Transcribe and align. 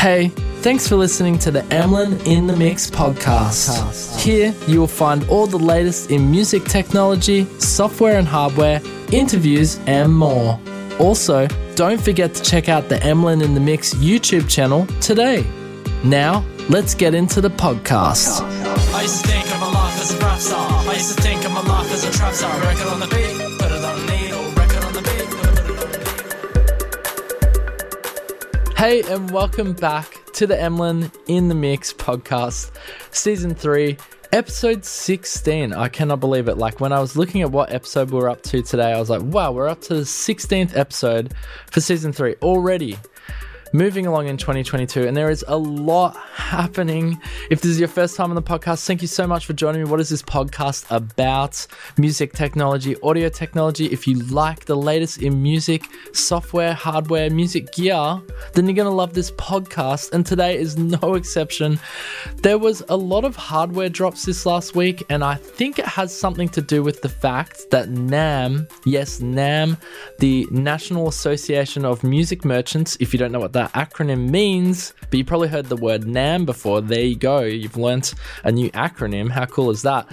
Hey, 0.00 0.28
thanks 0.62 0.88
for 0.88 0.96
listening 0.96 1.38
to 1.40 1.50
the 1.50 1.62
Emlyn 1.70 2.18
in 2.26 2.46
the 2.46 2.56
Mix 2.56 2.90
podcast. 2.90 4.18
Here 4.18 4.54
you 4.66 4.80
will 4.80 4.86
find 4.86 5.28
all 5.28 5.46
the 5.46 5.58
latest 5.58 6.10
in 6.10 6.30
music 6.30 6.64
technology, 6.64 7.44
software 7.58 8.18
and 8.18 8.26
hardware, 8.26 8.80
interviews, 9.12 9.78
and 9.86 10.10
more. 10.14 10.58
Also, 10.98 11.46
don't 11.74 12.00
forget 12.00 12.32
to 12.32 12.42
check 12.42 12.70
out 12.70 12.88
the 12.88 12.96
Emlyn 13.04 13.42
in 13.42 13.52
the 13.52 13.60
Mix 13.60 13.92
YouTube 13.92 14.48
channel 14.48 14.86
today. 15.02 15.44
Now, 16.02 16.46
let's 16.70 16.94
get 16.94 17.14
into 17.14 17.42
the 17.42 17.50
podcast. 17.50 18.40
I 18.94 19.02
used 19.02 19.22
to 19.22 19.28
think 19.28 19.44
of 19.52 19.60
my 19.60 19.70
life 19.70 20.00
as 20.00 20.14
a 20.14 20.18
rap 20.18 20.38
star. 20.38 20.66
I 20.88 20.94
used 20.94 21.14
to 21.14 21.22
think 21.22 21.44
of 21.44 21.52
my 21.52 21.60
life 21.60 21.92
as 21.92 22.04
a 22.04 22.10
trap 22.10 22.32
star. 22.32 22.58
Record 22.60 22.86
on 22.86 23.00
the 23.00 23.06
beat, 23.08 23.58
put 23.58 23.70
it 23.70 23.84
on 23.84 24.19
Hey, 28.80 29.02
and 29.02 29.30
welcome 29.30 29.74
back 29.74 30.24
to 30.32 30.46
the 30.46 30.58
Emlyn 30.58 31.12
in 31.26 31.48
the 31.48 31.54
Mix 31.54 31.92
podcast, 31.92 32.70
season 33.10 33.54
three, 33.54 33.98
episode 34.32 34.86
16. 34.86 35.74
I 35.74 35.88
cannot 35.88 36.20
believe 36.20 36.48
it. 36.48 36.56
Like, 36.56 36.80
when 36.80 36.90
I 36.90 36.98
was 36.98 37.14
looking 37.14 37.42
at 37.42 37.50
what 37.50 37.70
episode 37.74 38.10
we're 38.10 38.30
up 38.30 38.40
to 38.44 38.62
today, 38.62 38.90
I 38.90 38.98
was 38.98 39.10
like, 39.10 39.20
wow, 39.20 39.52
we're 39.52 39.68
up 39.68 39.82
to 39.82 39.96
the 39.96 40.00
16th 40.00 40.74
episode 40.74 41.34
for 41.70 41.82
season 41.82 42.14
three 42.14 42.36
already. 42.40 42.96
Moving 43.72 44.04
along 44.06 44.26
in 44.26 44.36
2022, 44.36 45.06
and 45.06 45.16
there 45.16 45.30
is 45.30 45.44
a 45.46 45.56
lot 45.56 46.16
happening. 46.16 47.20
If 47.50 47.60
this 47.60 47.70
is 47.70 47.78
your 47.78 47.88
first 47.88 48.16
time 48.16 48.30
on 48.30 48.34
the 48.34 48.42
podcast, 48.42 48.84
thank 48.84 49.00
you 49.00 49.06
so 49.06 49.28
much 49.28 49.46
for 49.46 49.52
joining 49.52 49.84
me. 49.84 49.88
What 49.88 50.00
is 50.00 50.08
this 50.08 50.22
podcast 50.22 50.86
about? 50.90 51.68
Music 51.96 52.32
technology, 52.32 52.96
audio 53.00 53.28
technology. 53.28 53.86
If 53.86 54.08
you 54.08 54.18
like 54.24 54.64
the 54.64 54.76
latest 54.76 55.22
in 55.22 55.40
music, 55.40 55.84
software, 56.12 56.74
hardware, 56.74 57.30
music 57.30 57.70
gear, 57.70 58.20
then 58.54 58.66
you're 58.66 58.74
going 58.74 58.86
to 58.86 58.90
love 58.90 59.14
this 59.14 59.30
podcast. 59.32 60.10
And 60.12 60.26
today 60.26 60.58
is 60.58 60.76
no 61.02 61.14
exception. 61.14 61.78
There 62.38 62.58
was 62.58 62.82
a 62.88 62.96
lot 62.96 63.24
of 63.24 63.36
hardware 63.36 63.88
drops 63.88 64.24
this 64.24 64.46
last 64.46 64.74
week, 64.74 65.04
and 65.10 65.22
I 65.22 65.36
think 65.36 65.78
it 65.78 65.86
has 65.86 66.12
something 66.12 66.48
to 66.48 66.60
do 66.60 66.82
with 66.82 67.02
the 67.02 67.08
fact 67.08 67.70
that 67.70 67.88
NAMM, 67.88 68.68
yes, 68.84 69.20
NAMM, 69.20 69.80
the 70.18 70.48
National 70.50 71.06
Association 71.06 71.84
of 71.84 72.02
Music 72.02 72.44
Merchants, 72.44 72.96
if 72.98 73.12
you 73.12 73.18
don't 73.20 73.30
know 73.30 73.38
what 73.38 73.52
that 73.52 73.59
acronym 73.68 74.30
means, 74.30 74.94
but 75.00 75.14
you 75.14 75.24
probably 75.24 75.48
heard 75.48 75.66
the 75.66 75.76
word 75.76 76.02
NAMM 76.02 76.46
before. 76.46 76.80
There 76.80 77.00
you 77.00 77.16
go. 77.16 77.40
You've 77.40 77.76
learnt 77.76 78.14
a 78.44 78.52
new 78.52 78.70
acronym. 78.72 79.30
How 79.30 79.46
cool 79.46 79.70
is 79.70 79.82
that? 79.82 80.08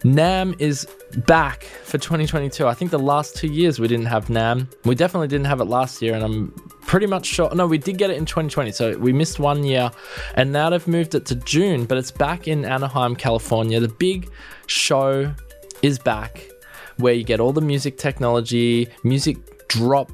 NAMM 0.00 0.60
is 0.60 0.86
back 1.26 1.64
for 1.64 1.98
2022. 1.98 2.66
I 2.66 2.74
think 2.74 2.90
the 2.90 2.98
last 2.98 3.36
two 3.36 3.48
years 3.48 3.80
we 3.80 3.88
didn't 3.88 4.06
have 4.06 4.26
NAMM. 4.26 4.68
We 4.84 4.94
definitely 4.94 5.28
didn't 5.28 5.46
have 5.46 5.60
it 5.60 5.64
last 5.64 6.00
year, 6.00 6.14
and 6.14 6.22
I'm 6.22 6.52
pretty 6.82 7.06
much 7.06 7.26
sure. 7.26 7.52
No, 7.54 7.66
we 7.66 7.78
did 7.78 7.98
get 7.98 8.10
it 8.10 8.16
in 8.16 8.24
2020, 8.24 8.70
so 8.70 8.96
we 8.98 9.12
missed 9.12 9.40
one 9.40 9.64
year, 9.64 9.90
and 10.34 10.52
now 10.52 10.70
they've 10.70 10.86
moved 10.86 11.14
it 11.14 11.26
to 11.26 11.34
June, 11.34 11.84
but 11.84 11.98
it's 11.98 12.12
back 12.12 12.46
in 12.46 12.64
Anaheim, 12.64 13.16
California. 13.16 13.80
The 13.80 13.88
big 13.88 14.30
show 14.66 15.34
is 15.82 15.98
back 15.98 16.48
where 16.98 17.14
you 17.14 17.24
get 17.24 17.40
all 17.40 17.52
the 17.52 17.60
music 17.60 17.98
technology, 17.98 18.88
music 19.02 19.36
drop 19.68 20.10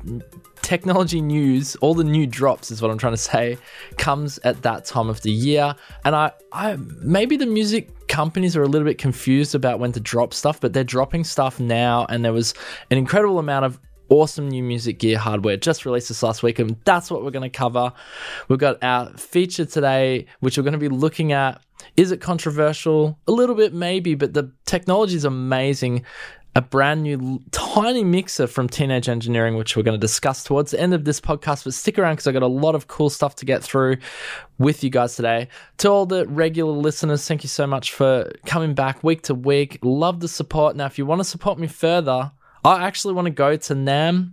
technology 0.64 1.20
news, 1.20 1.76
all 1.76 1.94
the 1.94 2.02
new 2.02 2.26
drops 2.26 2.70
is 2.70 2.80
what 2.80 2.90
I'm 2.90 2.96
trying 2.96 3.12
to 3.12 3.18
say, 3.18 3.58
comes 3.98 4.38
at 4.44 4.62
that 4.62 4.86
time 4.86 5.10
of 5.10 5.20
the 5.20 5.30
year. 5.30 5.76
And 6.04 6.16
I, 6.16 6.32
I 6.52 6.76
maybe 6.76 7.36
the 7.36 7.46
music 7.46 8.08
companies 8.08 8.56
are 8.56 8.62
a 8.62 8.66
little 8.66 8.88
bit 8.88 8.96
confused 8.96 9.54
about 9.54 9.78
when 9.78 9.92
to 9.92 10.00
drop 10.00 10.32
stuff, 10.32 10.60
but 10.60 10.72
they're 10.72 10.82
dropping 10.82 11.24
stuff 11.24 11.60
now, 11.60 12.06
and 12.08 12.24
there 12.24 12.32
was 12.32 12.54
an 12.90 12.96
incredible 12.96 13.38
amount 13.38 13.66
of 13.66 13.78
awesome 14.08 14.48
new 14.48 14.62
music 14.62 14.98
gear 14.98 15.18
hardware 15.18 15.56
just 15.56 15.84
released 15.84 16.08
this 16.08 16.22
last 16.22 16.42
week, 16.42 16.58
and 16.58 16.76
that's 16.84 17.10
what 17.10 17.22
we're 17.22 17.30
going 17.30 17.50
to 17.50 17.56
cover. 17.56 17.92
We've 18.48 18.58
got 18.58 18.82
our 18.82 19.12
feature 19.18 19.66
today, 19.66 20.26
which 20.40 20.56
we're 20.56 20.64
going 20.64 20.72
to 20.72 20.78
be 20.78 20.88
looking 20.88 21.32
at. 21.32 21.62
Is 21.98 22.10
it 22.10 22.22
controversial? 22.22 23.18
A 23.28 23.32
little 23.32 23.54
bit, 23.54 23.74
maybe, 23.74 24.14
but 24.14 24.32
the 24.32 24.50
technology 24.64 25.16
is 25.16 25.24
amazing 25.26 26.04
a 26.56 26.62
brand 26.62 27.02
new 27.02 27.42
tiny 27.50 28.04
mixer 28.04 28.46
from 28.46 28.68
Teenage 28.68 29.08
Engineering, 29.08 29.56
which 29.56 29.76
we're 29.76 29.82
going 29.82 29.98
to 29.98 30.06
discuss 30.06 30.44
towards 30.44 30.70
the 30.70 30.80
end 30.80 30.94
of 30.94 31.04
this 31.04 31.20
podcast. 31.20 31.64
But 31.64 31.74
stick 31.74 31.98
around 31.98 32.14
because 32.14 32.28
I 32.28 32.32
got 32.32 32.42
a 32.42 32.46
lot 32.46 32.76
of 32.76 32.86
cool 32.86 33.10
stuff 33.10 33.34
to 33.36 33.44
get 33.44 33.62
through 33.62 33.96
with 34.58 34.84
you 34.84 34.90
guys 34.90 35.16
today. 35.16 35.48
To 35.78 35.88
all 35.88 36.06
the 36.06 36.26
regular 36.26 36.72
listeners, 36.72 37.26
thank 37.26 37.42
you 37.42 37.48
so 37.48 37.66
much 37.66 37.92
for 37.92 38.30
coming 38.46 38.74
back 38.74 39.02
week 39.02 39.22
to 39.22 39.34
week. 39.34 39.78
Love 39.82 40.20
the 40.20 40.28
support. 40.28 40.76
Now, 40.76 40.86
if 40.86 40.96
you 40.96 41.06
want 41.06 41.20
to 41.20 41.24
support 41.24 41.58
me 41.58 41.66
further, 41.66 42.30
I 42.64 42.84
actually 42.84 43.14
want 43.14 43.26
to 43.26 43.32
go 43.32 43.56
to 43.56 43.74
NAMM. 43.74 44.32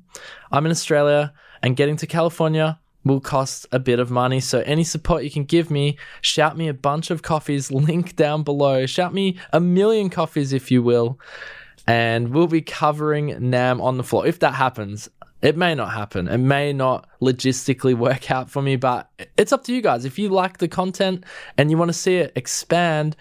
I'm 0.52 0.66
in 0.66 0.72
Australia, 0.72 1.34
and 1.64 1.76
getting 1.76 1.98
to 1.98 2.08
California 2.08 2.80
will 3.04 3.20
cost 3.20 3.66
a 3.72 3.80
bit 3.80 4.00
of 4.00 4.12
money. 4.12 4.40
So 4.40 4.60
any 4.60 4.84
support 4.84 5.24
you 5.24 5.32
can 5.32 5.44
give 5.44 5.72
me, 5.72 5.98
shout 6.22 6.56
me 6.56 6.68
a 6.68 6.74
bunch 6.74 7.10
of 7.10 7.24
coffees, 7.24 7.72
link 7.72 8.16
down 8.16 8.44
below. 8.44 8.86
Shout 8.86 9.12
me 9.12 9.40
a 9.52 9.60
million 9.60 10.12
coffees 10.12 10.54
if 10.54 10.70
you 10.70 10.84
will 10.84 11.20
and 11.88 12.30
we'll 12.30 12.48
be 12.48 12.62
covering 12.62 13.30
NAMM 13.30 13.82
on 13.82 13.98
the 13.98 14.04
floor. 14.04 14.28
If 14.28 14.40
that 14.40 14.54
happens, 14.54 15.10
it 15.42 15.58
may 15.58 15.74
not 15.74 15.92
happen. 15.94 16.28
It 16.28 16.38
may 16.38 16.72
not 16.72 17.08
logistically 17.22 17.96
work 17.96 18.30
out 18.30 18.50
for 18.50 18.62
me, 18.62 18.76
but 18.76 19.10
it's 19.38 19.52
up 19.52 19.64
to 19.66 19.74
you 19.74 19.82
guys. 19.82 20.06
If 20.06 20.20
you 20.20 20.30
like 20.30 20.60
the 20.60 20.68
content 20.68 21.26
and 21.58 21.72
you 21.72 21.78
want 21.78 21.90
to 21.90 21.94
see 21.94 22.18
it 22.18 22.32
expand, 22.36 23.16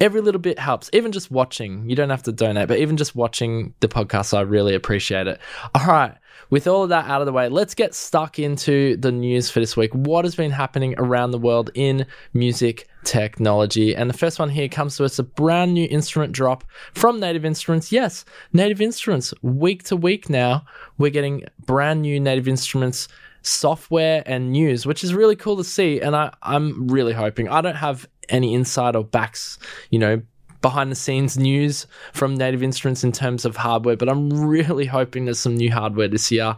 every 0.00 0.20
little 0.20 0.40
bit 0.40 0.58
helps. 0.58 0.88
Even 0.92 1.12
just 1.12 1.30
watching, 1.30 1.88
you 1.88 1.94
don't 1.96 2.10
have 2.10 2.22
to 2.24 2.32
donate, 2.32 2.68
but 2.68 2.78
even 2.78 2.96
just 2.96 3.14
watching 3.14 3.74
the 3.80 3.88
podcast, 3.88 4.36
I 4.36 4.40
really 4.40 4.74
appreciate 4.74 5.26
it. 5.26 5.38
All 5.74 5.86
right. 5.86 6.14
With 6.48 6.66
all 6.66 6.84
of 6.84 6.90
that 6.90 7.06
out 7.06 7.22
of 7.22 7.26
the 7.26 7.32
way, 7.32 7.48
let's 7.48 7.74
get 7.74 7.94
stuck 7.94 8.38
into 8.38 8.96
the 8.98 9.10
news 9.10 9.50
for 9.50 9.58
this 9.58 9.76
week. 9.76 9.92
What 9.94 10.24
has 10.24 10.36
been 10.36 10.52
happening 10.52 10.94
around 10.96 11.32
the 11.32 11.38
world 11.38 11.70
in 11.74 12.06
music 12.32 12.88
technology? 13.06 13.96
And 13.96 14.10
the 14.10 14.18
first 14.18 14.38
one 14.38 14.50
here 14.50 14.68
comes 14.68 14.96
to 14.96 15.04
us 15.04 15.18
a 15.18 15.22
brand 15.22 15.72
new 15.72 15.86
instrument 15.90 16.32
drop 16.32 16.64
from 16.94 17.18
Native 17.20 17.44
Instruments. 17.44 17.90
Yes, 17.90 18.24
Native 18.52 18.82
Instruments, 18.82 19.32
week 19.40 19.84
to 19.84 19.96
week 19.96 20.28
now, 20.28 20.66
we're 20.98 21.10
getting 21.10 21.44
brand 21.64 22.02
new 22.02 22.20
Native 22.20 22.48
Instruments 22.48 23.08
software 23.42 24.22
and 24.26 24.50
news, 24.50 24.84
which 24.84 25.04
is 25.04 25.14
really 25.14 25.36
cool 25.36 25.56
to 25.56 25.64
see. 25.64 26.00
And 26.00 26.14
I, 26.14 26.34
I'm 26.42 26.88
really 26.88 27.12
hoping 27.12 27.48
I 27.48 27.60
don't 27.60 27.76
have 27.76 28.06
any 28.28 28.54
inside 28.54 28.96
or 28.96 29.04
backs, 29.04 29.58
you 29.90 29.98
know, 29.98 30.20
behind 30.60 30.90
the 30.90 30.96
scenes 30.96 31.38
news 31.38 31.86
from 32.12 32.34
Native 32.34 32.62
Instruments 32.62 33.04
in 33.04 33.12
terms 33.12 33.44
of 33.44 33.56
hardware, 33.56 33.96
but 33.96 34.08
I'm 34.08 34.30
really 34.30 34.86
hoping 34.86 35.24
there's 35.24 35.38
some 35.38 35.56
new 35.56 35.70
hardware 35.70 36.08
this 36.08 36.30
year. 36.30 36.56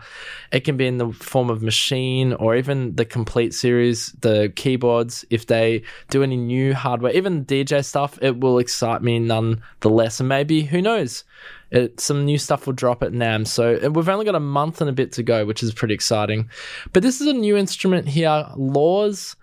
It 0.53 0.61
can 0.61 0.77
be 0.77 0.87
in 0.87 0.99
the 0.99 1.11
form 1.13 1.51
of 1.51 1.63
machine 1.63 2.33
or 2.35 2.57
even 2.57 2.95
the 2.97 3.05
complete 3.05 3.55
series, 3.55 4.13
the 4.21 4.53
keyboards. 4.57 5.25
If 5.31 5.47
they 5.47 5.83
do 6.11 6.23
any 6.23 6.37
new 6.37 6.75
hardware, 6.75 7.13
even 7.13 7.45
DJ 7.45 7.85
stuff, 7.85 8.19
it 8.23 8.41
will 8.41 8.59
excite 8.59 9.03
me 9.03 9.19
none 9.19 9.63
the 9.81 9.91
less. 9.91 10.21
And 10.21 10.29
maybe, 10.29 10.63
who 10.63 10.81
knows? 10.81 11.25
It, 11.71 12.01
some 12.01 12.25
new 12.25 12.39
stuff 12.39 12.67
will 12.67 12.73
drop 12.73 13.03
at 13.03 13.13
NAMM. 13.13 13.47
So 13.47 13.91
we've 13.91 14.09
only 14.09 14.25
got 14.25 14.35
a 14.35 14.41
month 14.41 14.81
and 14.81 14.89
a 14.89 14.93
bit 14.93 15.13
to 15.13 15.23
go, 15.23 15.45
which 15.45 15.63
is 15.63 15.75
pretty 15.75 15.95
exciting. 15.95 16.49
But 16.93 17.03
this 17.03 17.21
is 17.21 17.27
a 17.27 17.33
new 17.33 17.57
instrument 17.57 18.09
here, 18.09 18.47
Lores 18.57 19.37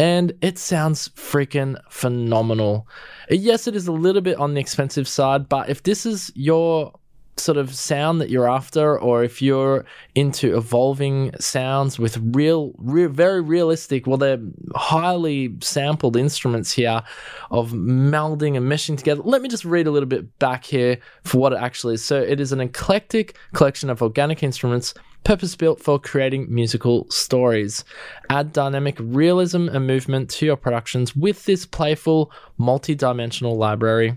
and 0.00 0.32
it 0.40 0.58
sounds 0.58 1.10
freaking 1.10 1.78
phenomenal. 1.90 2.88
Yes, 3.28 3.66
it 3.66 3.76
is 3.76 3.86
a 3.86 3.92
little 3.92 4.22
bit 4.22 4.38
on 4.38 4.54
the 4.54 4.60
expensive 4.60 5.06
side, 5.06 5.46
but 5.46 5.68
if 5.68 5.82
this 5.82 6.06
is 6.06 6.32
your 6.34 6.94
sort 7.36 7.58
of 7.58 7.74
sound 7.74 8.18
that 8.22 8.30
you're 8.30 8.48
after, 8.48 8.98
or 8.98 9.22
if 9.22 9.42
you're 9.42 9.84
into 10.14 10.56
evolving 10.56 11.32
sounds 11.38 11.98
with 11.98 12.16
real, 12.34 12.72
real, 12.78 13.10
very 13.10 13.42
realistic, 13.42 14.06
well, 14.06 14.16
they're 14.16 14.40
highly 14.74 15.54
sampled 15.60 16.16
instruments 16.16 16.72
here 16.72 17.02
of 17.50 17.72
melding 17.72 18.56
and 18.56 18.72
meshing 18.72 18.96
together. 18.96 19.20
Let 19.22 19.42
me 19.42 19.50
just 19.50 19.66
read 19.66 19.86
a 19.86 19.90
little 19.90 20.08
bit 20.08 20.38
back 20.38 20.64
here 20.64 20.98
for 21.24 21.36
what 21.36 21.52
it 21.52 21.58
actually 21.60 21.94
is. 21.94 22.04
So, 22.04 22.22
it 22.22 22.40
is 22.40 22.52
an 22.52 22.60
eclectic 22.60 23.36
collection 23.52 23.90
of 23.90 24.00
organic 24.00 24.42
instruments 24.42 24.94
purpose 25.24 25.56
built 25.56 25.80
for 25.80 25.98
creating 25.98 26.52
musical 26.52 27.08
stories. 27.10 27.84
Add 28.28 28.52
dynamic 28.52 28.96
realism 28.98 29.68
and 29.68 29.86
movement 29.86 30.30
to 30.30 30.46
your 30.46 30.56
productions 30.56 31.14
with 31.14 31.44
this 31.44 31.66
playful, 31.66 32.30
multi 32.58 32.94
dimensional 32.94 33.56
library. 33.56 34.16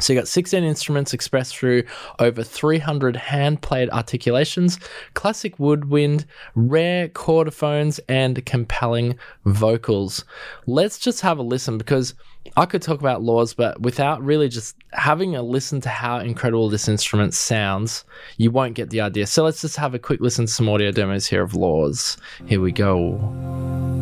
So 0.00 0.12
you 0.12 0.18
got 0.18 0.28
16 0.28 0.62
instruments 0.64 1.12
expressed 1.12 1.56
through 1.56 1.84
over 2.18 2.42
300 2.42 3.16
hand-played 3.16 3.90
articulations, 3.90 4.78
classic 5.14 5.58
woodwind, 5.58 6.24
rare 6.54 7.08
chordophones, 7.08 7.98
and 8.08 8.44
compelling 8.46 9.18
vocals. 9.44 10.24
Let's 10.66 10.98
just 10.98 11.20
have 11.22 11.38
a 11.38 11.42
listen 11.42 11.78
because 11.78 12.14
I 12.56 12.66
could 12.66 12.82
talk 12.82 13.00
about 13.00 13.22
Lores, 13.22 13.54
but 13.54 13.80
without 13.82 14.22
really 14.22 14.48
just 14.48 14.76
having 14.92 15.36
a 15.36 15.42
listen 15.42 15.80
to 15.82 15.88
how 15.88 16.18
incredible 16.18 16.68
this 16.68 16.88
instrument 16.88 17.34
sounds, 17.34 18.04
you 18.36 18.50
won't 18.50 18.74
get 18.74 18.90
the 18.90 19.00
idea. 19.00 19.26
So 19.26 19.44
let's 19.44 19.60
just 19.60 19.76
have 19.76 19.94
a 19.94 19.98
quick 19.98 20.20
listen 20.20 20.46
to 20.46 20.52
some 20.52 20.68
audio 20.68 20.90
demos 20.90 21.26
here 21.26 21.42
of 21.42 21.52
Lores. 21.52 22.16
Here 22.46 22.60
we 22.60 22.72
go. 22.72 23.97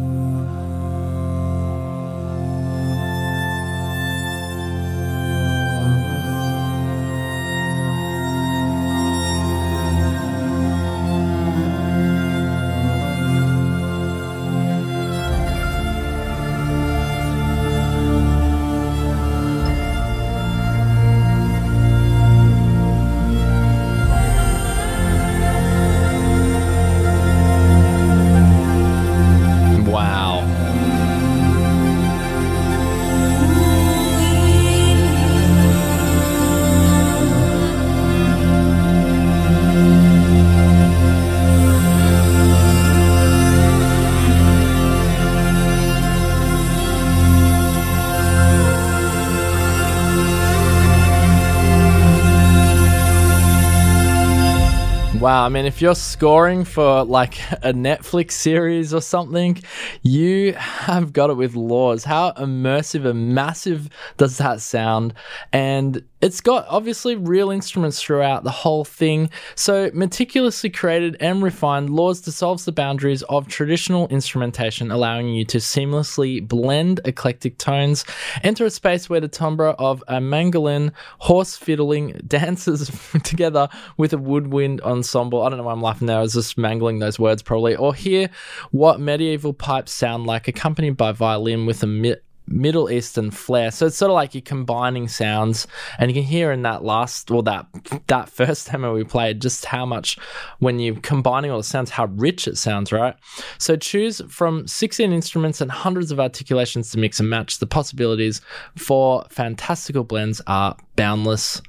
If 55.77 55.83
you're 55.83 55.95
scoring 56.17 56.65
for 56.65 57.05
like 57.05 57.39
a 57.63 57.75
Netflix 57.75 58.31
series 58.33 58.95
or 58.95 59.03
something, 59.03 59.63
you 60.01 60.55
have 60.55 61.13
got 61.13 61.29
it 61.29 61.35
with 61.35 61.53
Lores. 61.53 62.05
How 62.05 62.33
immersive 62.33 63.05
and 63.05 63.35
massive 63.35 63.91
does 64.17 64.39
that 64.39 64.63
sound? 64.63 65.13
And 65.53 66.03
it's 66.23 66.41
got 66.41 66.67
obviously 66.69 67.15
real 67.15 67.51
instruments 67.51 68.03
throughout 68.03 68.43
the 68.43 68.51
whole 68.51 68.85
thing. 68.85 69.29
So, 69.55 69.91
meticulously 69.93 70.71
created 70.71 71.17
and 71.21 71.43
refined, 71.43 71.91
Lores 71.91 72.25
dissolves 72.25 72.65
the 72.65 72.73
boundaries 72.73 73.23
of 73.25 73.47
traditional 73.49 74.09
instrumentation, 74.09 74.91
allowing 74.91 75.29
you 75.29 75.45
to 75.45 75.59
seamlessly 75.59 76.47
blend 76.47 77.01
eclectic 77.05 77.59
tones, 77.59 78.07
enter 78.43 78.65
a 78.65 78.71
space 78.71 79.11
where 79.11 79.21
the 79.21 79.29
timbre 79.29 79.69
of 79.69 80.03
a 80.09 80.21
mandolin, 80.21 80.93
horse 81.19 81.57
fiddling 81.57 82.19
dances 82.27 82.91
together 83.23 83.69
with 83.99 84.15
a 84.15 84.19
woodwind 84.19 84.81
ensemble. 84.81 85.43
I 85.43 85.51
don't 85.51 85.59
know 85.59 85.65
why 85.65 85.73
I'm 85.73 85.83
laughing 85.83 86.06
there, 86.07 86.19
I 86.19 86.23
was 86.23 86.35
just 86.35 86.59
mangling 86.59 86.99
those 86.99 87.19
words 87.19 87.43
probably. 87.43 87.77
Or 87.77 87.95
hear 87.95 88.31
what 88.71 89.01
medieval 89.01 89.53
pipes 89.53 89.93
sound 89.93 90.27
like, 90.27 90.49
accompanied 90.49 90.97
by 90.97 91.13
violin 91.13 91.67
with 91.67 91.83
a 91.83 91.87
mi- 91.87 92.17
Middle 92.49 92.91
Eastern 92.91 93.31
flair. 93.31 93.71
So 93.71 93.87
it's 93.87 93.97
sort 93.97 94.11
of 94.11 94.15
like 94.15 94.35
you're 94.35 94.43
combining 94.43 95.09
sounds, 95.09 95.67
and 95.99 96.11
you 96.11 96.15
can 96.15 96.23
hear 96.23 96.53
in 96.53 96.63
that 96.63 96.85
last 96.85 97.31
or 97.31 97.43
that 97.45 97.67
that 98.07 98.29
first 98.29 98.67
demo 98.71 98.95
we 98.95 99.05
played 99.05 99.43
just 99.43 99.65
how 99.65 99.85
much 99.85 100.19
when 100.61 100.79
you're 100.79 100.97
combining 100.97 101.51
all 101.51 101.59
the 101.59 101.65
sounds, 101.65 101.91
how 101.91 102.07
rich 102.07 102.47
it 102.47 102.57
sounds, 102.57 102.93
right? 102.93 103.17
So 103.59 103.77
choose 103.77 104.23
from 104.29 104.67
16 104.67 105.13
instruments 105.13 105.61
and 105.61 105.71
hundreds 105.71 106.13
of 106.13 106.21
articulations 106.21 106.91
to 106.93 106.99
mix 106.99 107.19
and 107.21 107.29
match. 107.29 107.59
The 107.59 107.67
possibilities 107.67 108.41
for 108.77 109.25
fantastical 109.31 110.05
blends 110.05 110.41
are 110.47 110.77
boundless. 110.95 111.61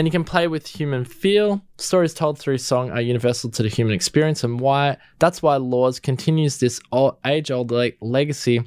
And 0.00 0.06
you 0.06 0.10
can 0.10 0.24
play 0.24 0.48
with 0.48 0.66
human 0.66 1.04
feel. 1.04 1.60
Stories 1.76 2.14
told 2.14 2.38
through 2.38 2.56
song 2.56 2.90
are 2.90 3.02
universal 3.02 3.50
to 3.50 3.62
the 3.62 3.68
human 3.68 3.92
experience, 3.92 4.42
and 4.42 4.58
why 4.58 4.96
that's 5.18 5.42
why 5.42 5.58
Lores 5.58 6.00
continues 6.00 6.56
this 6.56 6.80
age-old 7.26 7.70
le- 7.70 7.90
legacy 8.00 8.62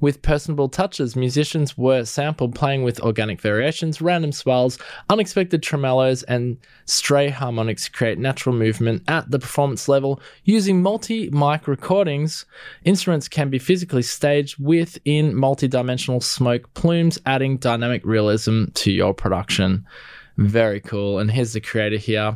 with 0.00 0.22
personable 0.22 0.70
touches. 0.70 1.14
Musicians 1.14 1.76
were 1.76 2.06
sampled 2.06 2.54
playing 2.54 2.82
with 2.82 2.98
organic 3.02 3.42
variations, 3.42 4.00
random 4.00 4.32
swells, 4.32 4.78
unexpected 5.10 5.60
tremolos, 5.60 6.24
and 6.28 6.56
stray 6.86 7.28
harmonics 7.28 7.84
to 7.84 7.90
create 7.90 8.18
natural 8.18 8.54
movement 8.54 9.02
at 9.06 9.30
the 9.30 9.38
performance 9.38 9.86
level. 9.86 10.18
Using 10.44 10.80
multi-mic 10.80 11.68
recordings, 11.68 12.46
instruments 12.84 13.28
can 13.28 13.50
be 13.50 13.58
physically 13.58 14.00
staged 14.00 14.56
within 14.58 15.34
multi-dimensional 15.34 16.22
smoke 16.22 16.72
plumes, 16.72 17.18
adding 17.26 17.58
dynamic 17.58 18.00
realism 18.06 18.64
to 18.76 18.90
your 18.90 19.12
production. 19.12 19.84
Very 20.40 20.80
cool. 20.80 21.18
And 21.18 21.30
here's 21.30 21.52
the 21.52 21.60
creator 21.60 21.98
here. 21.98 22.34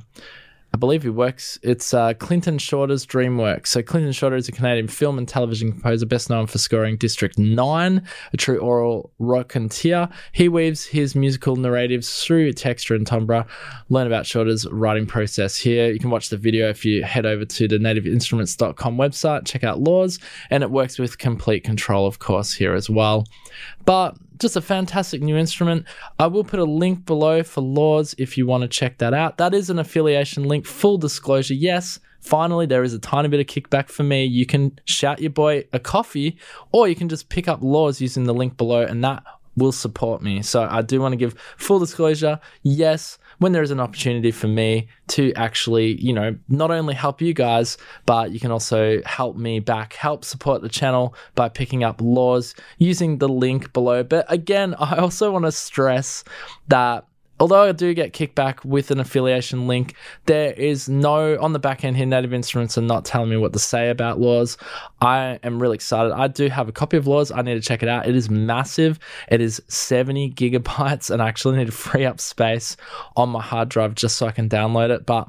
I 0.75 0.77
believe 0.77 1.05
he 1.05 1.09
works. 1.09 1.57
It's 1.63 1.95
uh, 1.95 2.15
Clinton 2.15 2.59
Shorter's 2.59 3.07
DreamWorks. 3.07 3.69
So 3.69 3.81
Clinton 3.81 4.11
Shorter 4.11 4.35
is 4.35 4.49
a 4.49 4.53
Canadian 4.53 4.89
film 4.89 5.19
and 5.19 5.29
television 5.29 5.71
composer, 5.71 6.05
best 6.05 6.29
known 6.29 6.49
for 6.49 6.59
scoring 6.59 6.97
District 6.97 7.39
Nine, 7.39 8.03
a 8.33 8.37
true 8.37 8.59
aural 8.59 9.13
raconteur. 9.21 10.09
He 10.33 10.49
weaves 10.49 10.85
his 10.85 11.15
musical 11.15 11.55
narratives 11.55 12.25
through 12.25 12.55
texture 12.55 12.97
and 12.97 13.07
timbre. 13.07 13.47
Learn 13.89 14.09
about 14.09 14.27
Shorter's 14.27 14.67
writing 14.67 15.07
process 15.07 15.57
here. 15.57 15.93
You 15.93 16.01
can 16.01 16.11
watch 16.11 16.29
the 16.29 16.37
video 16.37 16.69
if 16.69 16.85
you 16.85 17.05
head 17.05 17.25
over 17.25 17.45
to 17.45 17.69
the 17.69 17.79
nativeinstruments.com 17.79 18.97
website. 18.97 19.47
Check 19.47 19.63
out 19.63 19.79
Lores, 19.79 20.21
and 20.51 20.65
it 20.65 20.73
works 20.73 20.99
with 20.99 21.19
complete 21.19 21.63
control, 21.63 22.05
of 22.05 22.19
course, 22.19 22.53
here 22.53 22.75
as 22.75 22.91
well. 22.91 23.27
But 23.85 24.17
just 24.39 24.57
a 24.57 24.61
fantastic 24.61 25.23
new 25.23 25.37
instrument. 25.37 25.87
I 26.19 26.27
will 26.27 26.45
put 26.45 26.59
a 26.59 26.65
link 26.65 27.07
below 27.07 27.43
for 27.43 27.63
Lores 27.63 28.15
if 28.19 28.37
you 28.37 28.47
want 28.47 28.63
to 28.63 28.69
check 28.69 28.99
that 28.99 29.15
out. 29.15 29.39
That 29.39 29.55
is 29.55 29.71
an 29.71 29.79
affiliation 29.79 30.45
link. 30.45 30.67
Full 30.67 30.99
disclosure, 30.99 31.55
yes. 31.55 32.01
Finally, 32.21 32.67
there 32.67 32.83
is 32.83 32.95
a 32.95 32.99
tiny 32.99 33.29
bit 33.29 33.41
of 33.41 33.47
kickback 33.47 33.89
for 33.89 34.03
me. 34.03 34.25
You 34.25 34.47
can 34.47 34.79
shout 34.87 35.21
your 35.21 35.31
boy 35.31 35.65
a 35.73 35.79
coffee, 35.79 36.39
or 36.73 36.89
you 36.89 36.97
can 36.97 37.09
just 37.09 37.29
pick 37.29 37.49
up 37.49 37.61
Lores 37.61 38.01
using 38.01 38.25
the 38.25 38.35
link 38.35 38.57
below, 38.57 38.83
and 38.83 39.05
that 39.05 39.23
will 39.57 39.73
support 39.73 40.23
me. 40.23 40.43
So 40.43 40.67
I 40.69 40.83
do 40.83 41.01
want 41.01 41.13
to 41.13 41.17
give 41.17 41.35
full 41.57 41.79
disclosure. 41.79 42.41
Yes, 42.63 43.19
when 43.39 43.53
there 43.53 43.63
is 43.63 43.71
an 43.71 43.81
opportunity 43.81 44.31
for 44.31 44.49
me 44.49 44.89
to 45.09 45.33
actually, 45.35 46.01
you 46.01 46.13
know, 46.13 46.37
not 46.49 46.71
only 46.71 46.95
help 46.95 47.21
you 47.21 47.35
guys, 47.35 47.77
but 48.07 48.31
you 48.31 48.41
can 48.41 48.51
also 48.51 49.03
help 49.05 49.37
me 49.37 49.61
back, 49.61 49.95
help 49.95 50.25
support 50.25 50.63
the 50.63 50.69
channel 50.69 51.15
by 51.35 51.49
picking 51.49 51.85
up 51.85 51.99
Lores 51.99 52.55
using 52.79 53.19
the 53.19 53.29
link 53.29 53.73
below. 53.73 54.03
But 54.03 54.27
again, 54.29 54.75
I 54.79 54.97
also 54.97 55.31
want 55.31 55.45
to 55.45 55.53
stress 55.53 56.25
that 56.69 57.07
although 57.41 57.63
I 57.63 57.73
do 57.73 57.93
get 57.95 58.13
kickback 58.13 58.65
with 58.65 58.91
an 58.91 59.01
affiliation 59.01 59.67
link, 59.67 59.95
there 60.27 60.53
is 60.53 60.89
no 60.89 61.39
on 61.41 61.53
the 61.53 61.59
back 61.59 61.85
end 61.85 61.97
here. 61.97 62.07
Native 62.07 62.33
Instruments 62.33 62.79
are 62.79 62.83
not 62.83 63.05
telling 63.05 63.31
me 63.31 63.37
what 63.37 63.53
to 63.53 63.59
say 63.59 63.91
about 63.91 64.19
Lores. 64.19 64.57
I 65.01 65.39
am 65.43 65.61
really 65.61 65.75
excited. 65.75 66.13
I 66.13 66.29
do 66.29 66.49
have 66.49 66.69
a 66.69 66.73
copy 66.73 66.97
of 66.97 67.05
Lores. 67.07 67.37
I 67.37 67.43
need 67.43 67.55
to 67.55 67.61
check 67.61 67.83
it 67.83 67.89
out. 67.89 68.07
It 68.07 68.15
is 68.15 68.31
massive. 68.31 68.99
It 69.29 69.41
is 69.41 69.63
70 69.69 70.33
gigabytes, 70.33 71.11
and 71.11 71.21
I 71.21 71.29
actually 71.29 71.59
need 71.59 71.67
to 71.67 71.73
free 71.73 72.05
up 72.05 72.21
space 72.21 72.77
on 73.17 73.31
my 73.31 73.43
hard 73.43 73.69
drive 73.69 73.95
just 73.95 74.17
so 74.17 74.27
I 74.27 74.33
can 74.33 74.49
download 74.49 74.91
it. 74.91 75.07
But 75.07 75.29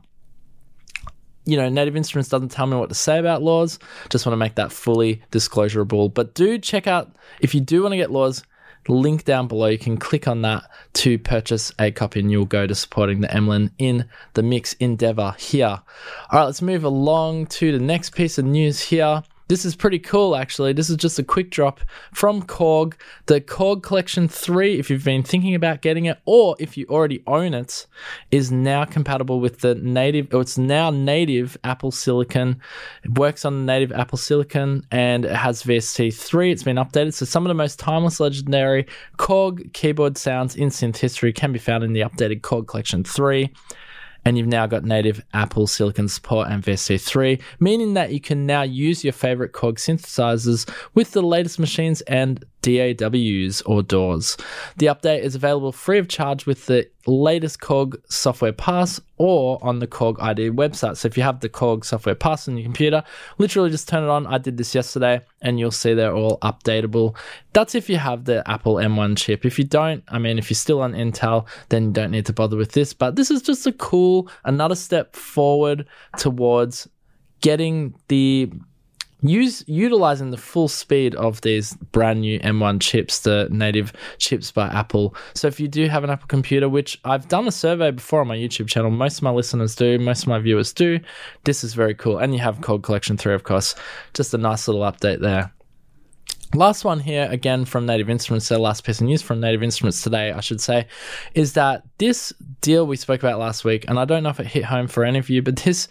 you 1.48 1.58
know, 1.58 1.70
Native 1.70 1.96
Instruments 1.96 2.30
doesn't 2.30 2.50
tell 2.50 2.66
me 2.66 2.76
what 2.76 2.90
to 2.90 2.96
say 2.96 3.20
about 3.20 3.42
Lores. 3.42 3.78
Just 4.10 4.26
want 4.26 4.34
to 4.34 4.38
make 4.38 4.56
that 4.56 4.72
fully 4.72 5.22
disclosurable. 5.32 6.12
But 6.12 6.34
do 6.34 6.58
check 6.58 6.88
out 6.88 7.16
if 7.40 7.54
you 7.54 7.62
do 7.62 7.84
want 7.84 7.94
to 7.94 7.98
get 7.98 8.10
Lores 8.10 8.44
link 8.88 9.26
down 9.26 9.48
below. 9.48 9.68
You 9.68 9.78
can 9.78 9.98
click 9.98 10.28
on 10.28 10.42
that 10.44 10.70
to 10.94 11.18
purchase 11.18 11.72
a 11.80 11.92
copy 11.92 12.20
and 12.20 12.32
you'll 12.32 12.46
go 12.46 12.68
to 12.68 12.76
supporting 12.76 13.22
the 13.22 13.34
Emlyn 13.34 13.72
in 13.78 14.08
the 14.34 14.44
mix 14.44 14.74
endeavor 14.74 15.36
here. 15.38 15.68
All 15.68 16.40
right, 16.40 16.46
let's 16.46 16.62
move 16.62 16.84
along 16.84 17.48
to 17.48 17.72
the 17.72 17.84
next 17.84 18.16
piece 18.16 18.38
of 18.38 18.46
news 18.46 18.82
here. 18.82 19.24
This 19.48 19.64
is 19.64 19.76
pretty 19.76 20.00
cool, 20.00 20.36
actually. 20.36 20.74
This 20.74 20.90
is 20.90 20.98
just 20.98 21.20
a 21.20 21.24
quick 21.24 21.52
drop 21.52 21.80
from 22.12 22.42
Korg. 22.42 22.96
The 23.28 23.40
Korg 23.40 23.84
Collection 23.84 24.28
3, 24.28 24.80
if 24.80 24.90
you've 24.90 25.04
been 25.04 25.22
thinking 25.22 25.54
about 25.54 25.82
getting 25.82 26.06
it, 26.06 26.20
or 26.26 26.56
if 26.58 26.76
you 26.76 26.88
already 26.90 27.22
own 27.28 27.54
it, 27.54 27.86
is 28.32 28.52
now 28.52 28.86
compatible 28.86 29.40
with 29.40 29.60
the 29.60 29.76
native, 29.76 30.34
or 30.34 30.42
it's 30.42 30.58
now 30.58 30.90
native 30.90 31.58
Apple 31.64 31.92
Silicon. 31.92 32.60
It 33.04 33.20
works 33.20 33.46
on 33.46 33.68
native 33.68 33.92
Apple 33.92 34.18
Silicon 34.18 34.84
and 34.90 35.26
it 35.26 35.36
has 35.36 35.62
VST 35.62 36.16
3. 36.16 36.52
It's 36.52 36.64
been 36.64 36.78
updated. 36.78 37.14
So 37.14 37.26
some 37.26 37.46
of 37.46 37.50
the 37.50 37.54
most 37.54 37.78
timeless, 37.78 38.20
legendary 38.20 38.88
Korg 39.20 39.72
keyboard 39.74 40.18
sounds 40.18 40.56
in 40.56 40.70
synth 40.70 40.98
history 40.98 41.32
can 41.32 41.52
be 41.52 41.60
found 41.60 41.84
in 41.84 41.94
the 41.94 42.02
updated 42.02 42.42
Korg 42.42 42.66
Collection 42.66 43.04
3 43.04 43.54
and 44.26 44.38
you've 44.38 44.48
now 44.48 44.66
got 44.66 44.84
native 44.84 45.24
Apple 45.34 45.68
Silicon 45.68 46.08
support 46.08 46.50
and 46.50 46.64
VST3, 46.64 47.40
meaning 47.60 47.94
that 47.94 48.12
you 48.12 48.20
can 48.20 48.46
now 48.46 48.64
use 48.64 49.04
your 49.04 49.14
favorite 49.14 49.54
Korg 49.54 49.76
synthesizers 49.76 50.68
with 50.96 51.12
the 51.12 51.22
latest 51.22 51.60
machines 51.60 52.02
and 52.02 52.44
DAWs 52.66 53.62
or 53.62 53.84
DAWs. 53.84 54.38
The 54.78 54.88
update 54.88 55.22
is 55.22 55.36
available 55.36 55.72
free 55.72 56.00
of 56.00 56.08
charge 56.08 56.48
with 56.48 56.66
the 56.66 56.90
latest 57.06 57.60
Korg 57.60 58.02
software 58.10 58.54
pass 58.54 59.00
or 59.18 59.60
on 59.64 59.78
the 59.78 59.86
Korg 59.86 60.20
ID 60.20 60.50
website. 60.50 60.98
So 60.98 61.06
if 61.06 61.16
you 61.16 61.22
have 61.22 61.42
the 61.42 61.50
Korg 61.50 61.86
software 61.86 62.16
pass 62.16 62.48
on 62.48 62.58
your 62.58 62.64
computer, 62.64 63.04
literally 63.38 63.70
just 63.70 63.88
turn 63.88 64.04
it 64.04 64.10
on. 64.10 64.26
I 64.26 64.40
did 64.40 64.58
this 64.58 64.74
yesterday 64.74 65.22
and 65.42 65.60
you'll 65.60 65.70
see 65.70 65.94
they're 65.94 66.16
all 66.16 66.40
updatable. 66.40 67.16
That's 67.54 67.76
if 67.76 67.88
you 67.88 67.98
have 67.98 68.26
the 68.26 68.44
Apple 68.50 68.76
M1 68.76 69.18
chip. 69.18 69.46
If 69.46 69.60
you 69.60 69.66
don't, 69.66 70.04
I 70.08 70.18
mean, 70.18 70.40
if 70.40 70.50
you're 70.50 70.56
still 70.56 70.82
on 70.82 70.94
Intel, 70.94 71.48
then 71.70 71.86
you 71.86 71.92
don't 71.92 72.12
need 72.12 72.26
to 72.26 72.34
bother 72.34 72.58
with 72.58 72.72
this. 72.72 72.94
But 72.94 73.16
this 73.16 73.30
is 73.30 73.44
just 73.44 73.68
a 73.68 73.74
cool, 73.74 74.28
another 74.44 74.76
step 74.76 75.16
forward 75.16 75.86
towards 76.18 76.88
getting 77.42 77.94
the 78.08 78.52
use 79.30 79.64
utilizing 79.68 80.32
the 80.32 80.38
full 80.38 80.68
speed 80.68 81.16
of 81.16 81.42
these 81.42 81.76
brand 81.92 82.22
new 82.22 82.40
M1 82.40 82.82
chips, 82.82 83.20
the 83.20 83.48
native 83.52 83.94
chips 84.18 84.52
by 84.52 84.68
Apple. 84.68 85.16
So 85.34 85.48
if 85.48 85.60
you 85.60 85.68
do 85.68 85.88
have 85.88 86.04
an 86.04 86.10
Apple 86.10 86.28
computer, 86.28 86.68
which 86.68 87.00
I've 87.06 87.28
done 87.28 87.48
a 87.48 87.52
survey 87.52 87.92
before 87.92 88.22
on 88.22 88.28
my 88.28 88.38
YouTube 88.38 88.68
channel, 88.68 88.92
most 88.92 89.18
of 89.18 89.24
my 89.24 89.32
listeners 89.32 89.76
do, 89.76 89.98
most 90.00 90.24
of 90.24 90.28
my 90.28 90.40
viewers 90.40 90.74
do, 90.74 91.00
this 91.44 91.64
is 91.64 91.74
very 91.74 91.96
cool. 91.96 92.18
And 92.18 92.34
you 92.34 92.40
have 92.40 92.60
Korg 92.60 92.84
Collection 92.84 93.18
3, 93.18 93.34
of 93.34 93.44
course. 93.44 93.76
Just 94.14 94.34
a 94.34 94.38
nice 94.38 94.68
little 94.68 94.84
update 94.84 95.22
there. 95.22 95.52
Last 96.54 96.86
one 96.86 97.00
here, 97.00 97.28
again 97.30 97.66
from 97.66 97.86
Native 97.86 98.10
Instruments, 98.10 98.48
the 98.48 98.58
last 98.58 98.86
piece 98.86 99.02
of 99.02 99.08
news 99.08 99.22
from 99.22 99.42
Native 99.42 99.62
Instruments 99.62 100.02
today, 100.02 100.32
I 100.32 100.40
should 100.40 100.62
say, 100.62 100.88
is 101.34 101.54
that 101.54 101.84
this 101.98 102.32
deal 102.62 102.88
we 102.88 102.96
spoke 102.96 103.22
about 103.22 103.40
last 103.40 103.66
week, 103.66 103.86
and 103.90 104.00
I 104.00 104.06
don't 104.06 104.24
know 104.24 104.30
if 104.30 104.40
it 104.40 104.48
hit 104.48 104.64
home 104.64 104.88
for 104.88 105.04
any 105.04 105.20
of 105.20 105.30
you, 105.30 105.42
but 105.42 105.58
this 105.58 105.90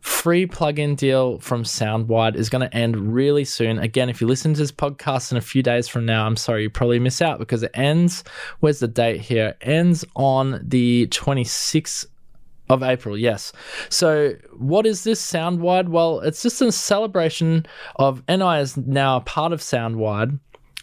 free 0.00 0.46
plugin 0.46 0.96
deal 0.96 1.38
from 1.40 1.64
Soundwide 1.64 2.36
is 2.36 2.48
going 2.48 2.68
to 2.68 2.76
end 2.76 3.14
really 3.14 3.44
soon. 3.44 3.78
Again, 3.78 4.08
if 4.08 4.20
you 4.20 4.26
listen 4.26 4.54
to 4.54 4.58
this 4.60 4.72
podcast 4.72 5.30
in 5.30 5.38
a 5.38 5.42
few 5.42 5.62
days 5.62 5.88
from 5.88 6.06
now, 6.06 6.26
I'm 6.26 6.36
sorry, 6.36 6.62
you 6.62 6.70
probably 6.70 6.98
miss 6.98 7.20
out 7.20 7.38
because 7.38 7.62
it 7.62 7.70
ends. 7.74 8.24
Where's 8.60 8.80
the 8.80 8.88
date 8.88 9.20
here? 9.20 9.48
It 9.48 9.58
ends 9.60 10.04
on 10.16 10.60
the 10.62 11.06
26th 11.08 12.06
of 12.70 12.82
April, 12.82 13.18
yes. 13.18 13.52
So, 13.88 14.34
what 14.56 14.86
is 14.86 15.04
this 15.04 15.20
Soundwide? 15.20 15.88
Well, 15.88 16.20
it's 16.20 16.42
just 16.42 16.62
a 16.62 16.70
celebration 16.70 17.66
of 17.96 18.22
NI 18.28 18.60
is 18.60 18.76
now 18.76 19.16
a 19.16 19.20
part 19.20 19.52
of 19.52 19.60
Soundwide. 19.60 20.38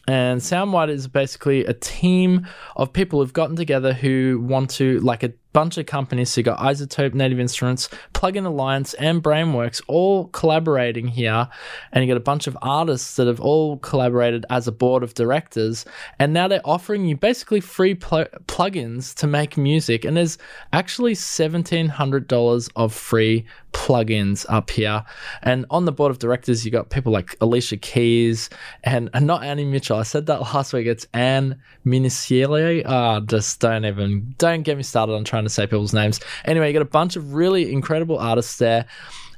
And 0.10 0.40
Soundwide 0.40 0.90
is 0.90 1.08
basically 1.08 1.66
a 1.66 1.74
team 1.74 2.48
of 2.78 2.94
people 2.94 3.20
who've 3.20 3.34
gotten 3.34 3.56
together 3.56 3.94
who 3.94 4.42
want 4.42 4.70
to, 4.72 5.00
like 5.02 5.24
a 5.24 5.34
bunch 5.58 5.80
of 5.80 5.88
companies. 5.88 6.30
So 6.30 6.42
you 6.42 6.46
got 6.46 6.60
iZotope, 6.60 7.16
Native 7.16 7.40
Instruments, 7.40 7.90
Plugin 8.14 8.46
Alliance, 8.46 8.94
and 8.94 9.24
Brainworx 9.24 9.82
all 9.88 10.28
collaborating 10.28 11.08
here. 11.08 11.50
And 11.92 12.04
you 12.04 12.08
got 12.08 12.16
a 12.16 12.20
bunch 12.20 12.46
of 12.46 12.56
artists 12.62 13.16
that 13.16 13.26
have 13.26 13.40
all 13.40 13.80
collaborated 13.80 14.46
as 14.52 14.68
a 14.68 14.72
board 14.72 15.02
of 15.02 15.16
directors. 15.16 15.84
And 16.20 16.32
now 16.32 16.48
they're 16.48 16.62
offering 16.64 17.08
you 17.08 17.18
basically 17.18 17.60
free 17.60 17.96
pl- 17.96 18.28
plugins 18.46 19.16
to 19.16 19.26
make 19.26 19.58
music. 19.58 20.06
And 20.06 20.16
there's 20.16 20.38
actually 20.74 21.16
$1,700 21.16 22.70
of 22.76 22.94
free 22.94 23.44
plugins 23.74 24.46
up 24.50 24.70
here. 24.70 25.04
And 25.42 25.66
on 25.72 25.86
the 25.86 25.92
board 25.92 26.12
of 26.12 26.20
directors, 26.20 26.66
you 26.66 26.72
got 26.72 26.92
people 26.92 27.12
like 27.12 27.36
Alicia 27.42 27.78
Keys 27.78 28.52
and, 28.84 29.10
and 29.14 29.26
not 29.26 29.44
Annie 29.44 29.66
Mitchell. 29.66 29.98
I 29.98 30.04
said 30.04 30.28
that 30.28 30.42
last 30.54 30.72
week. 30.72 30.86
It's 30.86 31.08
Anne 31.14 31.60
Minicielli. 31.84 32.84
Ah, 32.86 33.22
just 33.22 33.60
don't 33.60 33.86
even, 33.86 34.36
don't 34.38 34.62
get 34.62 34.78
me 34.78 34.84
started 34.84 35.14
on 35.14 35.24
trying 35.24 35.47
to 35.48 35.54
say 35.54 35.66
people's 35.66 35.94
names. 35.94 36.20
Anyway, 36.46 36.68
you 36.68 36.74
got 36.74 36.82
a 36.82 36.86
bunch 36.86 37.16
of 37.16 37.34
really 37.34 37.72
incredible 37.72 38.18
artists 38.18 38.58
there 38.58 38.86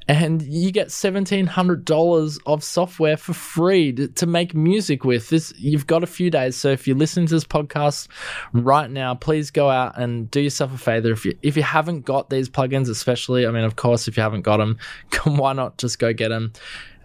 and 0.10 0.42
you 0.42 0.72
get 0.72 0.88
$1700 0.88 2.40
of 2.48 2.64
software 2.64 3.16
for 3.16 3.34
free 3.34 3.94
to, 3.94 4.08
to, 4.08 4.26
make 4.26 4.56
music 4.56 5.06
with. 5.06 5.30
This 5.30 5.54
you've 5.56 5.86
got 5.86 6.04
a 6.04 6.08
few 6.08 6.32
days 6.32 6.58
so 6.58 6.70
if 6.70 6.88
you're 6.88 6.98
listening 6.98 7.28
to 7.28 7.36
this 7.36 7.44
podcast 7.44 8.08
right 8.52 8.90
now 8.90 9.14
please 9.14 9.52
go 9.52 9.70
out 9.70 10.00
and 10.00 10.30
do 10.32 10.42
yourself 10.42 10.74
a 10.74 10.78
favor. 10.78 11.12
If 11.12 11.26
you 11.26 11.38
if 11.44 11.56
you 11.56 11.64
haven't 11.64 12.06
got 12.06 12.30
these 12.30 12.50
plugins 12.50 12.90
especially 12.90 13.46
i 13.46 13.52
mean 13.52 13.64
of 13.64 13.76
course 13.76 14.08
if 14.08 14.18
you 14.18 14.24
haven't 14.24 14.42
got 14.42 14.58
them 14.58 14.78
why 15.24 15.54
not 15.54 15.78
just 15.78 16.00
go 16.00 16.12
get 16.12 16.30
them 16.30 16.54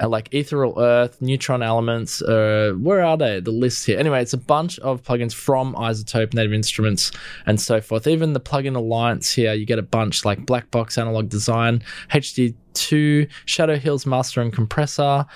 uh, 0.00 0.08
like 0.08 0.32
Ethereal 0.32 0.74
Earth, 0.78 1.20
Neutron 1.20 1.62
Elements. 1.62 2.22
Uh, 2.22 2.74
where 2.78 3.02
are 3.02 3.16
they? 3.16 3.40
The 3.40 3.50
list 3.50 3.86
here. 3.86 3.98
Anyway, 3.98 4.20
it's 4.20 4.32
a 4.32 4.38
bunch 4.38 4.78
of 4.80 5.02
plugins 5.02 5.32
from 5.32 5.74
iZotope, 5.74 6.34
Native 6.34 6.52
Instruments, 6.52 7.12
and 7.46 7.60
so 7.60 7.80
forth. 7.80 8.06
Even 8.06 8.32
the 8.32 8.40
plugin 8.40 8.76
alliance 8.76 9.32
here, 9.32 9.52
you 9.52 9.66
get 9.66 9.78
a 9.78 9.82
bunch 9.82 10.24
like 10.24 10.44
Black 10.46 10.70
Box 10.70 10.98
Analog 10.98 11.28
Design, 11.28 11.82
HG-2, 12.10 13.28
Shadow 13.44 13.76
Hills 13.76 14.06
Master 14.06 14.40
and 14.40 14.52
Compressor, 14.52 15.26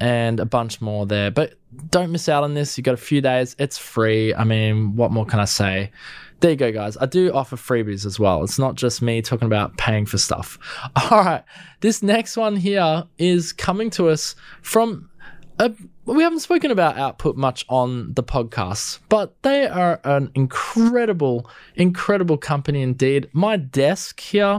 and 0.00 0.40
a 0.40 0.46
bunch 0.46 0.80
more 0.80 1.06
there. 1.06 1.30
But 1.30 1.54
don't 1.90 2.12
miss 2.12 2.28
out 2.28 2.44
on 2.44 2.54
this. 2.54 2.78
You've 2.78 2.84
got 2.84 2.94
a 2.94 2.98
few 2.98 3.20
days. 3.20 3.56
It's 3.58 3.78
free. 3.78 4.34
I 4.34 4.44
mean, 4.44 4.96
what 4.96 5.10
more 5.10 5.26
can 5.26 5.40
I 5.40 5.44
say? 5.44 5.90
There 6.40 6.52
you 6.52 6.56
go, 6.56 6.72
guys. 6.72 6.96
I 6.96 7.06
do 7.06 7.32
offer 7.32 7.56
freebies 7.56 8.06
as 8.06 8.18
well. 8.20 8.44
It's 8.44 8.58
not 8.58 8.76
just 8.76 9.02
me 9.02 9.22
talking 9.22 9.46
about 9.46 9.76
paying 9.76 10.06
for 10.06 10.18
stuff. 10.18 10.58
All 11.10 11.24
right. 11.24 11.44
This 11.80 12.02
next 12.02 12.36
one 12.36 12.56
here 12.56 13.04
is 13.18 13.52
coming 13.52 13.90
to 13.90 14.08
us 14.08 14.34
from 14.62 15.10
a 15.58 15.72
we 16.04 16.22
haven't 16.22 16.40
spoken 16.40 16.70
about 16.70 16.96
output 16.96 17.36
much 17.36 17.66
on 17.68 18.14
the 18.14 18.22
podcast, 18.22 19.00
but 19.10 19.42
they 19.42 19.66
are 19.66 20.00
an 20.04 20.30
incredible, 20.34 21.50
incredible 21.74 22.38
company 22.38 22.80
indeed. 22.80 23.28
My 23.34 23.58
desk 23.58 24.18
here 24.20 24.58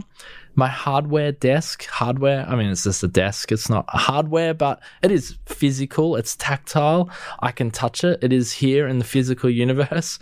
my 0.60 0.68
hardware 0.68 1.32
desk. 1.32 1.86
Hardware, 1.86 2.46
I 2.48 2.56
mean, 2.56 2.70
it's 2.70 2.84
just 2.84 3.02
a 3.02 3.08
desk, 3.08 3.52
it's 3.52 3.70
not 3.70 3.86
hardware, 3.90 4.54
but 4.54 4.82
it 5.02 5.10
is 5.10 5.38
physical, 5.46 6.16
it's 6.18 6.36
tactile. 6.36 7.10
I 7.40 7.52
can 7.52 7.72
touch 7.72 8.04
it, 8.04 8.20
it 8.22 8.32
is 8.32 8.52
here 8.52 8.88
in 8.88 9.00
the 9.00 9.06
physical 9.06 9.50
universe. 9.50 10.20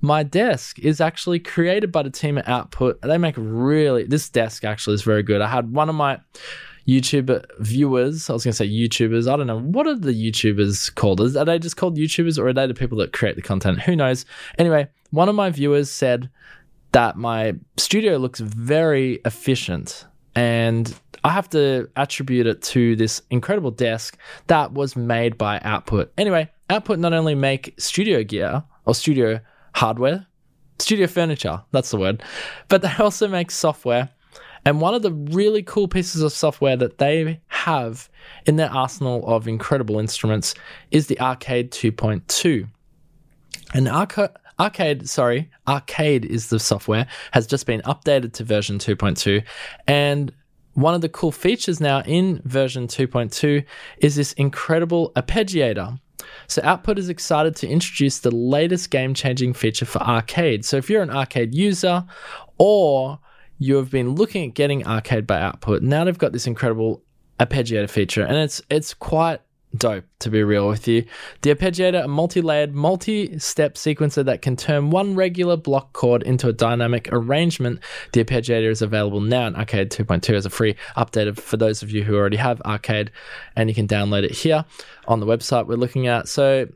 My 0.00 0.22
desk 0.22 0.78
is 0.78 1.00
actually 1.00 1.40
created 1.40 1.92
by 1.92 2.04
the 2.04 2.10
team 2.10 2.38
at 2.38 2.48
Output. 2.48 3.02
They 3.02 3.18
make 3.18 3.34
really, 3.36 4.04
this 4.04 4.28
desk 4.28 4.64
actually 4.64 4.94
is 4.94 5.02
very 5.02 5.22
good. 5.22 5.42
I 5.42 5.48
had 5.48 5.72
one 5.72 5.90
of 5.90 5.94
my. 5.94 6.20
YouTube 6.84 7.44
viewers, 7.60 8.28
I 8.28 8.32
was 8.32 8.42
going 8.42 8.50
to 8.50 8.56
say 8.56 8.68
YouTubers. 8.68 9.32
I 9.32 9.36
don't 9.36 9.46
know. 9.46 9.60
What 9.60 9.86
are 9.86 9.94
the 9.94 10.10
YouTubers 10.10 10.92
called? 10.92 11.20
Are 11.20 11.44
they 11.44 11.60
just 11.60 11.76
called 11.76 11.96
YouTubers 11.96 12.40
or 12.40 12.48
are 12.48 12.52
they 12.52 12.66
the 12.66 12.74
people 12.74 12.98
that 12.98 13.12
create 13.12 13.36
the 13.36 13.42
content? 13.42 13.82
Who 13.82 13.94
knows? 13.94 14.26
Anyway, 14.58 14.88
one 15.12 15.28
of 15.28 15.36
my 15.36 15.50
viewers 15.50 15.90
said, 15.90 16.28
that 16.92 17.16
my 17.16 17.54
studio 17.76 18.16
looks 18.18 18.40
very 18.40 19.20
efficient 19.24 20.06
and 20.34 20.94
I 21.24 21.30
have 21.30 21.48
to 21.50 21.88
attribute 21.96 22.46
it 22.46 22.62
to 22.62 22.96
this 22.96 23.22
incredible 23.30 23.70
desk 23.70 24.18
that 24.48 24.72
was 24.72 24.96
made 24.96 25.38
by 25.38 25.60
Output. 25.62 26.12
Anyway, 26.18 26.50
Output 26.68 26.98
not 26.98 27.12
only 27.12 27.34
make 27.34 27.74
studio 27.78 28.24
gear 28.24 28.64
or 28.86 28.94
studio 28.94 29.40
hardware, 29.74 30.26
studio 30.78 31.06
furniture, 31.06 31.62
that's 31.70 31.90
the 31.90 31.96
word, 31.96 32.22
but 32.68 32.82
they 32.82 32.92
also 32.98 33.28
make 33.28 33.50
software. 33.50 34.08
And 34.64 34.80
one 34.80 34.94
of 34.94 35.02
the 35.02 35.12
really 35.12 35.62
cool 35.62 35.88
pieces 35.88 36.22
of 36.22 36.32
software 36.32 36.76
that 36.76 36.98
they 36.98 37.40
have 37.48 38.08
in 38.46 38.56
their 38.56 38.70
arsenal 38.70 39.26
of 39.26 39.48
incredible 39.48 39.98
instruments 39.98 40.54
is 40.90 41.08
the 41.08 41.20
Arcade 41.20 41.72
2.2. 41.72 42.68
And 43.74 43.88
Arcade 43.88 44.30
Arcade, 44.62 45.08
sorry, 45.08 45.50
Arcade 45.66 46.24
is 46.24 46.48
the 46.48 46.60
software, 46.60 47.08
has 47.32 47.46
just 47.46 47.66
been 47.66 47.82
updated 47.82 48.32
to 48.34 48.44
version 48.44 48.78
2.2. 48.78 49.42
And 49.88 50.32
one 50.74 50.94
of 50.94 51.00
the 51.00 51.08
cool 51.08 51.32
features 51.32 51.80
now 51.80 52.02
in 52.02 52.40
version 52.44 52.86
2.2 52.86 53.64
is 53.98 54.14
this 54.14 54.32
incredible 54.34 55.12
arpeggiator. 55.16 55.98
So, 56.46 56.62
Output 56.64 56.98
is 56.98 57.08
excited 57.08 57.56
to 57.56 57.68
introduce 57.68 58.20
the 58.20 58.30
latest 58.30 58.90
game 58.90 59.12
changing 59.14 59.54
feature 59.54 59.84
for 59.84 60.00
Arcade. 60.00 60.64
So, 60.64 60.76
if 60.76 60.88
you're 60.88 61.02
an 61.02 61.10
Arcade 61.10 61.52
user 61.52 62.04
or 62.58 63.18
you 63.58 63.74
have 63.76 63.90
been 63.90 64.14
looking 64.14 64.48
at 64.48 64.54
getting 64.54 64.86
Arcade 64.86 65.26
by 65.26 65.40
Output, 65.40 65.82
now 65.82 66.04
they've 66.04 66.16
got 66.16 66.32
this 66.32 66.46
incredible 66.46 67.02
arpeggiator 67.40 67.90
feature, 67.90 68.24
and 68.24 68.36
it's 68.36 68.62
it's 68.70 68.94
quite 68.94 69.40
dope, 69.76 70.04
to 70.20 70.30
be 70.30 70.42
real 70.42 70.68
with 70.68 70.86
you. 70.86 71.04
The 71.42 71.54
arpeggiator, 71.54 72.04
a 72.04 72.08
multi-layered, 72.08 72.74
multi-step 72.74 73.74
sequencer 73.74 74.24
that 74.24 74.42
can 74.42 74.56
turn 74.56 74.90
one 74.90 75.14
regular 75.14 75.56
block 75.56 75.92
chord 75.92 76.22
into 76.22 76.48
a 76.48 76.52
dynamic 76.52 77.08
arrangement. 77.12 77.80
The 78.12 78.24
arpeggiator 78.24 78.70
is 78.70 78.82
available 78.82 79.20
now 79.20 79.46
in 79.46 79.56
Arcade 79.56 79.90
2.2 79.90 80.34
as 80.34 80.46
a 80.46 80.50
free 80.50 80.76
update 80.96 81.38
for 81.38 81.56
those 81.56 81.82
of 81.82 81.90
you 81.90 82.02
who 82.02 82.16
already 82.16 82.36
have 82.36 82.60
Arcade, 82.62 83.10
and 83.56 83.68
you 83.68 83.74
can 83.74 83.88
download 83.88 84.24
it 84.24 84.32
here 84.32 84.64
on 85.08 85.20
the 85.20 85.26
website 85.26 85.66
we're 85.66 85.76
looking 85.76 86.06
at. 86.06 86.28
So 86.28 86.66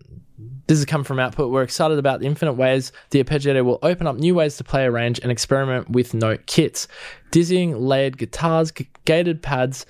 this 0.66 0.78
has 0.78 0.84
come 0.84 1.04
from 1.04 1.18
Output. 1.18 1.50
We're 1.50 1.62
excited 1.62 1.98
about 1.98 2.20
the 2.20 2.26
infinite 2.26 2.54
ways 2.54 2.92
the 3.10 3.22
arpeggiator 3.22 3.64
will 3.64 3.78
open 3.82 4.06
up 4.06 4.16
new 4.16 4.34
ways 4.34 4.56
to 4.56 4.64
play, 4.64 4.84
arrange, 4.84 5.18
and 5.20 5.30
experiment 5.30 5.90
with 5.90 6.14
note 6.14 6.46
kits. 6.46 6.88
Dizzying 7.30 7.78
layered 7.78 8.18
guitars, 8.18 8.72
gated 9.04 9.42
pads, 9.42 9.86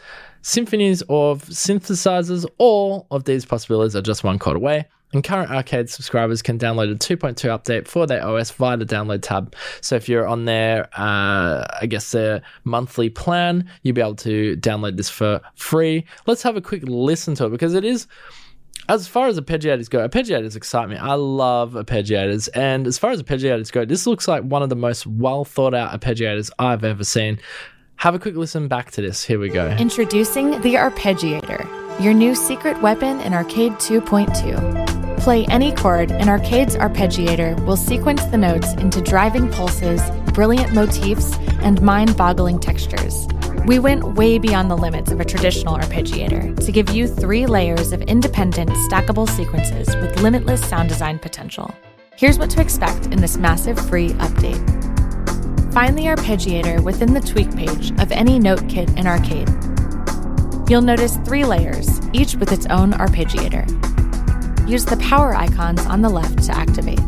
symphonies 0.47 1.03
of 1.09 1.45
synthesizers, 1.47 2.47
all 2.59 3.09
of 3.11 3.25
these 3.25 3.45
possibilities 3.45 3.97
are 3.97 4.01
just 4.01 4.23
one 4.23 4.39
chord 4.39 4.57
away. 4.57 4.87
And 5.13 5.25
current 5.25 5.51
arcade 5.51 5.91
subscribers 5.91 6.41
can 6.41 6.57
download 6.57 6.93
a 6.93 6.95
2.2 6.95 7.35
update 7.51 7.89
for 7.89 8.07
their 8.07 8.25
OS 8.25 8.51
via 8.53 8.77
the 8.77 8.85
download 8.85 9.23
tab. 9.23 9.57
So 9.81 9.97
if 9.97 10.09
you're 10.09 10.27
on 10.27 10.45
their, 10.45 10.89
uh, 10.97 11.67
I 11.81 11.87
guess 11.89 12.13
their 12.13 12.43
monthly 12.65 13.11
plan, 13.11 13.69
you'll 13.83 13.95
be 13.95 14.01
able 14.01 14.15
to 14.17 14.57
download 14.59 14.97
this 14.97 15.11
for 15.11 15.41
free. 15.57 16.05
Let's 16.27 16.43
have 16.43 16.57
a 16.57 16.61
quick 16.61 16.83
listen 16.85 17.35
to 17.37 17.47
it 17.47 17.51
because 17.51 17.75
it 17.75 17.85
is 17.85 18.07
as 18.89 19.09
far 19.09 19.27
as 19.27 19.41
arpeggiators 19.41 19.91
go, 19.91 20.07
arpeggiators 20.07 20.55
excite 20.55 20.89
me. 20.89 20.97
I 20.97 21.15
love 21.15 21.73
arpeggiators. 21.73 22.49
And 22.55 22.87
as 22.87 22.99
far 22.99 23.11
as 23.11 23.21
arpeggiators 23.21 23.73
go, 23.73 23.85
this 23.85 24.07
looks 24.07 24.29
like 24.29 24.45
one 24.45 24.63
of 24.63 24.69
the 24.69 24.77
most 24.77 25.09
well 25.09 25.45
thought 25.45 25.75
out 25.75 25.99
arpeggiators 25.99 26.51
I've 26.61 26.85
ever 26.85 27.03
seen. 27.03 27.41
Have 27.97 28.15
a 28.15 28.19
quick 28.19 28.37
listen 28.37 28.69
back 28.69 28.91
to 28.93 29.01
this. 29.01 29.25
Here 29.25 29.39
we 29.39 29.49
go. 29.49 29.69
Introducing 29.71 30.51
the 30.61 30.75
Arpeggiator, 30.75 32.01
your 32.01 32.13
new 32.13 32.35
secret 32.35 32.81
weapon 32.83 33.21
in 33.23 33.33
Arcade 33.33 33.73
2.2. 33.73 35.19
Play 35.19 35.47
any 35.47 35.73
chord, 35.73 36.13
and 36.13 36.29
Arcade's 36.29 36.77
Arpeggiator 36.77 37.65
will 37.65 37.77
sequence 37.77 38.23
the 38.27 38.37
notes 38.37 38.75
into 38.75 39.01
driving 39.01 39.51
pulses, 39.51 40.03
brilliant 40.35 40.75
motifs, 40.75 41.37
and 41.63 41.81
mind 41.81 42.17
boggling 42.19 42.61
textures. 42.61 43.27
We 43.67 43.79
went 43.79 44.15
way 44.15 44.39
beyond 44.39 44.71
the 44.71 44.77
limits 44.77 45.11
of 45.11 45.19
a 45.19 45.25
traditional 45.25 45.77
arpeggiator 45.77 46.65
to 46.65 46.73
give 46.73 46.91
you 46.91 47.09
three 47.09 47.47
layers 47.47 47.93
of 47.93 48.03
independent, 48.03 48.71
stackable 48.91 49.29
sequences 49.29 49.89
with 49.97 50.21
limitless 50.21 50.65
sound 50.69 50.91
design 50.91 51.19
potential. 51.19 51.75
Here's 52.17 52.39
what 52.39 52.51
to 52.51 52.61
expect 52.61 53.07
in 53.07 53.21
this 53.21 53.39
massive 53.39 53.79
free 53.89 54.11
update. 54.11 54.96
Find 55.77 55.95
the 55.95 56.05
arpeggiator 56.05 56.83
within 56.83 57.13
the 57.13 57.21
tweak 57.21 57.55
page 57.55 57.91
of 58.01 58.11
any 58.11 58.39
note 58.39 58.67
kit 58.67 58.89
in 58.97 59.07
Arcade. 59.07 59.51
You'll 60.71 60.81
notice 60.81 61.19
three 61.19 61.45
layers, 61.45 62.01
each 62.15 62.35
with 62.35 62.51
its 62.51 62.65
own 62.71 62.93
arpeggiator. 62.93 63.69
Use 64.67 64.87
the 64.87 64.97
power 64.97 65.37
icons 65.37 65.85
on 65.85 66.01
the 66.01 66.09
left 66.09 66.45
to 66.45 66.57
activate. 66.57 67.03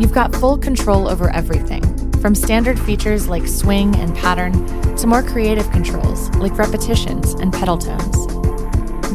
You've 0.00 0.14
got 0.14 0.34
full 0.34 0.56
control 0.56 1.06
over 1.06 1.28
everything, 1.34 1.82
from 2.22 2.34
standard 2.34 2.80
features 2.80 3.28
like 3.28 3.46
swing 3.46 3.94
and 3.96 4.16
pattern 4.16 4.54
to 4.96 5.06
more 5.06 5.22
creative 5.22 5.70
controls 5.70 6.30
like 6.36 6.56
repetitions 6.56 7.34
and 7.34 7.52
pedal 7.52 7.76
tones. 7.76 8.26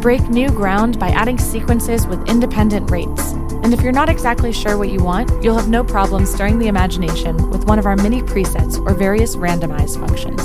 Break 0.02 0.22
new 0.30 0.50
ground 0.50 1.00
by 1.00 1.10
adding 1.10 1.40
sequences 1.40 2.06
with 2.06 2.30
independent 2.30 2.92
rates 2.92 3.34
and 3.64 3.74
if 3.74 3.82
you're 3.82 3.92
not 3.92 4.10
exactly 4.10 4.52
sure 4.52 4.78
what 4.78 4.90
you 4.90 5.04
want, 5.04 5.32
you'll 5.44 5.58
have 5.58 5.70
no 5.70 5.84
problem 5.84 6.26
stirring 6.26 6.60
the 6.60 6.68
imagination 6.68 7.50
with 7.50 7.66
one 7.66 7.80
of 7.80 7.86
our 7.86 7.96
mini 7.96 8.22
presets 8.22 8.78
or 8.86 8.94
various 8.94 9.36
randomized 9.36 10.00
functions. 10.00 10.42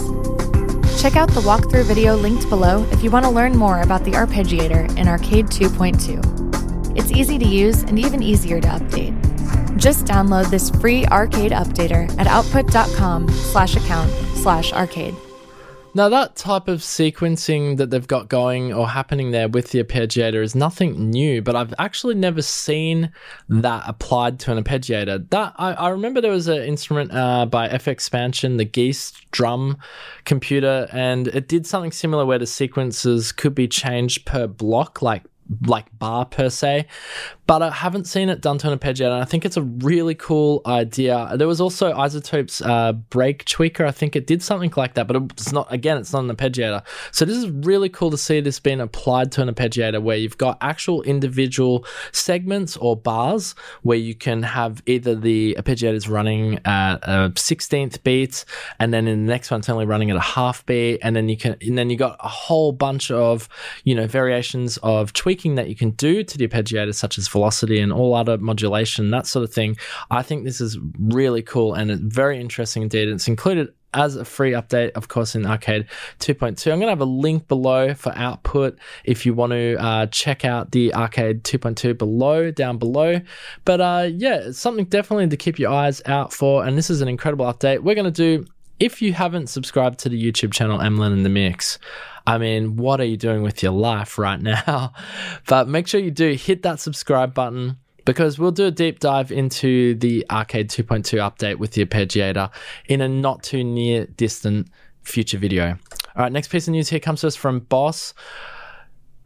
Check 1.01 1.17
out 1.17 1.31
the 1.31 1.41
walkthrough 1.41 1.85
video 1.85 2.15
linked 2.15 2.49
below 2.49 2.85
if 2.93 3.03
you 3.03 3.11
want 3.11 3.25
to 3.25 3.31
learn 3.31 3.57
more 3.57 3.81
about 3.81 4.05
the 4.05 4.13
arpeggiator 4.13 4.97
in 4.97 5.09
Arcade 5.09 5.47
2.2. 5.47 6.97
It's 6.97 7.11
easy 7.11 7.39
to 7.39 7.47
use 7.47 7.83
and 7.83 7.99
even 7.99 8.23
easier 8.23 8.61
to 8.61 8.69
update. 8.69 9.19
Just 9.77 10.05
download 10.05 10.51
this 10.51 10.71
free 10.71 11.05
arcade 11.07 11.53
updater 11.53 12.09
at 12.19 12.27
output.com 12.27 13.29
slash 13.31 13.75
account 13.75 14.11
slash 14.37 14.73
arcade. 14.73 15.17
Now, 15.95 16.09
that 16.09 16.37
type 16.37 16.69
of 16.69 16.81
sequencing 16.81 17.77
that 17.77 17.91
they've 17.91 18.07
got 18.07 18.31
going 18.31 18.73
or 18.73 18.89
happening 18.89 19.31
there 19.31 19.47
with 19.47 19.73
the 19.73 19.85
arpeggiator 19.85 20.43
is 20.43 20.55
nothing 20.55 21.11
new, 21.11 21.43
but 21.43 21.55
I've 21.55 21.75
actually 21.79 22.15
never 22.15 22.41
seen 22.41 23.13
that 23.51 23.83
applied 23.87 24.41
to 24.41 24.53
an 24.53 24.65
arpeggiator. 24.65 25.29
That 25.29 25.55
I, 25.59 25.73
I 25.75 25.89
remember 25.91 26.23
there 26.23 26.31
was 26.31 26.49
an 26.49 26.63
instrument 26.63 27.13
uh, 27.13 27.45
by 27.45 27.69
FXpansion, 27.69 28.57
the 28.57 28.65
Geist 28.65 29.31
drum 29.33 29.77
computer, 30.25 30.89
and 30.93 31.29
it 31.29 31.47
did 31.47 31.67
something 31.67 31.93
similar 31.93 32.25
where 32.25 32.39
the 32.39 32.47
sequences 32.47 33.31
could 33.31 33.55
be 33.55 33.69
changed 33.69 34.25
per 34.25 34.47
block, 34.47 35.03
like 35.03 35.25
like 35.67 35.87
bar 35.99 36.25
per 36.25 36.49
se, 36.49 36.87
but 37.47 37.61
I 37.61 37.71
haven't 37.71 38.07
seen 38.07 38.29
it 38.29 38.41
done 38.41 38.59
to 38.59 38.71
an 38.71 38.79
arpeggiator. 38.79 39.13
And 39.13 39.23
I 39.23 39.25
think 39.25 39.45
it's 39.45 39.57
a 39.57 39.63
really 39.63 40.15
cool 40.15 40.63
idea. 40.65 41.33
There 41.37 41.49
was 41.49 41.61
also 41.61 41.93
iZotope's 41.93 42.63
uh, 42.63 42.93
BreakTweaker. 43.11 43.87
I 43.87 43.91
think 43.91 44.15
it 44.15 44.27
did 44.27 44.43
something 44.43 44.73
like 44.77 44.95
that, 44.95 45.07
but 45.09 45.17
it's 45.17 45.53
not. 45.53 45.73
Again, 45.73 45.97
it's 45.99 46.13
not 46.13 46.25
an 46.25 46.35
arpeggiator. 46.35 46.85
So 47.11 47.25
this 47.25 47.37
is 47.37 47.49
really 47.51 47.89
cool 47.89 48.11
to 48.11 48.17
see 48.17 48.41
this 48.41 48.61
being 48.61 48.81
applied 48.81 49.33
to 49.33 49.43
an 49.43 49.53
arpeggiator, 49.53 50.01
where 50.01 50.17
you've 50.17 50.39
got 50.39 50.57
actual 50.61 51.03
individual 51.03 51.85
segments 52.13 52.77
or 52.77 52.97
bars 52.97 53.55
where 53.83 53.99
you 53.99 54.15
can 54.15 54.45
have 54.45 54.83
either 54.87 55.15
the 55.15 55.57
arpeggiators 55.59 56.09
running 56.09 56.61
at 56.65 56.97
a 57.03 57.33
sixteenth 57.37 58.03
beat, 58.05 58.45
and 58.79 58.95
then 58.95 59.09
in 59.09 59.27
the 59.27 59.31
next 59.31 59.51
one 59.51 59.61
it's 59.61 59.69
only 59.69 59.85
running 59.85 60.11
at 60.11 60.17
a 60.17 60.21
half 60.21 60.65
beat, 60.65 61.01
and 61.03 61.17
then 61.17 61.29
you 61.29 61.37
can, 61.37 61.57
and 61.61 61.77
then 61.77 61.91
you 61.91 61.97
got 61.97 62.17
a 62.21 62.29
whole 62.29 62.71
bunch 62.73 63.11
of 63.11 63.49
you 63.83 63.95
know 63.95 64.07
variations 64.07 64.77
of 64.79 65.13
tweaking 65.13 65.57
that 65.57 65.69
you 65.69 65.75
can 65.75 65.91
do 65.91 66.23
to 66.23 66.39
the 66.39 66.47
arpeggiator, 66.47 66.95
such 66.95 67.19
as 67.19 67.32
velocity 67.33 67.81
and 67.81 67.93
all 67.93 68.15
other 68.15 68.39
modulation, 68.39 69.11
that 69.11 69.27
sort 69.27 69.45
of 69.45 69.53
thing. 69.53 69.77
I 70.11 70.23
think 70.23 70.45
this 70.45 70.61
is 70.61 70.79
really 70.99 71.43
cool 71.43 71.75
and 71.75 71.91
it's 71.91 72.01
very 72.01 72.41
interesting 72.41 72.83
indeed. 72.83 73.09
It's 73.09 73.29
included 73.29 73.73
as 73.95 74.17
a 74.17 74.25
free 74.25 74.53
update, 74.53 74.93
of 74.93 75.09
course, 75.09 75.35
in 75.35 75.47
Arcade 75.47 75.87
2.2. 76.21 76.73
I'm 76.73 76.79
going 76.79 76.87
to 76.87 76.89
have 76.89 77.01
a 77.01 77.05
link 77.05 77.47
below 77.49 77.95
for 77.95 78.13
output 78.17 78.79
if 79.05 79.27
you 79.27 79.35
want 79.35 79.53
to 79.53 79.77
uh, 79.77 80.07
check 80.07 80.45
out 80.45 80.73
the 80.73 80.95
Arcade 80.95 81.45
2.2 81.45 81.97
below, 81.99 82.51
down 82.51 82.79
below. 82.79 83.21
But 83.65 83.81
uh, 83.81 84.09
yeah, 84.11 84.37
it's 84.37 84.59
something 84.59 84.87
definitely 84.87 85.29
to 85.29 85.37
keep 85.37 85.59
your 85.59 85.71
eyes 85.71 86.01
out 86.07 86.33
for. 86.33 86.65
And 86.65 86.79
this 86.79 86.91
is 86.91 87.01
an 87.01 87.09
incredible 87.09 87.47
update. 87.47 87.81
We're 87.81 87.95
going 87.95 88.11
to 88.11 88.11
do, 88.11 88.47
if 88.81 89.03
you 89.03 89.13
haven't 89.13 89.49
subscribed 89.49 89.99
to 90.01 90.09
the 90.09 90.33
YouTube 90.33 90.53
channel 90.53 90.81
Emlyn 90.81 91.13
in 91.13 91.23
the 91.23 91.29
Mix, 91.29 91.79
I 92.27 92.39
mean, 92.39 92.77
what 92.77 93.01
are 93.01 93.05
you 93.05 93.17
doing 93.17 93.43
with 93.43 93.63
your 93.63 93.73
life 93.73 94.19
right 94.19 94.41
now? 94.67 94.93
but 95.47 95.69
make 95.69 95.87
sure 95.87 96.01
you 96.01 96.11
do 96.11 96.33
hit 96.33 96.63
that 96.63 96.81
subscribe 96.81 97.35
button 97.35 97.79
because 98.05 98.39
we'll 98.39 98.53
do 98.53 98.67
a 98.67 98.71
deep 98.71 98.99
dive 99.01 99.31
into 99.31 99.95
the 99.95 100.27
Arcade 100.31 100.69
2.2 100.69 101.19
update 101.19 101.57
with 101.57 101.73
the 101.73 101.85
arpeggiator 101.85 102.51
in 102.87 103.01
a 103.01 103.09
not 103.09 103.43
too 103.43 103.63
near 103.63 104.07
distant 104.07 104.69
future 105.03 105.39
video. 105.39 105.79
All 106.15 106.23
right, 106.23 106.33
next 106.33 106.49
piece 106.49 106.69
of 106.69 106.73
news 106.73 106.89
here 106.89 107.01
comes 107.01 107.21
to 107.23 107.27
us 107.29 107.37
from 107.37 107.61
Boss, 107.61 108.13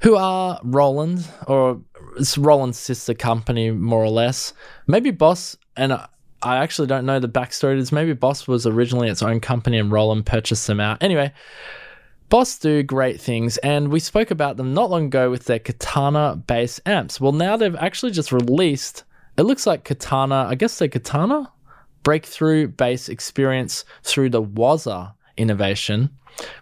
who 0.03 0.15
are 0.17 0.61
Roland, 0.63 1.27
or 1.47 1.81
it's 2.19 2.39
Roland's 2.39 2.79
sister 2.79 3.15
company, 3.15 3.71
more 3.71 4.05
or 4.05 4.11
less. 4.11 4.53
Maybe 4.87 5.11
Boss, 5.11 5.57
and 5.77 5.93
I 6.43 6.59
actually 6.59 6.87
don't 6.87 7.07
know 7.07 7.19
the 7.19 7.29
backstory 7.29 7.75
to 7.75 7.81
this. 7.81 7.93
Maybe 7.93 8.13
Boss 8.13 8.47
was 8.47 8.67
originally 8.67 9.09
its 9.09 9.23
own 9.23 9.41
company 9.41 9.79
and 9.79 9.91
Roland 9.91 10.27
purchased 10.27 10.67
them 10.67 10.81
out. 10.81 11.03
Anyway, 11.03 11.33
Boss 12.29 12.59
do 12.59 12.83
great 12.83 13.21
things, 13.21 13.57
and 13.59 13.89
we 13.89 14.01
spoke 14.01 14.33
about 14.33 14.57
them 14.57 14.75
not 14.75 14.91
long 14.91 15.07
ago 15.07 15.31
with 15.31 15.45
their 15.45 15.61
Katana 15.61 16.35
bass 16.35 16.81
amps. 16.85 17.21
Well, 17.21 17.31
now 17.31 17.57
they've 17.57 17.77
actually 17.77 18.11
just 18.11 18.33
released, 18.33 19.05
it 19.39 19.43
looks 19.43 19.65
like 19.65 19.85
Katana, 19.85 20.47
I 20.49 20.57
guess 20.57 20.77
they're 20.77 20.89
Katana? 20.89 21.53
Breakthrough 22.03 22.67
bass 22.67 23.09
experience 23.09 23.85
through 24.03 24.31
the 24.31 24.43
Waza 24.43 25.15
innovation, 25.37 26.11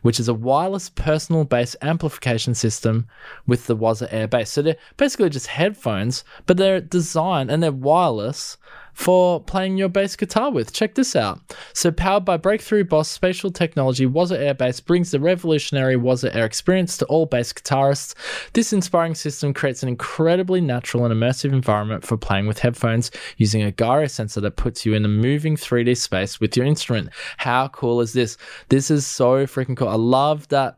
which 0.03 0.21
is 0.21 0.29
a 0.29 0.35
wireless 0.35 0.91
personal 0.91 1.45
bass 1.45 1.77
amplification 1.81 2.55
system 2.55 3.07
with 3.47 3.67
the 3.67 3.77
Waza 3.77 4.07
Air 4.11 4.29
bass. 4.29 4.51
So 4.51 4.61
they're 4.61 4.77
basically 4.99 5.31
just 5.31 5.47
headphones, 5.47 6.25
but 6.45 6.59
they're 6.59 6.81
designed 6.81 7.51
and 7.51 7.63
they're 7.63 7.73
wireless 7.73 8.59
for 8.95 9.41
playing 9.43 9.77
your 9.77 9.89
bass 9.89 10.17
guitar 10.17 10.51
with. 10.51 10.73
Check 10.73 10.95
this 10.95 11.15
out. 11.15 11.41
So, 11.73 11.91
powered 11.91 12.25
by 12.25 12.37
breakthrough 12.37 12.85
Boss 12.85 13.09
spatial 13.09 13.51
technology, 13.51 14.07
Waza 14.07 14.39
Air 14.39 14.55
Bass 14.55 14.81
brings 14.81 15.11
the 15.11 15.21
revolutionary 15.21 15.97
Waza 15.97 16.35
Air 16.35 16.47
experience 16.47 16.97
to 16.99 17.05
all 17.07 17.27
bass 17.27 17.53
guitarists. 17.53 18.15
This 18.53 18.73
inspiring 18.73 19.15
system 19.15 19.53
creates 19.53 19.83
an 19.83 19.89
incredibly 19.89 20.61
natural 20.61 21.05
and 21.05 21.13
immersive 21.13 21.53
environment 21.53 22.05
for 22.05 22.17
playing 22.17 22.47
with 22.47 22.61
headphones 22.61 23.11
using 23.37 23.63
a 23.63 23.73
gyro 23.73 24.07
sensor 24.07 24.41
that 24.41 24.57
puts 24.57 24.87
you 24.87 24.95
in 24.95 25.05
a 25.05 25.09
moving 25.09 25.57
3D 25.57 25.97
space 25.97 26.41
with 26.41 26.57
your 26.57 26.65
instrument. 26.65 27.11
How 27.37 27.69
cool 27.69 28.01
is 28.01 28.13
this? 28.13 28.37
This 28.69 28.91
is 28.91 29.07
so 29.07 29.47
freaking 29.47 29.77
cool. 29.77 29.89
I 29.89 29.97
love 29.97 30.49
that 30.49 30.77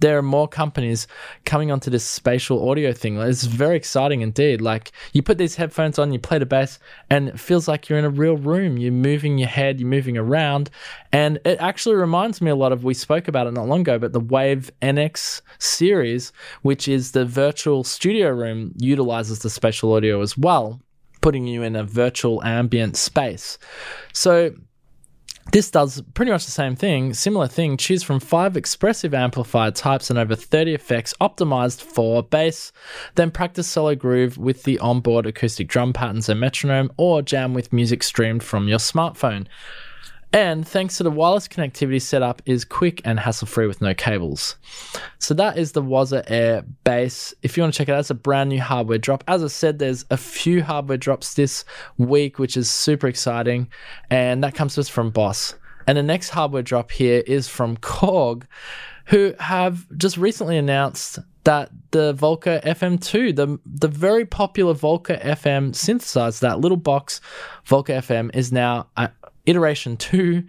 there 0.00 0.18
are 0.18 0.22
more 0.22 0.48
companies 0.48 1.06
coming 1.44 1.70
onto 1.70 1.90
this 1.90 2.04
spatial 2.04 2.68
audio 2.68 2.92
thing. 2.92 3.18
It's 3.18 3.44
very 3.44 3.76
exciting 3.76 4.20
indeed. 4.20 4.60
Like 4.60 4.92
you 5.12 5.22
put 5.22 5.38
these 5.38 5.56
headphones 5.56 5.98
on, 5.98 6.12
you 6.12 6.18
play 6.18 6.38
the 6.38 6.46
bass, 6.46 6.78
and 7.08 7.28
it 7.28 7.40
feels 7.40 7.68
like 7.68 7.88
you're 7.88 7.98
in 7.98 8.04
a 8.04 8.10
real 8.10 8.36
room. 8.36 8.78
You're 8.78 8.92
moving 8.92 9.38
your 9.38 9.48
head, 9.48 9.80
you're 9.80 9.88
moving 9.88 10.18
around, 10.18 10.70
and 11.12 11.38
it 11.44 11.58
actually 11.60 11.94
reminds 11.94 12.40
me 12.40 12.50
a 12.50 12.56
lot 12.56 12.72
of. 12.72 12.84
We 12.84 12.94
spoke 12.94 13.28
about 13.28 13.46
it 13.46 13.52
not 13.52 13.68
long 13.68 13.80
ago, 13.82 13.98
but 13.98 14.12
the 14.12 14.20
Wave 14.20 14.70
NX 14.82 15.40
series, 15.58 16.32
which 16.62 16.88
is 16.88 17.12
the 17.12 17.24
virtual 17.24 17.84
studio 17.84 18.30
room, 18.30 18.72
utilizes 18.76 19.40
the 19.40 19.50
spatial 19.50 19.92
audio 19.92 20.20
as 20.20 20.36
well, 20.36 20.80
putting 21.20 21.46
you 21.46 21.62
in 21.62 21.76
a 21.76 21.84
virtual 21.84 22.42
ambient 22.42 22.96
space. 22.96 23.58
So 24.12 24.52
this 25.52 25.70
does 25.70 26.02
pretty 26.14 26.32
much 26.32 26.44
the 26.44 26.50
same 26.50 26.76
thing, 26.76 27.14
similar 27.14 27.46
thing. 27.46 27.76
Choose 27.76 28.02
from 28.02 28.20
five 28.20 28.56
expressive 28.56 29.14
amplifier 29.14 29.70
types 29.70 30.10
and 30.10 30.18
over 30.18 30.34
30 30.34 30.74
effects 30.74 31.14
optimized 31.20 31.82
for 31.82 32.22
bass. 32.22 32.72
Then 33.14 33.30
practice 33.30 33.66
solo 33.66 33.94
groove 33.94 34.38
with 34.38 34.64
the 34.64 34.78
onboard 34.80 35.26
acoustic 35.26 35.68
drum 35.68 35.92
patterns 35.92 36.28
and 36.28 36.40
metronome, 36.40 36.90
or 36.96 37.22
jam 37.22 37.54
with 37.54 37.72
music 37.72 38.02
streamed 38.02 38.42
from 38.42 38.68
your 38.68 38.78
smartphone. 38.78 39.46
And 40.36 40.68
thanks 40.68 40.98
to 40.98 41.02
the 41.02 41.10
wireless 41.10 41.48
connectivity 41.48 42.02
setup 42.02 42.42
is 42.44 42.62
quick 42.62 43.00
and 43.06 43.18
hassle-free 43.18 43.66
with 43.66 43.80
no 43.80 43.94
cables. 43.94 44.56
So 45.18 45.32
that 45.32 45.56
is 45.56 45.72
the 45.72 45.80
Waza 45.80 46.24
Air 46.26 46.62
Bass. 46.84 47.32
If 47.40 47.56
you 47.56 47.62
want 47.62 47.72
to 47.72 47.78
check 47.78 47.88
it 47.88 47.92
out, 47.92 48.00
it's 48.00 48.10
a 48.10 48.14
brand 48.14 48.50
new 48.50 48.60
hardware 48.60 48.98
drop. 48.98 49.24
As 49.28 49.42
I 49.42 49.46
said, 49.46 49.78
there's 49.78 50.04
a 50.10 50.18
few 50.18 50.62
hardware 50.62 50.98
drops 50.98 51.32
this 51.32 51.64
week, 51.96 52.38
which 52.38 52.58
is 52.58 52.70
super 52.70 53.06
exciting. 53.06 53.68
And 54.10 54.44
that 54.44 54.54
comes 54.54 54.74
to 54.74 54.82
us 54.82 54.90
from 54.90 55.08
Boss. 55.08 55.54
And 55.86 55.96
the 55.96 56.02
next 56.02 56.28
hardware 56.28 56.60
drop 56.62 56.90
here 56.90 57.22
is 57.26 57.48
from 57.48 57.78
Korg, 57.78 58.42
who 59.06 59.32
have 59.40 59.86
just 59.96 60.18
recently 60.18 60.58
announced 60.58 61.18
that 61.44 61.70
the 61.92 62.12
Volca 62.12 62.62
FM2, 62.62 63.34
the 63.36 63.58
the 63.64 63.88
very 63.88 64.26
popular 64.26 64.74
Volca 64.74 65.18
FM 65.22 65.70
synthesizer, 65.70 66.40
that 66.40 66.58
little 66.60 66.76
box 66.76 67.22
Volca 67.66 67.98
FM, 68.00 68.34
is 68.34 68.50
now 68.50 68.88
uh, 68.96 69.08
iteration 69.46 69.96
2. 69.96 70.42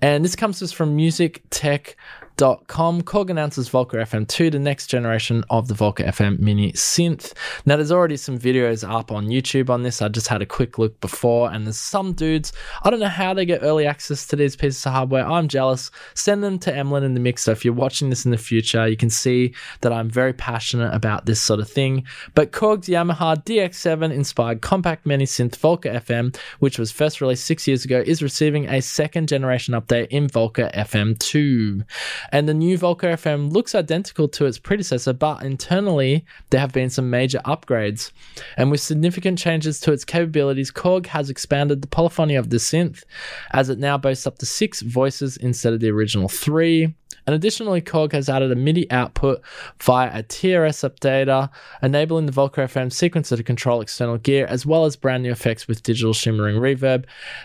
And 0.00 0.24
this 0.24 0.36
comes 0.36 0.58
to 0.58 0.64
us 0.64 0.72
from 0.72 0.96
Music 0.96 1.42
Tech 1.50 1.96
Korg 2.40 3.02
Korg 3.02 3.30
announces 3.30 3.68
Volca 3.68 3.94
FM2, 3.94 4.52
the 4.52 4.58
next 4.58 4.86
generation 4.86 5.44
of 5.50 5.68
the 5.68 5.74
Volca 5.74 6.06
FM 6.06 6.38
mini 6.38 6.72
synth. 6.72 7.34
Now, 7.66 7.76
there's 7.76 7.92
already 7.92 8.16
some 8.16 8.38
videos 8.38 8.88
up 8.88 9.12
on 9.12 9.28
YouTube 9.28 9.68
on 9.68 9.82
this. 9.82 10.00
I 10.00 10.08
just 10.08 10.28
had 10.28 10.40
a 10.40 10.46
quick 10.46 10.78
look 10.78 10.98
before, 11.00 11.50
and 11.52 11.66
there's 11.66 11.78
some 11.78 12.12
dudes, 12.14 12.52
I 12.82 12.90
don't 12.90 13.00
know 13.00 13.08
how 13.08 13.34
they 13.34 13.44
get 13.44 13.62
early 13.62 13.86
access 13.86 14.26
to 14.28 14.36
these 14.36 14.56
pieces 14.56 14.84
of 14.86 14.92
hardware. 14.92 15.26
I'm 15.26 15.48
jealous. 15.48 15.90
Send 16.14 16.42
them 16.42 16.58
to 16.60 16.72
Emlyn 16.74 17.04
in 17.04 17.14
the 17.14 17.20
mix. 17.20 17.42
So 17.42 17.52
if 17.52 17.64
you're 17.64 17.74
watching 17.74 18.08
this 18.08 18.24
in 18.24 18.30
the 18.30 18.38
future, 18.38 18.88
you 18.88 18.96
can 18.96 19.10
see 19.10 19.54
that 19.82 19.92
I'm 19.92 20.08
very 20.08 20.32
passionate 20.32 20.94
about 20.94 21.26
this 21.26 21.40
sort 21.42 21.60
of 21.60 21.68
thing. 21.68 22.04
But 22.34 22.52
Korg's 22.52 22.88
Yamaha 22.88 23.44
DX7 23.44 24.12
inspired 24.12 24.62
compact 24.62 25.04
mini 25.04 25.26
synth 25.26 25.58
Volca 25.58 25.94
FM, 26.02 26.36
which 26.60 26.78
was 26.78 26.90
first 26.90 27.20
released 27.20 27.44
six 27.44 27.68
years 27.68 27.84
ago, 27.84 28.02
is 28.06 28.22
receiving 28.22 28.66
a 28.66 28.80
second 28.80 29.28
generation 29.28 29.74
update 29.74 30.08
in 30.08 30.26
Volca 30.26 30.72
FM2. 30.74 31.84
And 32.32 32.48
the 32.48 32.54
new 32.54 32.78
Volca 32.78 33.14
FM 33.14 33.52
looks 33.52 33.74
identical 33.74 34.28
to 34.28 34.46
its 34.46 34.58
predecessor, 34.58 35.12
but 35.12 35.42
internally 35.42 36.24
there 36.50 36.60
have 36.60 36.72
been 36.72 36.90
some 36.90 37.10
major 37.10 37.40
upgrades. 37.44 38.12
And 38.56 38.70
with 38.70 38.80
significant 38.80 39.38
changes 39.38 39.80
to 39.80 39.92
its 39.92 40.04
capabilities, 40.04 40.70
Korg 40.70 41.06
has 41.06 41.30
expanded 41.30 41.82
the 41.82 41.88
polyphony 41.88 42.36
of 42.36 42.50
the 42.50 42.58
synth, 42.58 43.04
as 43.52 43.68
it 43.68 43.78
now 43.78 43.98
boasts 43.98 44.26
up 44.26 44.38
to 44.38 44.46
six 44.46 44.82
voices 44.82 45.36
instead 45.36 45.72
of 45.72 45.80
the 45.80 45.90
original 45.90 46.28
three. 46.28 46.94
And 47.26 47.34
additionally, 47.34 47.80
Korg 47.80 48.12
has 48.12 48.28
added 48.28 48.50
a 48.50 48.56
MIDI 48.56 48.90
output 48.90 49.42
via 49.80 50.10
a 50.18 50.22
TRS 50.22 50.88
updater, 50.88 51.50
enabling 51.82 52.26
the 52.26 52.32
Volca 52.32 52.64
FM 52.64 52.88
sequencer 52.88 53.36
to 53.36 53.42
control 53.42 53.80
external 53.80 54.18
gear, 54.18 54.46
as 54.46 54.64
well 54.64 54.84
as 54.84 54.96
brand 54.96 55.22
new 55.22 55.30
effects 55.30 55.68
with 55.68 55.82
digital 55.82 56.12
shimmering 56.12 56.56
reverb 56.56 57.04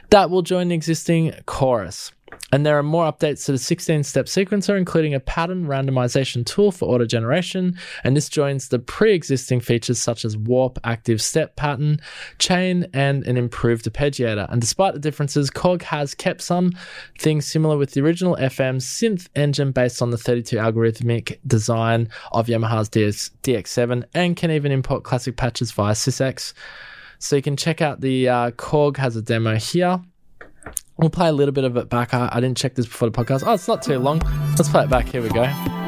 that 0.10 0.30
will 0.30 0.42
join 0.42 0.70
the 0.70 0.76
existing 0.76 1.34
chorus. 1.46 2.12
And 2.52 2.66
there 2.66 2.78
are 2.78 2.84
more 2.84 3.12
updates 3.12 3.46
to 3.46 3.52
the 3.52 3.58
16 3.58 4.04
step 4.04 4.28
sequencer, 4.28 4.78
including 4.78 5.14
a 5.14 5.20
pattern 5.20 5.66
randomization 5.66 6.46
tool 6.46 6.72
for 6.72 6.86
auto 6.86 7.06
generation. 7.06 7.78
And 8.04 8.16
this 8.16 8.30
joins 8.30 8.70
the 8.70 8.80
pre 8.80 9.14
existing 9.14 9.60
features 9.62 10.00
such 10.00 10.24
as 10.24 10.38
warp, 10.38 10.80
active 10.84 11.22
step 11.22 11.56
pattern, 11.56 12.00
chain, 12.40 12.88
and 12.94 13.26
an 13.28 13.36
improved 13.36 13.86
arpeggiator. 13.86 14.50
And 14.52 14.62
despite 14.62 14.94
the 14.94 15.00
differences, 15.00 15.50
Korg 15.50 15.82
has 15.82 16.14
kept 16.14 16.42
some 16.42 16.72
things 17.20 17.46
similar 17.46 17.78
with 17.78 17.92
the 17.92 18.02
original 18.02 18.38
FM 18.38 18.78
synth 18.78 19.28
engine 19.36 19.72
based 19.72 20.02
on 20.02 20.12
the 20.12 20.18
32 20.18 20.58
algorithmic 20.58 21.40
design 21.48 22.10
of 22.32 22.48
Yamaha's 22.48 22.90
DS- 22.90 23.32
DX7 23.44 24.06
and 24.14 24.38
can 24.38 24.52
even 24.52 24.72
import 24.72 25.04
classic 25.04 25.36
patches 25.36 25.72
via 25.72 25.94
SysEx. 25.94 26.54
So 27.20 27.36
you 27.36 27.42
can 27.42 27.58
check 27.58 27.82
out 27.82 28.02
the 28.02 28.30
uh, 28.30 28.52
Korg 28.52 28.98
has 28.98 29.16
a 29.16 29.22
demo 29.22 29.56
here. 29.56 30.00
We'll 30.98 31.10
play 31.10 31.28
a 31.28 31.34
little 31.34 31.54
bit 31.54 31.64
of 31.66 31.76
it 31.78 31.90
back. 31.90 32.14
I, 32.14 32.30
I 32.32 32.40
didn't 32.40 32.58
check 32.58 32.76
this 32.76 32.86
before 32.86 33.10
the 33.10 33.24
podcast. 33.24 33.44
Oh, 33.46 33.54
it's 33.54 33.68
not 33.68 33.82
too 33.84 34.00
long. 34.00 34.20
Let's 34.58 34.70
play 34.70 34.84
it 34.84 34.90
back. 34.90 35.08
Here 35.08 35.22
we 35.22 35.30
go. 35.30 35.85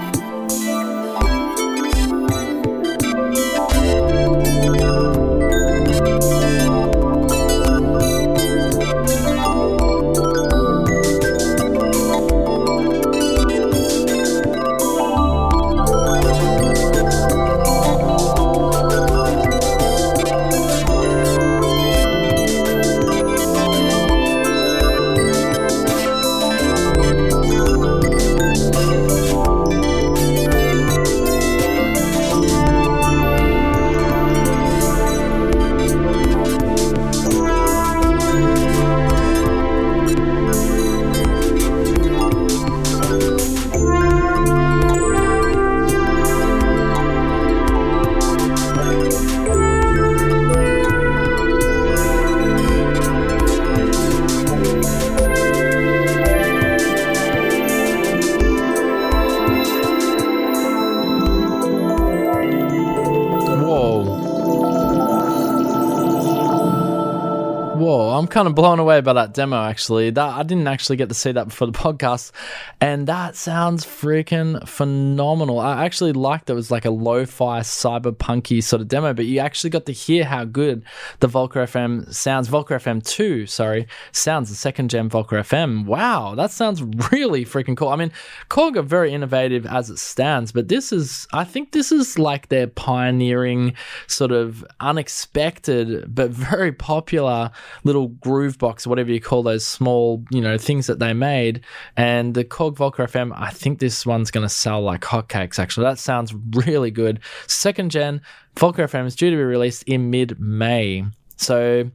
Kind 68.37 68.47
of 68.47 68.53
blown 68.53 68.77
away 68.77 69.01
by 69.01 69.13
that 69.13 69.33
demo 69.33 69.63
actually. 69.63 70.11
That 70.11 70.29
I 70.29 70.43
didn't 70.43 70.67
actually 70.67 70.97
get 70.97 71.09
to 71.09 71.15
see 71.15 71.31
that 71.31 71.45
before 71.45 71.65
the 71.65 71.73
podcast. 71.77 72.31
And 72.79 73.07
that 73.07 73.35
sounds 73.35 73.85
freaking 73.85 74.67
phenomenal. 74.67 75.59
I 75.59 75.83
actually 75.83 76.13
liked 76.13 76.49
it. 76.49 76.53
It 76.53 76.55
was 76.55 76.69
like 76.69 76.85
a 76.85 76.91
lo-fi 76.91 77.61
cyberpunky 77.61 78.63
sort 78.63 78.83
of 78.83 78.87
demo, 78.87 79.13
but 79.13 79.25
you 79.25 79.39
actually 79.39 79.71
got 79.71 79.87
to 79.87 79.91
hear 79.91 80.25
how 80.25 80.45
good 80.45 80.83
the 81.19 81.27
Volca 81.27 81.63
FM 81.63 82.13
sounds. 82.13 82.47
Volca 82.47 82.77
FM 82.77 83.03
2, 83.03 83.47
sorry, 83.47 83.87
sounds 84.11 84.49
the 84.49 84.55
second 84.55 84.91
gen 84.91 85.09
Volca 85.09 85.39
FM. 85.39 85.85
Wow, 85.85 86.35
that 86.35 86.51
sounds 86.51 86.83
really 87.11 87.45
freaking 87.45 87.75
cool. 87.75 87.89
I 87.89 87.95
mean, 87.95 88.11
Korg 88.49 88.75
are 88.75 88.83
very 88.83 89.11
innovative 89.11 89.65
as 89.65 89.89
it 89.89 89.97
stands, 89.97 90.51
but 90.51 90.67
this 90.67 90.91
is 90.91 91.27
I 91.33 91.45
think 91.45 91.71
this 91.71 91.91
is 91.91 92.19
like 92.19 92.49
their 92.49 92.67
pioneering 92.67 93.73
sort 94.05 94.31
of 94.31 94.63
unexpected 94.79 96.13
but 96.13 96.29
very 96.31 96.71
popular 96.71 97.49
little 97.83 98.09
groove 98.09 98.59
box, 98.59 98.85
whatever 98.85 99.11
you 99.11 99.19
call 99.19 99.41
those 99.41 99.65
small, 99.65 100.23
you 100.29 100.41
know, 100.41 100.59
things 100.59 100.85
that 100.85 100.99
they 100.99 101.13
made. 101.13 101.61
And 101.95 102.35
the 102.35 102.43
Korg 102.43 102.66
Volca 102.75 103.07
FM, 103.07 103.31
I 103.35 103.49
think 103.51 103.79
this 103.79 104.05
one's 104.05 104.31
going 104.31 104.45
to 104.45 104.49
sell 104.49 104.81
like 104.81 105.01
hotcakes, 105.01 105.59
actually. 105.59 105.85
That 105.85 105.99
sounds 105.99 106.33
really 106.55 106.91
good. 106.91 107.19
Second 107.47 107.91
gen 107.91 108.21
Volca 108.55 108.85
FM 108.85 109.05
is 109.05 109.15
due 109.15 109.29
to 109.29 109.35
be 109.35 109.43
released 109.43 109.83
in 109.83 110.09
mid 110.09 110.39
May. 110.39 111.05
So 111.37 111.89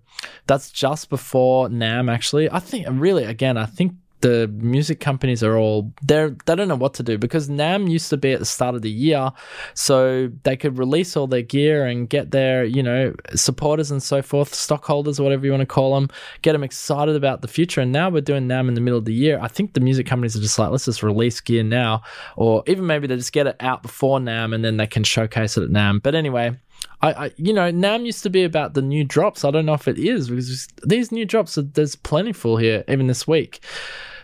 that's 0.47 0.71
just 0.71 1.11
before 1.11 1.69
NAMM, 1.69 2.11
actually. 2.11 2.51
I 2.51 2.61
think, 2.61 2.87
really, 2.89 3.25
again, 3.25 3.57
I 3.57 3.67
think 3.67 3.95
the 4.23 4.49
music 4.55 5.01
companies 5.01 5.43
are 5.43 5.57
all 5.57 5.93
they're 6.03 6.31
they 6.47 6.55
don't 6.55 6.69
know 6.69 6.77
what 6.77 6.95
to 6.95 7.03
do 7.03 7.19
because 7.19 7.49
NAMM 7.49 7.91
used 7.91 8.09
to 8.11 8.17
be 8.17 8.33
at 8.33 8.39
the 8.39 8.47
start 8.47 8.75
of 8.75 8.83
the 8.83 8.91
year, 8.91 9.33
so 9.75 10.31
they 10.45 10.57
could 10.57 10.79
release 10.79 11.17
all 11.17 11.27
their 11.27 11.43
gear 11.43 11.85
and 11.87 12.09
get 12.09 12.31
their 12.31 12.65
you 12.65 12.83
know 12.83 13.15
supporters 13.35 13.91
and 13.91 14.03
so 14.03 14.23
forth, 14.23 14.55
stockholders, 14.55 15.21
whatever 15.21 15.45
you 15.45 15.53
want 15.53 15.61
to 15.61 15.67
call 15.67 15.95
them, 15.95 16.09
get 16.41 16.53
them 16.53 16.63
excited 16.63 17.17
about 17.17 17.43
the 17.43 17.49
future. 17.49 17.81
And 17.81 17.93
now 17.93 18.09
we're 18.09 18.23
doing 18.23 18.49
NAMM 18.49 18.69
in 18.69 18.75
the 18.75 18.81
middle 18.81 18.99
of 18.99 19.05
the 19.05 19.15
year. 19.15 19.39
I 19.43 19.49
think 19.49 19.75
the 19.75 19.81
music 19.81 20.07
companies 20.07 20.37
are 20.37 20.41
just 20.41 20.59
like 20.59 20.71
let's 20.71 20.87
just 20.87 21.03
release 21.03 21.41
gear 21.41 21.65
now, 21.65 22.03
or 22.37 22.63
even 22.67 22.87
maybe 22.87 23.09
they 23.09 23.17
just 23.17 23.33
get 23.33 23.49
it 23.49 23.57
out 23.61 23.83
before 23.83 24.21
NAMM 24.21 24.55
and 24.55 24.65
then 24.65 24.77
they 24.77 24.87
can 24.87 25.05
showcase 25.05 25.57
it 25.59 25.65
at 25.65 25.71
NAMM. 25.71 26.03
But 26.03 26.15
anyway. 26.15 26.57
I, 27.01 27.27
I, 27.27 27.31
you 27.37 27.53
know, 27.53 27.71
NAMM 27.71 28.07
used 28.07 28.23
to 28.23 28.31
be 28.31 28.45
about 28.45 28.75
the 28.75 28.83
new 28.83 29.05
drops. 29.05 29.45
I 29.45 29.51
don't 29.51 29.67
know 29.67 29.75
if 29.75 29.89
it 29.89 29.99
is 29.99 30.29
because 30.29 30.69
these 30.85 31.11
new 31.11 31.25
drops, 31.25 31.59
are, 31.59 31.63
there's 31.63 31.97
plentiful 31.97 32.57
here, 32.57 32.85
even 32.89 33.09
this 33.09 33.27
week. 33.27 33.61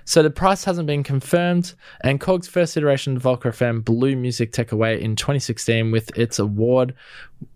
So 0.09 0.23
the 0.23 0.31
price 0.31 0.65
hasn't 0.65 0.87
been 0.87 1.03
confirmed, 1.03 1.75
and 2.01 2.19
Korg's 2.19 2.49
first 2.49 2.79
iteration 2.79 3.19
of 3.19 3.23
Volca 3.23 3.53
FM 3.53 3.85
blew 3.85 4.17
Music 4.17 4.53
Tech 4.53 4.73
away 4.73 4.99
in 4.99 5.17
2016 5.17 5.91
with 5.91 6.17
its 6.17 6.39
award, 6.39 6.95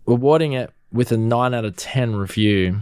awarding 0.05 0.53
it 0.53 0.69
with 0.91 1.11
a 1.11 1.17
9 1.17 1.55
out 1.55 1.65
of 1.65 1.75
10 1.75 2.15
review. 2.15 2.81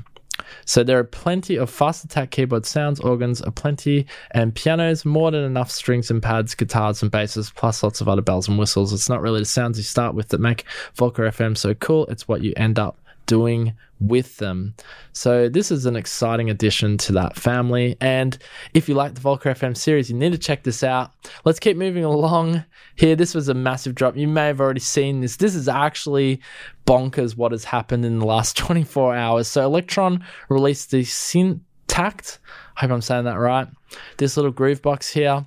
So 0.66 0.84
there 0.84 1.00
are 1.00 1.06
plenty 1.06 1.56
of 1.56 1.70
fast 1.70 2.04
attack 2.04 2.32
keyboard 2.32 2.66
sounds, 2.66 3.00
organs 3.00 3.42
are 3.42 3.52
plenty, 3.52 4.08
and 4.32 4.54
pianos, 4.54 5.06
more 5.06 5.32
than 5.32 5.46
enough 5.46 5.72
strings 5.72 6.12
and 6.12 6.22
pads, 6.22 6.54
guitars 6.54 7.02
and 7.02 7.10
basses, 7.10 7.50
plus 7.56 7.82
lots 7.82 8.02
of 8.02 8.10
other 8.10 8.22
bells 8.22 8.50
and 8.50 8.60
whistles. 8.60 8.92
It's 8.92 9.08
not 9.08 9.22
really 9.22 9.40
the 9.40 9.46
sounds 9.46 9.78
you 9.78 9.86
start 9.86 10.16
with 10.16 10.28
that 10.30 10.42
make 10.42 10.66
Volca 10.98 11.30
FM 11.30 11.58
so 11.58 11.74
cool, 11.76 12.08
it's 12.08 12.28
what 12.28 12.44
you 12.44 12.52
end 12.58 12.78
up 12.78 13.00
doing 13.32 13.74
with 14.02 14.36
them. 14.40 14.76
So 15.14 15.48
this 15.48 15.72
is 15.72 15.86
an 15.86 15.96
exciting 15.96 16.50
addition 16.50 16.98
to 16.98 17.14
that 17.14 17.38
family. 17.38 17.96
And 18.02 18.38
if 18.74 18.90
you 18.90 18.94
like 18.94 19.14
the 19.14 19.22
Volca 19.22 19.56
FM 19.56 19.78
series, 19.78 20.10
you 20.10 20.18
need 20.18 20.34
to 20.34 20.38
check 20.38 20.64
this 20.64 20.84
out. 20.84 21.12
Let's 21.46 21.58
keep 21.58 21.78
moving 21.78 22.04
along 22.04 22.66
here. 22.96 23.16
This 23.16 23.34
was 23.34 23.48
a 23.48 23.54
massive 23.54 23.96
drop. 23.96 24.18
You 24.18 24.28
may 24.28 24.48
have 24.48 24.60
already 24.60 24.82
seen 24.82 25.22
this. 25.22 25.38
This 25.38 25.56
is 25.56 25.70
actually 25.70 26.42
bonkers 26.86 27.38
what 27.38 27.54
has 27.54 27.64
happened 27.64 28.04
in 28.04 28.20
the 28.20 28.26
last 28.26 28.58
24 28.58 29.16
hours. 29.16 29.48
So 29.48 29.62
Elektron 29.62 30.22
released 30.50 30.92
the 30.92 31.04
Syntakt. 31.04 32.40
I 32.76 32.82
hope 32.82 32.92
I'm 32.92 33.02
saying 33.02 33.24
that 33.24 33.40
right. 33.40 33.70
This 34.18 34.36
little 34.36 34.52
groove 34.52 34.82
box 34.82 35.10
here. 35.10 35.46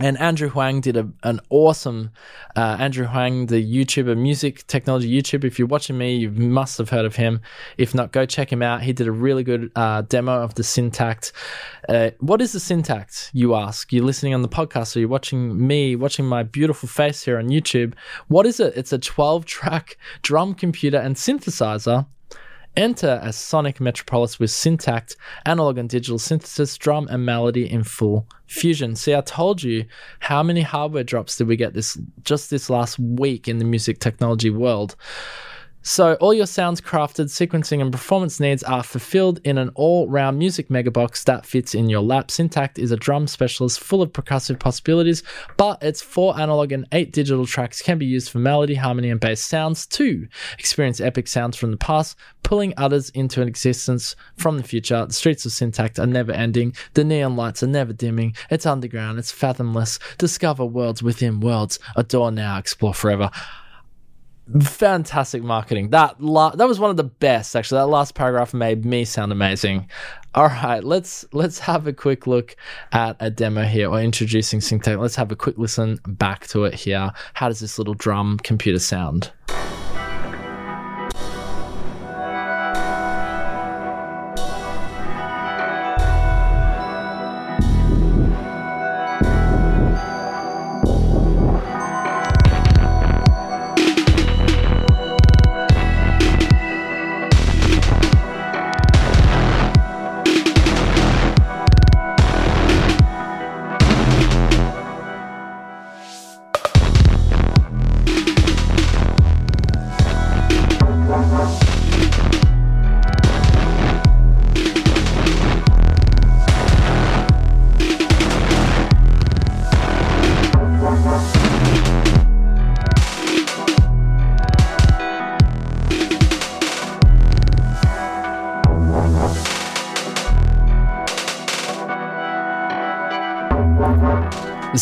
And 0.00 0.18
Andrew 0.18 0.48
Huang 0.48 0.80
did 0.80 0.96
a, 0.96 1.06
an 1.24 1.40
awesome, 1.50 2.10
uh, 2.56 2.78
Andrew 2.80 3.06
Huang, 3.06 3.46
the 3.46 3.62
YouTuber, 3.62 4.16
music 4.16 4.66
technology 4.66 5.10
YouTuber. 5.10 5.44
If 5.44 5.58
you're 5.58 5.68
watching 5.68 5.98
me, 5.98 6.16
you 6.16 6.30
must 6.30 6.78
have 6.78 6.88
heard 6.88 7.04
of 7.04 7.16
him. 7.16 7.42
If 7.76 7.94
not, 7.94 8.10
go 8.10 8.24
check 8.24 8.50
him 8.50 8.62
out. 8.62 8.82
He 8.82 8.94
did 8.94 9.06
a 9.06 9.12
really 9.12 9.44
good 9.44 9.70
uh, 9.76 10.00
demo 10.02 10.42
of 10.42 10.54
the 10.54 10.62
Syntakt. 10.62 11.32
Uh, 11.86 12.12
what 12.18 12.40
is 12.40 12.52
the 12.52 12.58
Syntakt, 12.58 13.28
you 13.34 13.54
ask? 13.54 13.92
You're 13.92 14.04
listening 14.04 14.32
on 14.32 14.40
the 14.40 14.48
podcast, 14.48 14.86
so 14.86 15.00
you're 15.00 15.08
watching 15.08 15.66
me, 15.66 15.96
watching 15.96 16.24
my 16.24 16.44
beautiful 16.44 16.88
face 16.88 17.22
here 17.22 17.36
on 17.36 17.48
YouTube. 17.48 17.92
What 18.28 18.46
is 18.46 18.58
it? 18.58 18.72
It's 18.76 18.94
a 18.94 18.98
12 18.98 19.44
track 19.44 19.98
drum 20.22 20.54
computer 20.54 20.96
and 20.96 21.14
synthesizer 21.14 22.06
Enter 22.76 23.20
a 23.22 23.32
sonic 23.32 23.80
metropolis 23.80 24.38
with 24.38 24.50
Syntakt, 24.50 25.16
analog 25.44 25.76
and 25.76 25.88
digital 25.88 26.18
synthesis, 26.18 26.78
drum 26.78 27.08
and 27.08 27.26
melody 27.26 27.70
in 27.70 27.82
full 27.82 28.28
fusion. 28.46 28.94
See, 28.94 29.14
I 29.14 29.22
told 29.22 29.62
you 29.62 29.86
how 30.20 30.42
many 30.42 30.62
hardware 30.62 31.04
drops 31.04 31.36
did 31.36 31.48
we 31.48 31.56
get 31.56 31.74
this 31.74 31.98
just 32.24 32.48
this 32.48 32.70
last 32.70 32.98
week 32.98 33.48
in 33.48 33.58
the 33.58 33.64
music 33.64 33.98
technology 33.98 34.50
world. 34.50 34.94
So, 35.82 36.12
all 36.16 36.34
your 36.34 36.46
sounds 36.46 36.78
crafted, 36.78 37.30
sequencing, 37.30 37.80
and 37.80 37.90
performance 37.90 38.38
needs 38.38 38.62
are 38.62 38.82
fulfilled 38.82 39.40
in 39.44 39.56
an 39.56 39.70
all 39.74 40.06
round 40.08 40.38
music 40.38 40.68
megabox 40.68 41.24
that 41.24 41.46
fits 41.46 41.74
in 41.74 41.88
your 41.88 42.02
lap. 42.02 42.28
Syntakt 42.28 42.78
is 42.78 42.90
a 42.90 42.98
drum 42.98 43.26
specialist 43.26 43.80
full 43.80 44.02
of 44.02 44.12
percussive 44.12 44.58
possibilities, 44.58 45.22
but 45.56 45.82
its 45.82 46.02
four 46.02 46.38
analog 46.38 46.72
and 46.72 46.86
eight 46.92 47.12
digital 47.12 47.46
tracks 47.46 47.80
can 47.80 47.96
be 47.96 48.04
used 48.04 48.30
for 48.30 48.38
melody, 48.40 48.74
harmony, 48.74 49.08
and 49.08 49.20
bass 49.20 49.42
sounds 49.42 49.86
too. 49.86 50.28
Experience 50.58 51.00
epic 51.00 51.26
sounds 51.26 51.56
from 51.56 51.70
the 51.70 51.78
past, 51.78 52.14
pulling 52.42 52.74
others 52.76 53.08
into 53.10 53.40
an 53.40 53.48
existence 53.48 54.16
from 54.36 54.58
the 54.58 54.62
future. 54.62 55.06
The 55.06 55.14
streets 55.14 55.46
of 55.46 55.52
Syntakt 55.52 55.98
are 55.98 56.06
never 56.06 56.32
ending, 56.32 56.74
the 56.92 57.04
neon 57.04 57.36
lights 57.36 57.62
are 57.62 57.68
never 57.68 57.94
dimming. 57.94 58.36
It's 58.50 58.66
underground, 58.66 59.18
it's 59.18 59.32
fathomless. 59.32 59.98
Discover 60.18 60.66
worlds 60.66 61.02
within 61.02 61.40
worlds. 61.40 61.78
Adore 61.96 62.32
now, 62.32 62.58
explore 62.58 62.92
forever 62.92 63.30
fantastic 64.60 65.42
marketing. 65.42 65.90
That 65.90 66.20
la- 66.20 66.54
that 66.56 66.66
was 66.66 66.78
one 66.78 66.90
of 66.90 66.96
the 66.96 67.04
best 67.04 67.54
actually. 67.54 67.78
That 67.78 67.86
last 67.86 68.14
paragraph 68.14 68.52
made 68.54 68.84
me 68.84 69.04
sound 69.04 69.32
amazing. 69.32 69.88
All 70.34 70.46
right, 70.46 70.82
let's 70.82 71.24
let's 71.32 71.58
have 71.60 71.86
a 71.86 71.92
quick 71.92 72.26
look 72.26 72.56
at 72.92 73.16
a 73.20 73.30
demo 73.30 73.64
here 73.64 73.90
or 73.90 74.00
introducing 74.00 74.60
Syntakt. 74.60 75.00
Let's 75.00 75.16
have 75.16 75.32
a 75.32 75.36
quick 75.36 75.58
listen 75.58 75.98
back 76.06 76.46
to 76.48 76.64
it 76.64 76.74
here. 76.74 77.12
How 77.34 77.48
does 77.48 77.60
this 77.60 77.78
little 77.78 77.94
drum 77.94 78.38
computer 78.38 78.78
sound? 78.78 79.32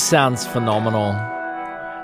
Sounds 0.08 0.46
phenomenal. 0.46 1.12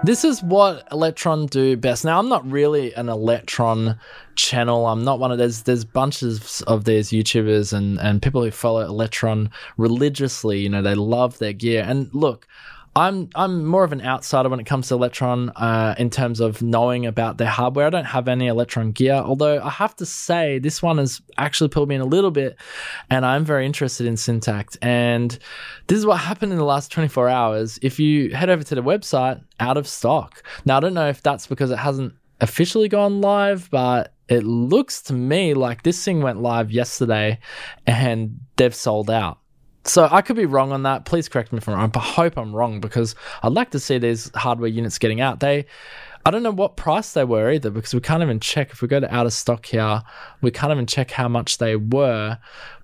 This 0.04 0.24
is 0.24 0.42
what 0.42 0.86
Elektron 0.90 1.48
do 1.48 1.74
best. 1.78 2.04
Now, 2.04 2.18
I'm 2.18 2.28
not 2.28 2.44
really 2.46 2.92
an 2.92 3.06
Elektron 3.06 3.98
channel. 4.36 4.86
I'm 4.86 5.04
not 5.04 5.18
one 5.18 5.32
of 5.32 5.38
those. 5.38 5.62
There's 5.62 5.86
bunches 5.86 6.60
of 6.66 6.84
these 6.84 7.08
YouTubers 7.08 7.72
and, 7.72 7.98
and 7.98 8.20
people 8.20 8.44
who 8.44 8.50
follow 8.50 8.86
Elektron 8.86 9.50
religiously. 9.78 10.60
You 10.60 10.68
know, 10.68 10.82
they 10.82 10.94
love 10.94 11.38
their 11.38 11.54
gear. 11.54 11.82
And 11.82 12.10
look, 12.12 12.46
I'm 12.96 13.28
I'm 13.34 13.64
more 13.64 13.82
of 13.82 13.92
an 13.92 14.02
outsider 14.02 14.48
when 14.48 14.60
it 14.60 14.66
comes 14.66 14.88
to 14.88 14.94
Elektron 14.94 15.50
uh, 15.56 15.96
in 15.98 16.10
terms 16.10 16.38
of 16.38 16.62
knowing 16.62 17.06
about 17.06 17.38
their 17.38 17.48
hardware. 17.48 17.86
I 17.86 17.90
don't 17.90 18.04
have 18.04 18.28
any 18.28 18.46
Elektron 18.46 18.94
gear, 18.94 19.14
although 19.14 19.60
I 19.60 19.70
have 19.70 19.96
to 19.96 20.06
say 20.06 20.60
this 20.60 20.80
one 20.80 20.98
has 20.98 21.20
actually 21.36 21.70
pulled 21.70 21.88
me 21.88 21.96
in 21.96 22.00
a 22.00 22.06
little 22.06 22.30
bit, 22.30 22.56
and 23.10 23.26
I'm 23.26 23.44
very 23.44 23.66
interested 23.66 24.06
in 24.06 24.14
Syntakt. 24.14 24.76
And 24.80 25.36
this 25.88 25.98
is 25.98 26.06
what 26.06 26.18
happened 26.18 26.52
in 26.52 26.58
the 26.58 26.64
last 26.64 26.92
24 26.92 27.28
hours. 27.28 27.78
If 27.82 27.98
you 27.98 28.34
head 28.34 28.48
over 28.48 28.62
to 28.62 28.74
the 28.76 28.82
website, 28.82 29.42
out 29.58 29.76
of 29.76 29.88
stock. 29.88 30.42
Now 30.64 30.76
I 30.76 30.80
don't 30.80 30.94
know 30.94 31.08
if 31.08 31.22
that's 31.22 31.46
because 31.46 31.70
it 31.70 31.78
hasn't 31.78 32.14
officially 32.40 32.88
gone 32.88 33.20
live, 33.20 33.70
but 33.70 34.12
it 34.28 34.44
looks 34.44 35.02
to 35.02 35.12
me 35.12 35.54
like 35.54 35.82
this 35.82 36.02
thing 36.04 36.22
went 36.22 36.40
live 36.40 36.70
yesterday, 36.70 37.38
and 37.86 38.40
they've 38.56 38.74
sold 38.74 39.10
out. 39.10 39.38
So 39.86 40.08
I 40.10 40.22
could 40.22 40.36
be 40.36 40.46
wrong 40.46 40.72
on 40.72 40.82
that. 40.84 41.04
Please 41.04 41.28
correct 41.28 41.52
me 41.52 41.58
if 41.58 41.68
I'm 41.68 41.74
wrong, 41.74 41.90
I 41.94 41.98
hope 41.98 42.38
I'm 42.38 42.54
wrong 42.54 42.80
because 42.80 43.14
I'd 43.42 43.52
like 43.52 43.70
to 43.72 43.80
see 43.80 43.98
these 43.98 44.30
hardware 44.34 44.68
units 44.68 44.98
getting 44.98 45.20
out. 45.20 45.40
They, 45.40 45.66
I 46.24 46.30
don't 46.30 46.42
know 46.42 46.52
what 46.52 46.76
price 46.76 47.12
they 47.12 47.24
were 47.24 47.50
either 47.50 47.70
because 47.70 47.92
we 47.92 48.00
can't 48.00 48.22
even 48.22 48.40
check. 48.40 48.70
If 48.70 48.80
we 48.80 48.88
go 48.88 48.98
to 48.98 49.14
out 49.14 49.26
of 49.26 49.34
stock 49.34 49.66
here, 49.66 50.02
we 50.40 50.50
can't 50.50 50.72
even 50.72 50.86
check 50.86 51.10
how 51.10 51.28
much 51.28 51.58
they 51.58 51.76
were. 51.76 52.38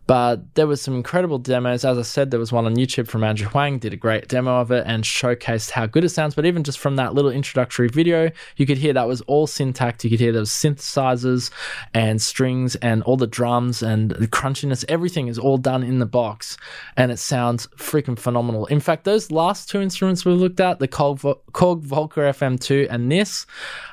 But 0.06 0.54
there 0.56 0.66
was 0.66 0.82
some 0.82 0.94
incredible 0.94 1.38
demos. 1.38 1.84
As 1.84 1.96
I 1.96 2.02
said, 2.02 2.30
there 2.32 2.40
was 2.40 2.50
one 2.50 2.66
on 2.66 2.74
YouTube 2.74 3.06
from 3.06 3.22
Andrew 3.22 3.46
Huang, 3.46 3.78
did 3.78 3.92
a 3.92 3.96
great 3.96 4.26
demo 4.26 4.60
of 4.60 4.72
it 4.72 4.84
and 4.86 5.04
showcased 5.04 5.70
how 5.70 5.86
good 5.86 6.04
it 6.04 6.08
sounds. 6.08 6.34
But 6.34 6.46
even 6.46 6.64
just 6.64 6.80
from 6.80 6.96
that 6.96 7.14
little 7.14 7.30
introductory 7.30 7.86
video, 7.88 8.30
you 8.56 8.66
could 8.66 8.78
hear 8.78 8.92
that 8.92 9.06
was 9.06 9.20
all 9.22 9.46
Syntakt. 9.46 10.02
You 10.02 10.10
could 10.10 10.18
hear 10.18 10.32
those 10.32 10.50
synthesizers 10.50 11.50
and 11.94 12.20
strings 12.20 12.74
and 12.76 13.04
all 13.04 13.16
the 13.16 13.28
drums 13.28 13.84
and 13.84 14.10
the 14.10 14.26
crunchiness. 14.26 14.84
Everything 14.88 15.28
is 15.28 15.38
all 15.38 15.58
done 15.58 15.84
in 15.84 16.00
the 16.00 16.06
box 16.06 16.56
and 16.96 17.12
it 17.12 17.18
sounds 17.18 17.68
freaking 17.76 18.18
phenomenal. 18.18 18.66
In 18.66 18.80
fact, 18.80 19.04
those 19.04 19.30
last 19.30 19.70
two 19.70 19.80
instruments 19.80 20.24
we 20.24 20.32
looked 20.32 20.58
at, 20.58 20.80
the 20.80 20.88
Korg, 20.88 21.20
Korg 21.52 21.84
Volca 21.86 22.30
FM2 22.30 22.88
and 22.90 23.12
this, 23.12 23.46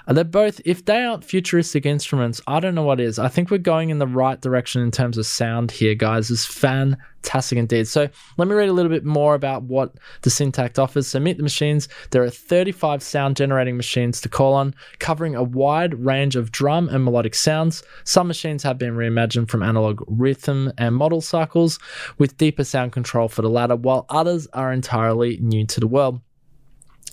uh, 0.08 0.13
they're 0.13 0.24
both, 0.24 0.62
if 0.65 0.84
they 0.86 1.04
aren't 1.04 1.24
futuristic 1.24 1.86
instruments, 1.86 2.41
I 2.48 2.60
don't 2.60 2.74
know 2.74 2.84
what 2.84 3.00
is. 3.00 3.20
I 3.20 3.28
think 3.28 3.52
we're 3.52 3.60
going 3.60 3.91
in 3.91 4.00
the 4.00 4.08
right 4.08 4.39
direction 4.41 4.82
in 4.82 4.89
terms 4.89 5.17
of 5.20 5.28
sound 5.28 5.70
here, 5.70 5.93
guys. 5.93 6.07
Is 6.15 6.46
fantastic 6.46 7.58
indeed. 7.58 7.88
So 7.88 8.08
let 8.38 8.48
me 8.48 8.56
read 8.56 8.70
a 8.70 8.74
little 8.74 8.91
bit 8.91 9.06
more 9.06 9.36
about 9.36 9.63
what 9.63 9.96
the 10.22 10.30
Syntakt 10.30 10.80
offers. 10.80 11.08
So 11.08 11.20
meet 11.20 11.38
the 11.38 11.43
machines. 11.43 11.89
There 12.12 12.24
are 12.24 12.30
35 12.30 13.04
sound 13.04 13.36
generating 13.36 13.78
machines 13.78 14.22
to 14.22 14.30
call 14.30 14.54
on, 14.54 14.74
covering 15.00 15.36
a 15.36 15.43
wide 15.43 15.93
range 15.93 16.36
of 16.36 16.52
drum 16.52 16.89
and 16.89 17.04
melodic 17.04 17.36
sounds. 17.36 17.84
Some 18.04 18.28
machines 18.28 18.63
have 18.63 18.78
been 18.78 18.96
reimagined 18.96 19.50
from 19.50 19.63
analog 19.63 20.04
rhythm 20.08 20.72
and 20.78 20.96
model 20.96 21.22
cycles 21.22 21.80
with 22.17 22.38
deeper 22.38 22.63
sound 22.63 22.91
control 22.91 23.28
for 23.28 23.41
the 23.41 23.50
latter, 23.50 23.76
while 23.76 24.06
others 24.10 24.48
are 24.54 24.72
entirely 24.72 25.38
new 25.41 25.65
to 25.67 25.80
the 25.80 25.88
world. 25.88 26.22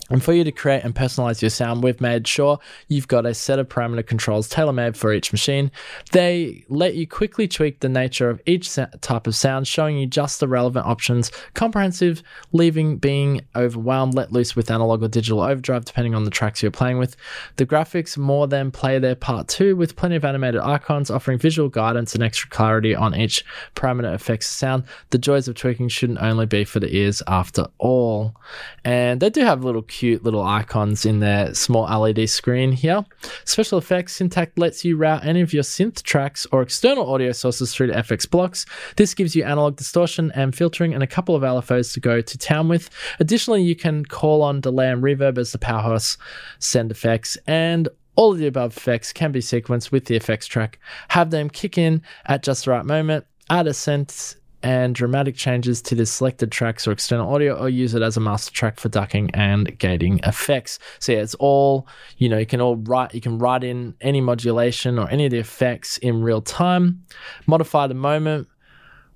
And 0.09 0.23
for 0.23 0.33
you 0.33 0.43
to 0.43 0.51
create 0.51 0.83
and 0.83 0.93
personalize 0.93 1.41
your 1.41 1.49
sound, 1.49 1.83
we've 1.83 1.99
made 1.99 2.27
sure 2.27 2.59
you've 2.87 3.07
got 3.07 3.25
a 3.25 3.33
set 3.33 3.57
of 3.57 3.67
parameter 3.69 4.05
controls 4.05 4.47
tailor 4.47 4.73
made 4.73 4.95
for 4.95 5.11
each 5.11 5.31
machine. 5.31 5.71
They 6.11 6.63
let 6.69 6.95
you 6.95 7.07
quickly 7.07 7.47
tweak 7.47 7.79
the 7.79 7.89
nature 7.89 8.29
of 8.29 8.41
each 8.45 8.75
type 8.75 9.25
of 9.25 9.35
sound, 9.35 9.67
showing 9.67 9.97
you 9.97 10.05
just 10.05 10.39
the 10.39 10.47
relevant 10.47 10.85
options, 10.85 11.31
comprehensive, 11.55 12.21
leaving 12.51 12.97
being 12.97 13.41
overwhelmed, 13.55 14.13
let 14.13 14.31
loose 14.31 14.55
with 14.55 14.69
analog 14.69 15.01
or 15.01 15.07
digital 15.07 15.41
overdrive, 15.41 15.85
depending 15.85 16.13
on 16.13 16.23
the 16.23 16.29
tracks 16.29 16.61
you're 16.61 16.71
playing 16.71 16.99
with. 16.99 17.15
The 17.55 17.65
graphics 17.65 18.17
more 18.17 18.47
than 18.47 18.69
play 18.71 18.99
their 18.99 19.15
part 19.15 19.47
too, 19.47 19.75
with 19.75 19.95
plenty 19.95 20.15
of 20.15 20.25
animated 20.25 20.61
icons 20.61 21.09
offering 21.09 21.39
visual 21.39 21.69
guidance 21.69 22.13
and 22.13 22.23
extra 22.23 22.49
clarity 22.49 22.93
on 22.93 23.15
each 23.15 23.43
parameter 23.75 24.13
affects 24.13 24.47
sound. 24.47 24.83
The 25.09 25.17
joys 25.17 25.47
of 25.47 25.55
tweaking 25.55 25.89
shouldn't 25.89 26.21
only 26.21 26.45
be 26.45 26.63
for 26.63 26.79
the 26.79 26.95
ears 26.95 27.23
after 27.27 27.65
all. 27.79 28.35
And 28.83 29.19
they 29.19 29.29
do 29.31 29.41
have 29.41 29.63
little 29.63 29.81
cute 29.95 30.25
little 30.25 30.43
icons 30.43 31.05
in 31.05 31.21
their 31.21 31.53
small 31.53 31.83
LED 31.83 32.29
screen 32.29 32.73
here. 32.73 33.05
Special 33.45 33.77
effects 33.77 34.19
Syntakt 34.19 34.57
lets 34.57 34.83
you 34.83 34.97
route 34.97 35.23
any 35.23 35.39
of 35.39 35.53
your 35.53 35.63
synth 35.63 36.03
tracks 36.03 36.45
or 36.51 36.61
external 36.61 37.09
audio 37.09 37.31
sources 37.31 37.73
through 37.73 37.87
to 37.87 37.93
FX 37.93 38.29
blocks. 38.29 38.65
This 38.97 39.13
gives 39.13 39.37
you 39.37 39.45
analog 39.45 39.77
distortion 39.77 40.33
and 40.35 40.53
filtering 40.53 40.93
and 40.93 41.01
a 41.01 41.07
couple 41.07 41.33
of 41.33 41.43
LFOs 41.43 41.93
to 41.93 42.01
go 42.01 42.19
to 42.19 42.37
town 42.37 42.67
with. 42.67 42.89
Additionally, 43.21 43.63
you 43.63 43.75
can 43.75 44.03
call 44.03 44.41
on 44.41 44.59
delay 44.59 44.91
and 44.91 45.01
reverb 45.01 45.37
as 45.37 45.53
the 45.53 45.59
powerhouse 45.59 46.17
send 46.59 46.91
effects 46.91 47.37
and 47.47 47.87
all 48.17 48.33
of 48.33 48.37
the 48.37 48.47
above 48.47 48.75
effects 48.75 49.13
can 49.13 49.31
be 49.31 49.39
sequenced 49.39 49.91
with 49.91 50.05
the 50.05 50.15
effects 50.17 50.47
track. 50.47 50.77
Have 51.09 51.31
them 51.31 51.49
kick 51.49 51.77
in 51.77 52.01
at 52.25 52.43
just 52.43 52.65
the 52.65 52.71
right 52.71 52.85
moment. 52.85 53.25
Add 53.49 53.67
a 53.67 53.71
synth 53.71 54.35
and 54.63 54.95
dramatic 54.95 55.35
changes 55.35 55.81
to 55.83 55.95
the 55.95 56.05
selected 56.05 56.51
tracks 56.51 56.87
or 56.87 56.91
external 56.91 57.33
audio 57.33 57.55
or 57.55 57.69
use 57.69 57.93
it 57.93 58.01
as 58.01 58.17
a 58.17 58.19
master 58.19 58.51
track 58.51 58.79
for 58.79 58.89
ducking 58.89 59.29
and 59.33 59.77
gating 59.77 60.19
effects. 60.23 60.79
So 60.99 61.11
yeah, 61.11 61.19
it's 61.19 61.35
all, 61.35 61.87
you 62.17 62.29
know, 62.29 62.37
you 62.37 62.45
can 62.45 62.61
all 62.61 62.77
write 62.77 63.13
you 63.13 63.21
can 63.21 63.37
write 63.37 63.63
in 63.63 63.95
any 64.01 64.21
modulation 64.21 64.97
or 64.99 65.09
any 65.09 65.25
of 65.25 65.31
the 65.31 65.39
effects 65.39 65.97
in 65.97 66.21
real 66.21 66.41
time, 66.41 67.03
modify 67.47 67.87
the 67.87 67.93
moment, 67.93 68.47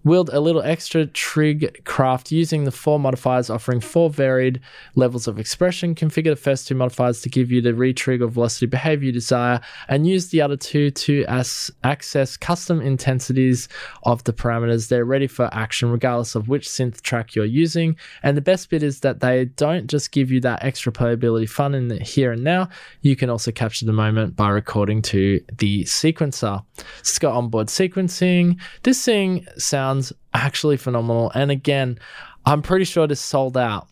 Wield 0.06 0.30
a 0.30 0.40
little 0.40 0.62
extra 0.62 1.06
trig 1.08 1.84
craft 1.84 2.32
using 2.32 2.64
the 2.64 2.72
four 2.72 2.98
modifiers, 3.00 3.50
offering 3.50 3.82
four 3.82 4.10
varied 4.10 4.62
levels 4.96 5.28
of 5.28 5.38
expression. 5.38 5.94
Configure 5.94 6.30
the 6.30 6.38
first 6.38 6.70
two 6.70 6.76
modifiers 6.76 7.20
to 7.22 7.30
give 7.30 7.52
you 7.52 7.62
the 7.62 7.74
retrig 7.74 8.22
or 8.22 8.28
velocity 8.28 8.66
behavior 8.66 9.08
you 9.08 9.12
desire, 9.12 9.60
and 9.90 10.08
use 10.08 10.30
the 10.30 10.42
other 10.42 10.56
two 10.56 10.90
to 10.92 11.26
as- 11.28 11.70
access 11.84 12.38
custom 12.38 12.80
intensities 12.80 13.68
of 14.04 14.24
the 14.24 14.32
parameters. 14.32 14.88
They're 14.88 15.04
ready 15.04 15.28
for 15.28 15.50
action 15.52 15.92
regardless 15.92 16.34
of 16.34 16.48
which 16.48 16.70
synth 16.70 17.02
track 17.02 17.36
you're 17.36 17.44
using. 17.44 17.98
And 18.24 18.38
the 18.38 18.42
best 18.42 18.70
bit 18.70 18.84
is 18.84 19.02
that 19.02 19.20
they 19.20 19.46
don't 19.46 19.88
just 19.88 20.14
give 20.14 20.32
you 20.32 20.40
that 20.42 20.64
extra 20.64 20.94
playability 20.94 21.50
fun 21.50 21.76
in 21.76 21.90
the 21.90 21.98
here 21.98 22.32
and 22.32 22.44
now, 22.44 22.70
you 23.02 23.18
can 23.18 23.30
also 23.30 23.52
capture 23.52 23.86
the 23.86 23.92
moment 23.92 24.38
by 24.38 24.48
recording 24.48 25.02
to 25.02 25.44
the 25.58 25.84
sequencer. 25.84 26.64
It's 27.00 27.20
got 27.20 27.36
onboard 27.36 27.68
sequencing. 27.68 28.62
This 28.84 29.04
thing 29.04 29.46
sounds 29.58 29.89
actually 30.34 30.78
phenomenal. 30.78 31.32
And 31.34 31.52
again, 31.52 32.00
I'm 32.46 32.62
pretty 32.62 32.86
sure 32.86 33.06
it 33.06 33.12
is 33.12 33.20
sold 33.20 33.58
out. 33.58 33.88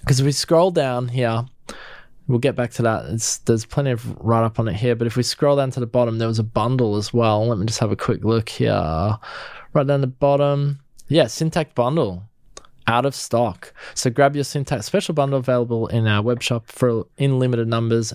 Because 0.00 0.20
if 0.20 0.26
we 0.26 0.32
scroll 0.32 0.70
down 0.70 1.08
here, 1.08 1.44
we'll 2.26 2.38
get 2.38 2.56
back 2.56 2.72
to 2.72 2.82
that. 2.82 3.06
It's, 3.06 3.38
there's 3.38 3.66
plenty 3.66 3.90
of 3.90 4.16
write 4.18 4.44
up 4.44 4.58
on 4.58 4.68
it 4.68 4.74
here. 4.74 4.94
But 4.94 5.06
if 5.06 5.16
we 5.16 5.22
scroll 5.22 5.56
down 5.56 5.70
to 5.72 5.80
the 5.80 5.86
bottom, 5.86 6.18
there 6.18 6.28
was 6.28 6.38
a 6.38 6.44
bundle 6.44 6.96
as 6.96 7.12
well. 7.12 7.46
Let 7.46 7.58
me 7.58 7.66
just 7.66 7.80
have 7.80 7.92
a 7.92 7.96
quick 7.96 8.24
look 8.24 8.48
here. 8.48 9.18
Right 9.72 9.86
down 9.86 10.00
the 10.00 10.06
bottom. 10.06 10.80
Yeah, 11.08 11.24
Syntakt 11.24 11.74
bundle. 11.74 12.24
Out 12.86 13.06
of 13.06 13.14
stock. 13.14 13.72
So 13.94 14.10
grab 14.10 14.34
your 14.34 14.44
Syntakt 14.44 14.84
special 14.84 15.14
bundle 15.14 15.38
available 15.38 15.86
in 15.88 16.06
our 16.06 16.22
web 16.22 16.42
shop 16.42 16.66
for 16.66 17.06
in 17.18 17.38
limited 17.38 17.68
numbers. 17.68 18.12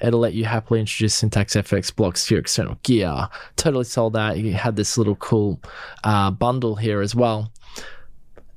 It'll 0.00 0.20
let 0.20 0.34
you 0.34 0.44
happily 0.44 0.80
introduce 0.80 1.20
Syntakt 1.20 1.56
FX 1.56 1.94
blocks 1.94 2.26
to 2.26 2.34
your 2.34 2.40
external 2.40 2.78
gear. 2.82 3.28
Totally 3.56 3.84
sold 3.84 4.16
out. 4.16 4.38
You 4.38 4.52
had 4.52 4.76
this 4.76 4.98
little 4.98 5.16
cool 5.16 5.60
uh, 6.04 6.30
bundle 6.30 6.76
here 6.76 7.00
as 7.00 7.14
well. 7.14 7.50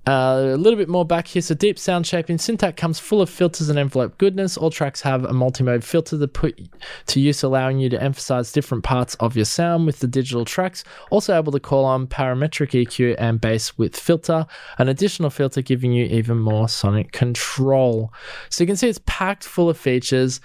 Uh, 0.05 0.51
a 0.53 0.57
little 0.57 0.77
bit 0.77 0.89
more 0.89 1.05
back 1.05 1.27
here. 1.27 1.41
So 1.41 1.55
deep 1.55 1.79
sound 1.79 2.05
shaping. 2.05 2.37
Syntakt 2.37 2.75
comes 2.75 2.99
full 2.99 3.21
of 3.21 3.29
filters 3.29 3.69
and 3.69 3.79
envelope 3.79 4.17
goodness. 4.17 4.57
All 4.57 4.69
tracks 4.69 5.01
have 5.01 5.23
a 5.23 5.31
multi-mode 5.31 5.83
filter 5.83 6.17
that 6.17 6.33
put 6.33 6.59
to 7.07 7.19
use, 7.21 7.41
allowing 7.41 7.79
you 7.79 7.89
to 7.89 8.01
emphasize 8.01 8.51
different 8.51 8.83
parts 8.83 9.15
of 9.15 9.35
your 9.35 9.45
sound 9.45 9.85
with 9.85 9.99
the 9.99 10.07
digital 10.07 10.43
tracks. 10.43 10.83
Also 11.09 11.37
able 11.37 11.53
to 11.53 11.59
call 11.59 11.85
on 11.85 12.07
parametric 12.07 12.71
EQ 12.71 13.15
and 13.17 13.39
bass 13.39 13.77
width 13.77 13.97
filter. 13.97 14.45
An 14.77 14.89
additional 14.89 15.29
filter 15.29 15.61
giving 15.61 15.93
you 15.93 16.05
even 16.05 16.37
more 16.37 16.67
sonic 16.67 17.13
control. 17.13 18.11
So 18.49 18.63
you 18.63 18.67
can 18.67 18.75
see 18.75 18.89
it's 18.89 18.99
packed 19.05 19.45
full 19.45 19.69
of 19.69 19.77
features. 19.77 20.41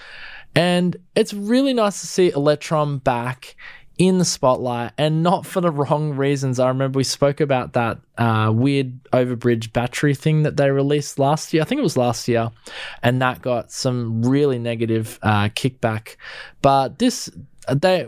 And 0.55 0.97
it's 1.15 1.35
really 1.35 1.75
nice 1.75 2.01
to 2.01 2.07
see 2.07 2.31
Elektron 2.31 3.03
back 3.03 3.57
in 3.99 4.19
the 4.19 4.25
spotlight 4.25 4.93
and 4.97 5.25
not 5.25 5.45
for 5.45 5.61
the 5.61 5.73
wrong 5.73 6.15
reasons. 6.15 6.61
I 6.61 6.69
remember 6.69 6.97
we 6.99 7.05
spoke 7.05 7.41
about 7.41 7.73
that 7.73 7.99
uh, 8.17 8.51
weird 8.55 9.03
overbridge 9.13 9.73
battery 9.73 10.15
thing 10.15 10.45
that 10.45 10.57
they 10.57 10.71
released 10.71 11.19
last 11.19 11.53
year. 11.53 11.63
I 11.63 11.65
think 11.67 11.81
it 11.81 11.83
was 11.83 11.97
last 11.97 12.29
year, 12.29 12.51
and 13.03 13.21
that 13.21 13.43
got 13.43 13.73
some 13.73 14.23
really 14.23 14.59
negative 14.59 15.19
uh, 15.23 15.49
kickback. 15.49 16.17
But 16.63 17.01
this, 17.01 17.29
they 17.69 18.07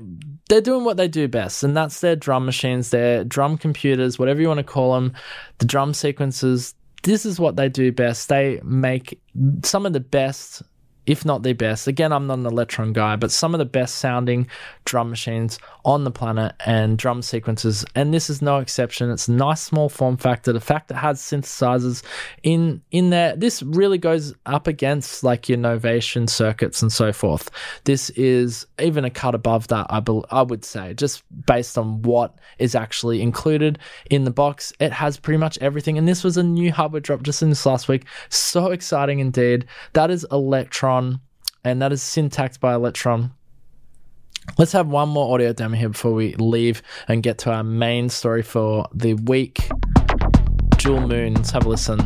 they're 0.49 0.61
doing 0.61 0.85
what 0.85 0.97
they 0.97 1.09
do 1.09 1.27
best, 1.27 1.65
and 1.65 1.77
that's 1.77 2.01
their 2.01 2.17
drum 2.17 2.47
machines, 2.47 2.91
their 2.91 3.25
drum 3.25 3.59
computers, 3.59 4.19
whatever 4.19 4.41
you 4.41 4.49
want 4.49 4.59
to 4.59 4.65
call 4.65 4.95
them, 4.95 5.13
the 5.59 5.67
drum 5.67 5.93
sequences. 5.93 6.75
This 7.03 7.25
is 7.25 7.41
what 7.41 7.57
they 7.57 7.69
do 7.69 7.91
best. 7.93 8.29
They 8.29 8.61
make 8.63 9.21
some 9.65 9.87
of 9.87 9.93
the 9.93 10.01
best 10.01 10.63
if 11.07 11.25
not 11.25 11.43
the 11.43 11.53
best. 11.53 11.87
Again, 11.87 12.13
I'm 12.13 12.27
not 12.27 12.39
an 12.39 12.45
Elektron 12.45 12.93
guy, 12.93 13.17
but 13.17 13.31
some 13.31 13.55
of 13.55 13.59
the 13.59 13.65
best 13.65 13.97
sounding 13.97 14.47
drum 14.85 15.11
machines 15.11 15.59
on 15.85 16.05
the 16.05 16.11
planet 16.11 16.55
and 16.67 16.99
drum 16.99 17.23
sequences, 17.23 17.85
and 17.95 18.13
this 18.13 18.29
is 18.29 18.43
no 18.43 18.59
exception. 18.59 19.11
It's 19.11 19.29
a 19.29 19.33
nice 19.33 19.63
small 19.63 19.89
form 19.89 20.17
factor. 20.17 20.53
The 20.53 20.61
fact 20.61 20.89
that 20.89 20.97
it 20.97 20.99
has 20.99 21.21
synthesizers 21.21 22.03
in 22.43 22.83
in 22.91 23.11
there, 23.11 23.35
this 23.37 23.63
really 23.63 23.99
goes 23.99 24.35
up 24.47 24.67
against 24.67 25.25
like 25.25 25.49
your 25.49 25.59
Novation 25.59 26.29
circuits 26.29 26.83
and 26.83 26.93
so 26.93 27.13
forth. 27.13 27.51
This 27.85 28.11
is 28.11 28.67
even 28.79 29.05
a 29.05 29.11
cut 29.11 29.35
above 29.35 29.69
that, 29.69 29.87
I 29.89 30.01
be, 30.01 30.21
I 30.31 30.43
would 30.43 30.65
say, 30.65 30.95
just 30.95 31.23
based 31.47 31.79
on 31.79 32.03
what 32.03 32.39
is 32.59 32.75
actually 32.75 33.23
included 33.23 33.79
in 34.11 34.25
the 34.25 34.31
box. 34.31 34.73
It 34.81 34.93
has 34.93 35.19
pretty 35.19 35.39
much 35.39 35.59
everything, 35.59 35.97
and 35.97 36.07
this 36.07 36.23
was 36.23 36.37
a 36.37 36.43
new 36.43 36.73
hardware 36.73 37.01
drop 37.01 37.23
just 37.23 37.43
in 37.43 37.49
this 37.49 37.65
last 37.65 37.89
week. 37.89 38.05
So 38.29 38.71
exciting 38.71 39.21
indeed. 39.21 39.67
That 39.95 40.11
is 40.11 40.27
Elektron 40.31 40.90
and 41.65 41.83
that 41.83 41.93
is 41.93 42.03
Syntakt 42.03 42.59
by 42.59 42.75
Elektron. 42.75 43.31
Let's 44.59 44.73
have 44.73 44.89
one 44.89 45.09
more 45.09 45.33
audio 45.33 45.53
demo 45.53 45.77
here 45.77 45.91
before 45.91 46.13
we 46.13 46.35
leave 46.35 46.83
and 47.07 47.23
get 47.23 47.39
to 47.39 47.53
our 47.53 47.63
main 47.63 48.09
story 48.09 48.43
for 48.43 48.89
the 48.93 49.15
week. 49.15 49.69
Jewel 50.77 51.07
Moon. 51.07 51.35
Let's 51.35 51.51
have 51.51 51.67
a 51.67 51.69
listen. 51.69 52.01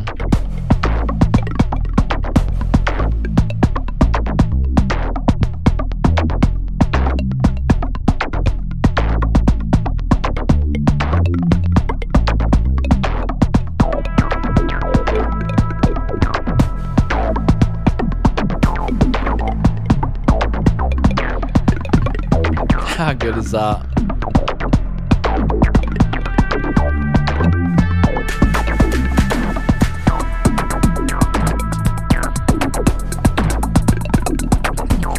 How 23.05 23.13
good 23.13 23.37
is 23.37 23.51
that? 23.51 23.85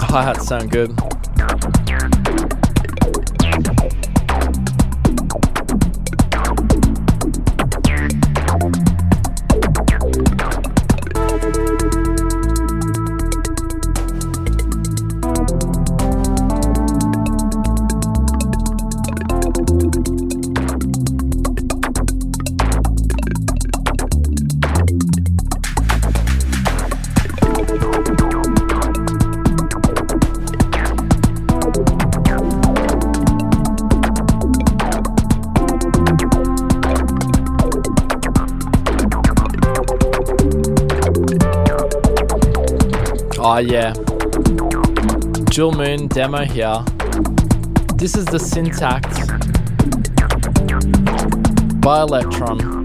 Hi 0.01 0.23
hats 0.25 0.49
sound 0.49 0.73
good. 0.73 1.16
Jewel 45.57 45.73
Moon 45.73 46.07
demo 46.09 46.45
here. 46.45 46.85
This 47.95 48.15
is 48.15 48.27
the 48.27 48.37
Syntakt 48.37 49.11
by 51.81 52.01
Elektron. 52.01 52.85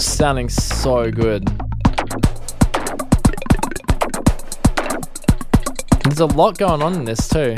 Sounding 0.00 0.48
so 0.48 1.10
good. 1.10 1.48
There's 6.04 6.20
a 6.20 6.26
lot 6.26 6.56
going 6.58 6.80
on 6.80 6.94
in 6.94 7.06
this 7.06 7.28
too. 7.28 7.56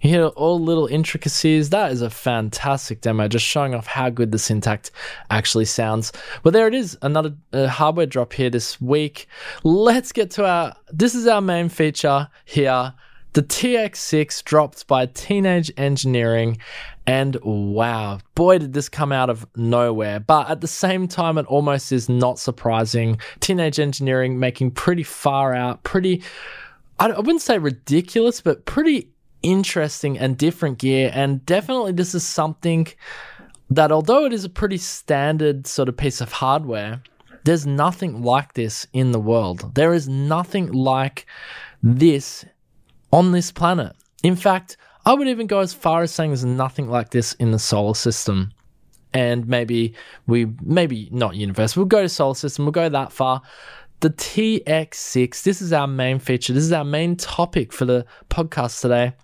You 0.00 0.08
hear 0.08 0.24
all 0.28 0.58
little 0.58 0.86
intricacies. 0.86 1.68
That 1.70 1.92
is 1.92 2.00
a 2.00 2.08
fantastic 2.08 3.02
demo, 3.02 3.28
just 3.28 3.44
showing 3.44 3.74
off 3.74 3.86
how 3.86 4.08
good 4.08 4.32
the 4.32 4.38
Syntakt 4.38 4.90
actually 5.30 5.64
sounds. 5.64 6.12
Well, 6.44 6.52
there 6.52 6.66
it 6.66 6.74
is, 6.74 6.98
another 7.02 7.34
uh, 7.52 7.68
hardware 7.68 8.06
drop 8.06 8.32
here 8.32 8.50
this 8.50 8.80
week. 8.80 9.26
Let's 9.64 10.12
get 10.12 10.30
to 10.32 10.46
our. 10.46 10.74
This 10.92 11.14
is 11.14 11.26
our 11.26 11.40
main 11.40 11.68
feature 11.68 12.28
here. 12.44 12.94
The 13.32 13.42
TX6 13.44 14.42
dropped 14.42 14.88
by 14.88 15.06
Teenage 15.06 15.70
Engineering, 15.76 16.58
and 17.06 17.36
wow, 17.42 18.18
boy, 18.34 18.58
did 18.58 18.72
this 18.72 18.88
come 18.88 19.12
out 19.12 19.30
of 19.30 19.46
nowhere. 19.54 20.18
But 20.18 20.50
at 20.50 20.60
the 20.60 20.66
same 20.66 21.06
time, 21.06 21.38
it 21.38 21.46
almost 21.46 21.92
is 21.92 22.08
not 22.08 22.40
surprising. 22.40 23.20
Teenage 23.38 23.78
Engineering 23.78 24.40
making 24.40 24.72
pretty 24.72 25.04
far 25.04 25.54
out, 25.54 25.84
pretty, 25.84 26.24
I 26.98 27.08
wouldn't 27.08 27.40
say 27.40 27.58
ridiculous, 27.58 28.40
but 28.40 28.64
pretty 28.64 29.12
interesting 29.42 30.18
and 30.18 30.36
different 30.36 30.78
gear. 30.78 31.12
And 31.14 31.46
definitely, 31.46 31.92
this 31.92 32.16
is 32.16 32.26
something 32.26 32.88
that, 33.70 33.92
although 33.92 34.24
it 34.24 34.32
is 34.32 34.44
a 34.44 34.48
pretty 34.48 34.78
standard 34.78 35.66
sort 35.66 35.88
of 35.88 35.96
piece 35.96 36.20
of 36.20 36.32
hardware, 36.32 37.02
there's 37.44 37.66
nothing 37.66 38.22
like 38.22 38.54
this 38.54 38.86
in 38.92 39.12
the 39.12 39.20
world. 39.20 39.74
There 39.74 39.94
is 39.94 40.08
nothing 40.08 40.72
like 40.72 41.26
this 41.82 42.44
on 43.12 43.32
this 43.32 43.50
planet. 43.50 43.94
In 44.22 44.36
fact, 44.36 44.76
I 45.06 45.14
would 45.14 45.28
even 45.28 45.46
go 45.46 45.60
as 45.60 45.72
far 45.72 46.02
as 46.02 46.10
saying 46.10 46.30
there's 46.30 46.44
nothing 46.44 46.88
like 46.88 47.10
this 47.10 47.32
in 47.34 47.52
the 47.52 47.58
solar 47.58 47.94
system. 47.94 48.52
And 49.12 49.48
maybe 49.48 49.94
we, 50.26 50.46
maybe 50.62 51.08
not 51.10 51.34
universe, 51.34 51.76
we'll 51.76 51.86
go 51.86 52.02
to 52.02 52.08
solar 52.08 52.34
system, 52.34 52.64
we'll 52.64 52.72
go 52.72 52.88
that 52.88 53.12
far. 53.12 53.42
The 54.00 54.10
TX6, 54.10 55.42
this 55.42 55.60
is 55.60 55.72
our 55.72 55.86
main 55.86 56.18
feature, 56.18 56.52
this 56.52 56.64
is 56.64 56.72
our 56.72 56.84
main 56.84 57.16
topic 57.16 57.72
for 57.72 57.84
the 57.84 58.06
podcast 58.28 58.80
today. 58.80 59.14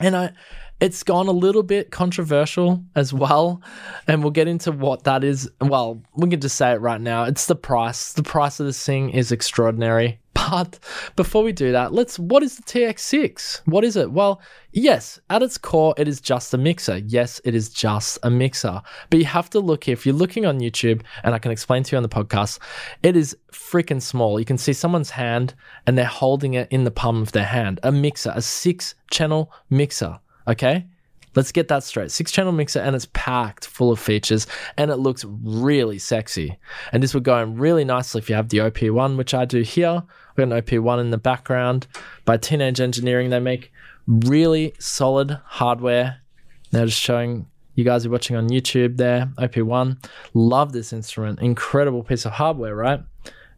And 0.00 0.14
I, 0.14 0.32
it's 0.80 1.02
gone 1.02 1.26
a 1.26 1.32
little 1.32 1.62
bit 1.62 1.90
controversial 1.90 2.84
as 2.94 3.12
well. 3.12 3.62
And 4.06 4.22
we'll 4.22 4.30
get 4.30 4.48
into 4.48 4.72
what 4.72 5.04
that 5.04 5.24
is. 5.24 5.50
Well, 5.60 6.02
we 6.14 6.28
can 6.28 6.40
just 6.40 6.56
say 6.56 6.72
it 6.72 6.80
right 6.80 7.00
now. 7.00 7.24
It's 7.24 7.46
the 7.46 7.56
price. 7.56 8.12
The 8.12 8.22
price 8.22 8.60
of 8.60 8.66
this 8.66 8.84
thing 8.84 9.10
is 9.10 9.32
extraordinary. 9.32 10.20
But 10.48 10.78
before 11.16 11.42
we 11.42 11.50
do 11.50 11.72
that, 11.72 11.92
let's 11.92 12.20
what 12.20 12.44
is 12.44 12.56
the 12.56 12.62
TX6? 12.62 13.62
What 13.64 13.82
is 13.82 13.96
it? 13.96 14.12
Well, 14.12 14.40
yes, 14.70 15.18
at 15.28 15.42
its 15.42 15.58
core, 15.58 15.92
it 15.96 16.06
is 16.06 16.20
just 16.20 16.54
a 16.54 16.58
mixer. 16.58 16.98
Yes, 16.98 17.40
it 17.44 17.54
is 17.56 17.68
just 17.68 18.18
a 18.22 18.30
mixer. 18.30 18.80
But 19.10 19.18
you 19.18 19.24
have 19.24 19.50
to 19.50 19.60
look 19.60 19.88
if 19.88 20.06
you're 20.06 20.14
looking 20.14 20.46
on 20.46 20.60
YouTube, 20.60 21.02
and 21.24 21.34
I 21.34 21.40
can 21.40 21.50
explain 21.50 21.82
to 21.82 21.92
you 21.92 21.96
on 21.96 22.04
the 22.04 22.08
podcast, 22.08 22.60
it 23.02 23.16
is 23.16 23.36
freaking 23.50 24.00
small. 24.00 24.38
You 24.38 24.44
can 24.44 24.58
see 24.58 24.72
someone's 24.72 25.10
hand 25.10 25.54
and 25.84 25.98
they're 25.98 26.04
holding 26.04 26.54
it 26.54 26.68
in 26.70 26.84
the 26.84 26.92
palm 26.92 27.22
of 27.22 27.32
their 27.32 27.46
hand. 27.46 27.80
A 27.82 27.90
mixer, 27.90 28.32
a 28.32 28.42
six 28.42 28.94
channel 29.10 29.50
mixer 29.68 30.20
Okay. 30.48 30.86
Let's 31.34 31.52
get 31.52 31.68
that 31.68 31.84
straight. 31.84 32.10
Six 32.10 32.32
channel 32.32 32.52
mixer 32.52 32.80
and 32.80 32.96
it's 32.96 33.08
packed 33.12 33.66
full 33.66 33.92
of 33.92 34.00
features 34.00 34.46
and 34.78 34.90
it 34.90 34.96
looks 34.96 35.22
really 35.24 35.98
sexy. 35.98 36.58
And 36.92 37.02
this 37.02 37.12
would 37.12 37.24
go 37.24 37.38
in 37.42 37.56
really 37.56 37.84
nicely 37.84 38.20
if 38.20 38.30
you 38.30 38.34
have 38.36 38.48
the 38.48 38.58
OP1, 38.58 39.18
which 39.18 39.34
I 39.34 39.44
do 39.44 39.60
here. 39.60 40.02
We've 40.34 40.48
got 40.48 40.56
an 40.56 40.62
OP1 40.62 40.98
in 40.98 41.10
the 41.10 41.18
background 41.18 41.86
by 42.24 42.38
Teenage 42.38 42.80
Engineering. 42.80 43.28
They 43.28 43.38
make 43.38 43.70
really 44.06 44.72
solid 44.78 45.38
hardware. 45.44 46.22
They're 46.70 46.86
just 46.86 47.00
showing 47.00 47.46
you 47.74 47.84
guys 47.84 48.06
are 48.06 48.10
watching 48.10 48.36
on 48.36 48.48
YouTube 48.48 48.96
there, 48.96 49.30
OP1. 49.36 50.02
Love 50.32 50.72
this 50.72 50.94
instrument. 50.94 51.40
Incredible 51.40 52.02
piece 52.02 52.24
of 52.24 52.32
hardware, 52.32 52.74
right? 52.74 53.00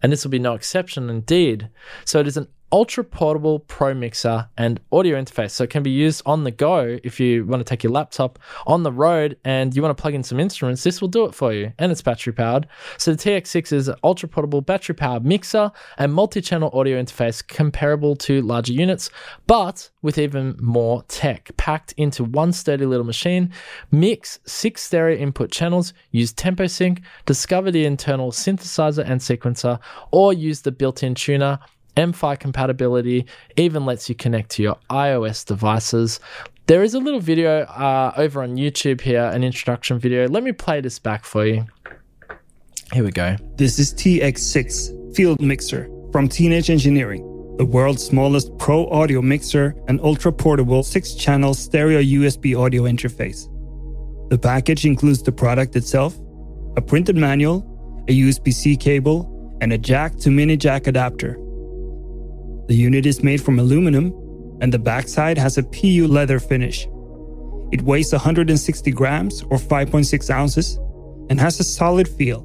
And 0.03 0.12
this 0.12 0.24
will 0.24 0.32
be 0.32 0.41
no 0.41 0.55
exception 0.55 1.09
indeed. 1.09 1.70
So 2.05 2.18
it 2.18 2.26
is 2.26 2.36
an 2.36 2.49
ultra 2.70 3.02
portable 3.02 3.60
pro 3.60 3.94
mixer 3.94 4.48
and 4.56 4.80
audio 4.92 5.20
interface. 5.20 5.52
So 5.52 5.64
it 5.64 5.70
can 5.70 5.82
be 5.82 5.90
used 5.90 6.22
on 6.26 6.44
the 6.44 6.50
go 6.50 6.98
if 7.02 7.18
you 7.18 7.44
want 7.44 7.60
to 7.60 7.64
take 7.64 7.82
your 7.82 7.92
laptop 7.92 8.38
on 8.66 8.82
the 8.82 8.92
road 8.92 9.38
and 9.44 9.74
you 9.74 9.82
want 9.82 9.96
to 9.96 10.00
plug 10.00 10.14
in 10.14 10.22
some 10.22 10.38
instruments. 10.38 10.84
This 10.84 11.00
will 11.00 11.08
do 11.08 11.24
it 11.24 11.34
for 11.34 11.52
you, 11.52 11.72
and 11.78 11.90
it's 11.90 12.02
battery 12.02 12.32
powered. 12.32 12.66
So 12.98 13.12
the 13.12 13.18
TX6 13.18 13.72
is 13.72 13.88
an 13.88 13.96
ultra 14.04 14.28
portable 14.28 14.60
battery 14.60 14.94
powered 14.94 15.24
mixer 15.24 15.72
and 15.96 16.12
multi 16.12 16.40
channel 16.40 16.70
audio 16.72 17.00
interface 17.00 17.46
comparable 17.46 18.16
to 18.16 18.42
larger 18.42 18.72
units, 18.72 19.10
but 19.46 19.90
with 20.02 20.18
even 20.18 20.56
more 20.60 21.02
tech 21.08 21.50
packed 21.56 21.92
into 21.96 22.24
one 22.24 22.52
sturdy 22.52 22.86
little 22.86 23.06
machine. 23.06 23.52
Mix 23.90 24.38
six 24.44 24.82
stereo 24.82 25.16
input 25.16 25.50
channels, 25.50 25.92
use 26.10 26.32
tempo 26.32 26.66
sync, 26.66 27.02
discover 27.26 27.70
the 27.70 27.84
internal 27.84 28.30
synthesizer 28.30 29.04
and 29.08 29.20
sequencer, 29.20 29.78
or 30.10 30.32
use 30.32 30.62
the 30.62 30.72
built 30.72 31.02
in 31.02 31.14
tuner 31.14 31.58
MFi 31.97 32.39
compatibility, 32.39 33.26
even 33.57 33.84
lets 33.84 34.09
you 34.09 34.14
connect 34.14 34.51
to 34.51 34.62
your 34.62 34.76
iOS 34.91 35.45
devices. 35.45 36.20
There 36.66 36.82
is 36.82 36.95
a 36.95 36.99
little 36.99 37.20
video 37.20 37.62
uh, 37.62 38.12
over 38.16 38.43
on 38.43 38.57
YouTube 38.57 39.01
here, 39.01 39.24
an 39.24 39.43
introduction 39.43 39.99
video. 39.99 40.28
Let 40.28 40.43
me 40.43 40.53
play 40.53 40.80
this 40.80 40.99
back 40.99 41.24
for 41.24 41.47
you. 41.47 41.66
Here 42.93 43.05
we 43.05 43.11
go. 43.11 43.36
This 43.57 43.78
is 43.78 43.93
TX6 43.95 45.14
Field 45.16 45.41
Mixer 45.41 45.91
from 46.12 46.28
Teenage 46.28 46.70
Engineering, 46.70 47.57
the 47.59 47.64
world's 47.64 48.05
smallest 48.05 48.57
pro 48.59 48.86
audio 48.89 49.20
mixer 49.20 49.74
and 49.89 50.01
ultra 50.01 50.32
portable 50.32 50.82
6 50.82 51.14
channel 51.14 51.55
stereo 51.55 52.01
USB 52.01 52.59
audio 52.59 52.84
interface. 52.84 53.49
The 54.30 54.39
package 54.39 54.84
includes 54.84 55.22
the 55.22 55.32
product 55.32 55.74
itself, 55.74 56.18
a 56.76 56.82
printed 56.82 57.16
manual, 57.16 57.64
a 58.09 58.20
USB 58.20 58.53
C 58.53 58.76
cable, 58.76 59.59
and 59.61 59.72
a 59.72 59.78
jack 59.78 60.16
to 60.16 60.30
mini 60.30 60.57
jack 60.57 60.86
adapter. 60.86 61.39
The 62.68 62.74
unit 62.74 63.06
is 63.06 63.22
made 63.22 63.40
from 63.40 63.58
aluminum, 63.58 64.12
and 64.60 64.72
the 64.72 64.78
backside 64.78 65.38
has 65.38 65.56
a 65.56 65.62
PU 65.62 66.06
leather 66.06 66.38
finish. 66.38 66.86
It 67.72 67.80
weighs 67.82 68.12
160 68.12 68.90
grams 68.92 69.42
or 69.44 69.56
5.6 69.56 70.30
ounces 70.30 70.76
and 71.30 71.40
has 71.40 71.58
a 71.60 71.64
solid 71.64 72.06
feel. 72.06 72.40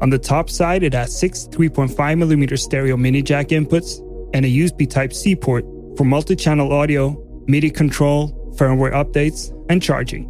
On 0.00 0.10
the 0.10 0.18
top 0.18 0.50
side, 0.50 0.82
it 0.82 0.92
has 0.92 1.16
six 1.16 1.46
3.5mm 1.52 2.58
stereo 2.58 2.96
mini 2.96 3.22
jack 3.22 3.48
inputs 3.48 4.00
and 4.34 4.44
a 4.44 4.48
USB 4.48 4.90
Type 4.90 5.12
C 5.12 5.36
port 5.36 5.64
for 5.96 6.04
multi 6.04 6.36
channel 6.36 6.72
audio, 6.72 7.16
MIDI 7.46 7.70
control, 7.70 8.32
firmware 8.56 8.92
updates, 8.92 9.52
and 9.70 9.80
charging. 9.80 10.26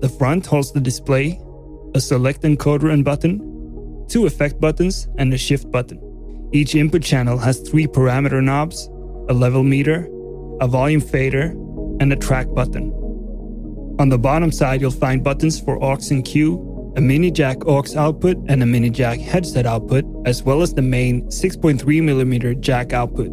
The 0.00 0.08
front 0.08 0.46
holds 0.46 0.72
the 0.72 0.80
display, 0.80 1.40
a 1.94 2.00
select 2.00 2.42
encoder 2.42 2.92
and 2.92 3.04
button, 3.04 4.06
two 4.08 4.26
effect 4.26 4.60
buttons, 4.60 5.08
and 5.18 5.34
a 5.34 5.38
shift 5.38 5.70
button. 5.72 6.07
Each 6.52 6.74
input 6.74 7.02
channel 7.02 7.36
has 7.38 7.60
three 7.60 7.86
parameter 7.86 8.42
knobs, 8.42 8.88
a 9.28 9.34
level 9.34 9.62
meter, 9.62 10.08
a 10.60 10.66
volume 10.66 11.00
fader, 11.00 11.50
and 12.00 12.12
a 12.12 12.16
track 12.16 12.46
button. 12.54 12.90
On 13.98 14.08
the 14.08 14.18
bottom 14.18 14.50
side, 14.50 14.80
you'll 14.80 14.90
find 14.90 15.22
buttons 15.22 15.60
for 15.60 15.82
aux 15.82 16.10
and 16.10 16.24
Q, 16.24 16.92
a 16.96 17.00
mini 17.00 17.30
jack 17.30 17.66
aux 17.66 17.96
output, 17.96 18.38
and 18.48 18.62
a 18.62 18.66
mini 18.66 18.88
jack 18.88 19.20
headset 19.20 19.66
output, 19.66 20.04
as 20.24 20.42
well 20.42 20.62
as 20.62 20.72
the 20.72 20.82
main 20.82 21.26
6.3mm 21.26 22.60
jack 22.60 22.92
output. 22.94 23.28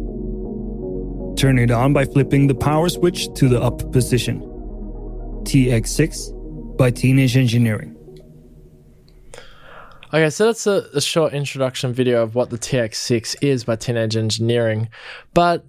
Turn 1.38 1.58
it 1.58 1.70
on 1.70 1.92
by 1.94 2.04
flipping 2.04 2.48
the 2.48 2.54
power 2.54 2.88
switch 2.88 3.32
to 3.34 3.48
the 3.48 3.60
up 3.60 3.90
position. 3.92 4.40
TX6 5.44 6.76
by 6.76 6.90
Teenage 6.90 7.36
Engineering. 7.36 7.95
Okay, 10.16 10.30
so 10.30 10.46
that's 10.46 10.66
a, 10.66 10.88
a, 10.94 11.00
short 11.02 11.34
introduction 11.34 11.92
video 11.92 12.22
of 12.22 12.34
what 12.34 12.48
the 12.48 12.56
TX6 12.56 13.36
is 13.42 13.64
by 13.64 13.76
Teenage 13.76 14.16
Engineering. 14.16 14.88
But 15.34 15.66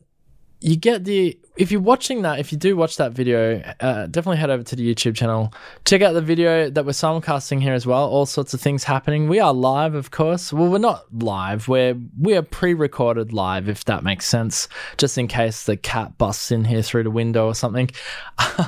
you 0.62 0.78
get 0.78 1.04
the 1.04 1.38
if 1.58 1.72
you're 1.72 1.82
watching 1.82 2.22
that, 2.22 2.40
if 2.40 2.52
you 2.52 2.58
do 2.58 2.76
watch 2.76 2.98
that 2.98 3.12
video, 3.14 3.62
uh, 3.80 4.06
definitely 4.08 4.38
head 4.38 4.50
over 4.50 4.64
to 4.64 4.76
the 4.76 4.94
YouTube 4.94 5.16
channel. 5.16 5.52
Check 5.86 6.02
out 6.02 6.14
the 6.14 6.22
video 6.22 6.70
that 6.70 6.86
we're 6.86 6.92
simulcasting 6.92 7.62
here 7.62 7.74
as 7.74 7.88
well. 7.88 8.08
All 8.08 8.26
sorts 8.26 8.54
of 8.54 8.62
things 8.62 8.84
happening. 8.84 9.28
We 9.28 9.40
are 9.40 9.54
live, 9.54 9.96
of 9.96 10.12
course. 10.12 10.54
Well, 10.54 10.70
we're 10.70 10.78
not 10.78 11.06
live. 11.12 11.68
We're 11.68 11.96
we 12.20 12.36
are 12.36 12.44
pre-recorded 12.44 13.34
live, 13.34 13.68
if 13.68 13.86
that 13.86 14.04
makes 14.04 14.28
sense, 14.28 14.68
just 14.98 15.18
in 15.18 15.28
case 15.28 15.64
the 15.64 15.78
cat 15.78 16.18
busts 16.18 16.52
in 16.52 16.64
here 16.64 16.82
through 16.82 17.04
the 17.04 17.12
window 17.12 17.48
or 17.48 17.56
something. 17.56 17.90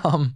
Um, 0.03 0.35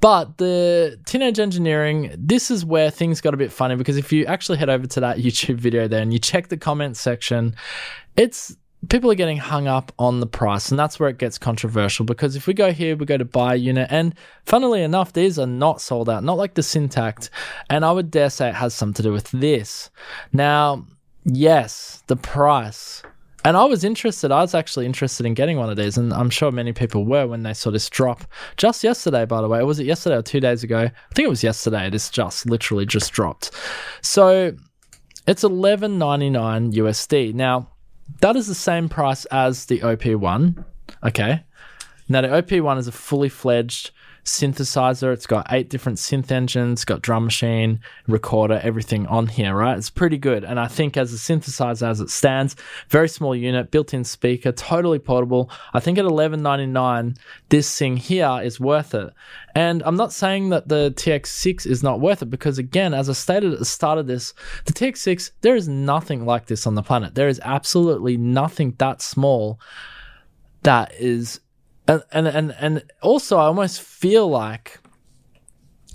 but 0.00 0.36
the 0.36 0.98
teenage 1.06 1.38
engineering, 1.38 2.14
this 2.16 2.50
is 2.50 2.64
where 2.64 2.90
things 2.90 3.20
got 3.20 3.34
a 3.34 3.36
bit 3.36 3.50
funny 3.50 3.74
because 3.74 3.96
if 3.96 4.12
you 4.12 4.26
actually 4.26 4.58
head 4.58 4.68
over 4.68 4.86
to 4.86 5.00
that 5.00 5.16
YouTube 5.18 5.56
video 5.56 5.88
there 5.88 6.02
and 6.02 6.12
you 6.12 6.18
check 6.18 6.48
the 6.48 6.56
comments 6.56 7.00
section, 7.00 7.56
it's 8.16 8.56
people 8.88 9.10
are 9.10 9.16
getting 9.16 9.36
hung 9.36 9.66
up 9.66 9.92
on 9.98 10.20
the 10.20 10.26
price, 10.26 10.70
and 10.70 10.78
that's 10.78 10.98
where 10.98 11.08
it 11.08 11.18
gets 11.18 11.38
controversial 11.38 12.04
because 12.04 12.36
if 12.36 12.46
we 12.46 12.54
go 12.54 12.72
here, 12.72 12.96
we 12.96 13.06
go 13.06 13.18
to 13.18 13.24
buy 13.24 13.54
a 13.54 13.58
unit, 13.58 13.88
and 13.90 14.14
funnily 14.46 14.82
enough, 14.82 15.12
these 15.12 15.38
are 15.38 15.46
not 15.46 15.80
sold 15.80 16.08
out, 16.08 16.24
not 16.24 16.38
like 16.38 16.54
the 16.54 16.62
Syntakt, 16.62 17.28
and 17.68 17.84
I 17.84 17.92
would 17.92 18.10
dare 18.10 18.30
say 18.30 18.48
it 18.48 18.54
has 18.54 18.74
something 18.74 18.94
to 18.94 19.02
do 19.02 19.12
with 19.12 19.30
this. 19.30 19.90
Now, 20.32 20.86
yes, 21.24 22.02
the 22.06 22.16
price. 22.16 23.02
And 23.42 23.56
I 23.56 23.64
was 23.64 23.84
interested, 23.84 24.30
I 24.30 24.42
was 24.42 24.54
actually 24.54 24.84
interested 24.84 25.24
in 25.24 25.32
getting 25.32 25.56
one 25.56 25.70
of 25.70 25.76
these, 25.76 25.96
and 25.96 26.12
I'm 26.12 26.28
sure 26.28 26.50
many 26.50 26.72
people 26.72 27.06
were 27.06 27.26
when 27.26 27.42
they 27.42 27.54
saw 27.54 27.70
this 27.70 27.88
drop 27.88 28.24
just 28.58 28.84
yesterday, 28.84 29.24
by 29.24 29.40
the 29.40 29.48
way. 29.48 29.62
Was 29.62 29.80
it 29.80 29.86
yesterday 29.86 30.16
or 30.16 30.22
two 30.22 30.40
days 30.40 30.62
ago? 30.62 30.80
I 30.80 31.14
think 31.14 31.26
it 31.26 31.30
was 31.30 31.42
yesterday. 31.42 31.88
This 31.88 32.10
just 32.10 32.44
literally 32.50 32.84
just 32.84 33.12
dropped. 33.12 33.50
So 34.02 34.54
it's 35.26 35.42
11.99 35.42 36.74
USD. 36.74 37.32
Now, 37.32 37.70
that 38.20 38.36
is 38.36 38.46
the 38.46 38.54
same 38.54 38.88
price 38.88 39.24
as 39.26 39.66
the 39.66 39.80
OP1. 39.80 40.64
Okay. 41.04 41.44
Now, 42.08 42.22
the 42.22 42.28
OP1 42.28 42.78
is 42.78 42.88
a 42.88 42.92
fully 42.92 43.28
fledged 43.28 43.92
synthesizer. 44.24 45.12
It's 45.12 45.26
got 45.26 45.46
eight 45.50 45.68
different 45.68 45.98
synth 45.98 46.30
engines, 46.30 46.84
got 46.84 47.02
drum 47.02 47.24
machine, 47.24 47.80
recorder, 48.06 48.60
everything 48.62 49.06
on 49.06 49.26
here, 49.26 49.54
right? 49.54 49.76
It's 49.76 49.90
pretty 49.90 50.18
good. 50.18 50.44
And 50.44 50.58
I 50.60 50.66
think 50.66 50.96
as 50.96 51.12
a 51.12 51.16
synthesizer 51.16 51.88
as 51.88 52.00
it 52.00 52.10
stands, 52.10 52.56
very 52.88 53.08
small 53.08 53.34
unit, 53.34 53.70
built-in 53.70 54.04
speaker, 54.04 54.52
totally 54.52 54.98
portable. 54.98 55.50
I 55.72 55.80
think 55.80 55.98
at 55.98 56.04
eleven 56.04 56.42
ninety 56.42 56.66
nine, 56.66 57.16
this 57.48 57.78
thing 57.78 57.96
here 57.96 58.40
is 58.42 58.60
worth 58.60 58.94
it. 58.94 59.12
And 59.54 59.82
I'm 59.84 59.96
not 59.96 60.12
saying 60.12 60.50
that 60.50 60.68
the 60.68 60.92
TX6 60.96 61.66
is 61.66 61.82
not 61.82 62.00
worth 62.00 62.22
it 62.22 62.30
because 62.30 62.58
again, 62.58 62.94
as 62.94 63.10
I 63.10 63.14
stated 63.14 63.52
at 63.52 63.58
the 63.58 63.64
start 63.64 63.98
of 63.98 64.06
this, 64.06 64.32
the 64.64 64.72
TX6, 64.72 65.32
there 65.40 65.56
is 65.56 65.68
nothing 65.68 66.24
like 66.24 66.46
this 66.46 66.66
on 66.66 66.76
the 66.76 66.82
planet. 66.82 67.14
There 67.14 67.28
is 67.28 67.40
absolutely 67.42 68.16
nothing 68.16 68.74
that 68.78 69.02
small 69.02 69.58
that 70.62 70.92
is 70.98 71.40
and 71.86 72.02
and 72.12 72.26
and, 72.28 72.54
and 72.58 72.82
also 73.02 73.38
I 73.38 73.44
almost 73.44 73.80
feel 73.80 74.28
like 74.28 74.80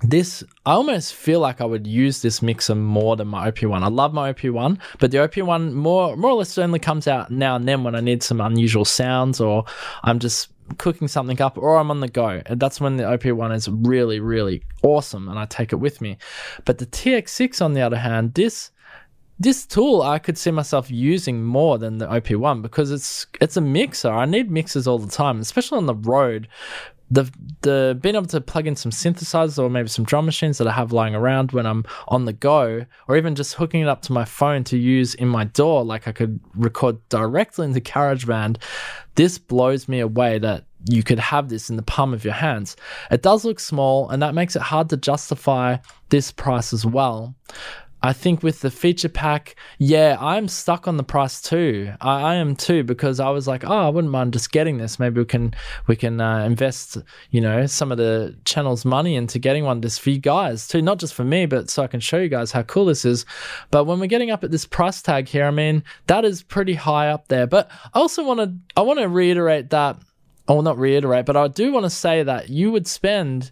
this 0.01 0.43
I 0.65 0.73
almost 0.73 1.13
feel 1.13 1.39
like 1.39 1.61
I 1.61 1.65
would 1.65 1.87
use 1.87 2.21
this 2.21 2.41
mixer 2.41 2.75
more 2.75 3.15
than 3.15 3.27
my 3.27 3.49
OP1. 3.49 3.81
I 3.81 3.87
love 3.87 4.13
my 4.13 4.33
OP1, 4.33 4.79
but 4.99 5.11
the 5.11 5.17
OP1 5.19 5.73
more 5.73 6.15
more 6.17 6.31
or 6.31 6.35
less 6.35 6.57
only 6.57 6.79
comes 6.79 7.07
out 7.07 7.31
now 7.31 7.55
and 7.55 7.67
then 7.67 7.83
when 7.83 7.95
I 7.95 8.01
need 8.01 8.23
some 8.23 8.41
unusual 8.41 8.85
sounds 8.85 9.39
or 9.39 9.65
I'm 10.03 10.19
just 10.19 10.49
cooking 10.77 11.07
something 11.07 11.41
up 11.41 11.57
or 11.57 11.77
I'm 11.77 11.91
on 11.91 11.99
the 11.99 12.07
go. 12.07 12.41
And 12.45 12.59
that's 12.59 12.81
when 12.81 12.97
the 12.97 13.03
OP1 13.03 13.55
is 13.55 13.69
really, 13.69 14.19
really 14.19 14.63
awesome 14.83 15.29
and 15.29 15.37
I 15.37 15.45
take 15.45 15.71
it 15.71 15.77
with 15.77 16.01
me. 16.01 16.17
But 16.65 16.79
the 16.79 16.87
TX6 16.87 17.61
on 17.61 17.73
the 17.73 17.81
other 17.81 17.97
hand, 17.97 18.33
this 18.33 18.71
this 19.39 19.65
tool 19.65 20.01
I 20.01 20.19
could 20.19 20.37
see 20.37 20.51
myself 20.51 20.89
using 20.89 21.43
more 21.43 21.77
than 21.77 21.97
the 21.97 22.07
OP1 22.07 22.61
because 22.61 22.91
it's 22.91 23.27
it's 23.41 23.57
a 23.57 23.61
mixer. 23.61 24.09
I 24.09 24.25
need 24.25 24.49
mixers 24.49 24.87
all 24.87 24.99
the 24.99 25.11
time, 25.11 25.39
especially 25.39 25.77
on 25.77 25.85
the 25.85 25.95
road. 25.95 26.47
The 27.11 27.29
the 27.61 27.97
being 28.01 28.15
able 28.15 28.25
to 28.27 28.41
plug 28.41 28.65
in 28.65 28.75
some 28.75 28.91
synthesizers 28.91 29.61
or 29.61 29.69
maybe 29.69 29.89
some 29.89 30.05
drum 30.05 30.25
machines 30.25 30.57
that 30.57 30.67
I 30.67 30.71
have 30.71 30.91
lying 30.91 31.13
around 31.13 31.51
when 31.51 31.65
I'm 31.65 31.85
on 32.07 32.25
the 32.25 32.33
go, 32.33 32.85
or 33.07 33.17
even 33.17 33.35
just 33.35 33.55
hooking 33.55 33.81
it 33.81 33.87
up 33.87 34.01
to 34.03 34.13
my 34.13 34.25
phone 34.25 34.63
to 34.65 34.77
use 34.77 35.13
in 35.13 35.27
my 35.27 35.43
DAW, 35.43 35.81
like 35.81 36.07
I 36.07 36.11
could 36.11 36.39
record 36.55 36.97
directly 37.09 37.65
into 37.65 37.81
GarageBand. 37.81 38.57
This 39.15 39.37
blows 39.37 39.87
me 39.87 39.99
away 39.99 40.39
that 40.39 40.65
you 40.89 41.03
could 41.03 41.19
have 41.19 41.49
this 41.49 41.69
in 41.69 41.75
the 41.75 41.81
palm 41.83 42.13
of 42.13 42.23
your 42.23 42.33
hands. 42.33 42.75
It 43.11 43.21
does 43.21 43.45
look 43.45 43.59
small, 43.59 44.09
and 44.09 44.21
that 44.21 44.35
makes 44.35 44.55
it 44.55 44.61
hard 44.61 44.89
to 44.89 44.97
justify 44.97 45.77
this 46.09 46.31
price 46.31 46.73
as 46.73 46.85
well. 46.85 47.35
I 48.05 48.13
think 48.13 48.43
with 48.43 48.61
the 48.61 48.69
feature 48.69 49.09
pack, 49.09 49.55
yeah, 49.79 50.15
I'm 50.19 50.47
stuck 50.47 50.87
on 50.87 50.97
the 50.97 51.03
price 51.03 51.41
too. 51.41 51.91
I, 51.99 52.21
I 52.21 52.35
am 52.35 52.55
too 52.55 52.83
because 52.83 53.19
I 53.19 53.29
was 53.31 53.47
like, 53.47 53.63
oh, 53.63 53.87
I 53.87 53.89
wouldn't 53.89 54.11
mind 54.11 54.33
just 54.33 54.51
getting 54.51 54.77
this. 54.77 54.99
Maybe 54.99 55.19
we 55.19 55.25
can 55.25 55.55
we 55.87 55.95
can 55.95 56.21
uh, 56.21 56.45
invest, 56.45 56.99
you 57.31 57.41
know, 57.41 57.65
some 57.65 57.91
of 57.91 57.97
the 57.97 58.37
channel's 58.45 58.85
money 58.85 59.15
into 59.15 59.39
getting 59.39 59.63
one 59.63 59.81
just 59.81 60.01
for 60.01 60.11
you 60.11 60.19
guys 60.19 60.67
too, 60.67 60.83
not 60.83 60.99
just 60.99 61.15
for 61.15 61.23
me, 61.23 61.47
but 61.47 61.71
so 61.71 61.81
I 61.81 61.87
can 61.87 61.99
show 61.99 62.19
you 62.19 62.29
guys 62.29 62.51
how 62.51 62.61
cool 62.61 62.85
this 62.85 63.05
is. 63.05 63.25
But 63.71 63.85
when 63.85 63.99
we're 63.99 64.05
getting 64.05 64.29
up 64.29 64.43
at 64.43 64.51
this 64.51 64.67
price 64.67 65.01
tag 65.01 65.27
here, 65.27 65.45
I 65.45 65.51
mean, 65.51 65.83
that 66.05 66.25
is 66.25 66.43
pretty 66.43 66.75
high 66.75 67.09
up 67.09 67.27
there. 67.29 67.47
But 67.47 67.71
I 67.95 67.99
also 67.99 68.23
want 68.23 68.39
to 68.39 68.53
I 68.77 68.81
want 68.81 68.99
to 68.99 69.09
reiterate 69.09 69.71
that. 69.71 69.97
Or 70.47 70.61
not 70.61 70.77
reiterate, 70.77 71.25
but 71.25 71.35
I 71.35 71.47
do 71.47 71.71
want 71.71 71.85
to 71.85 71.89
say 71.89 72.21
that 72.21 72.49
you 72.49 72.71
would 72.71 72.85
spend 72.85 73.51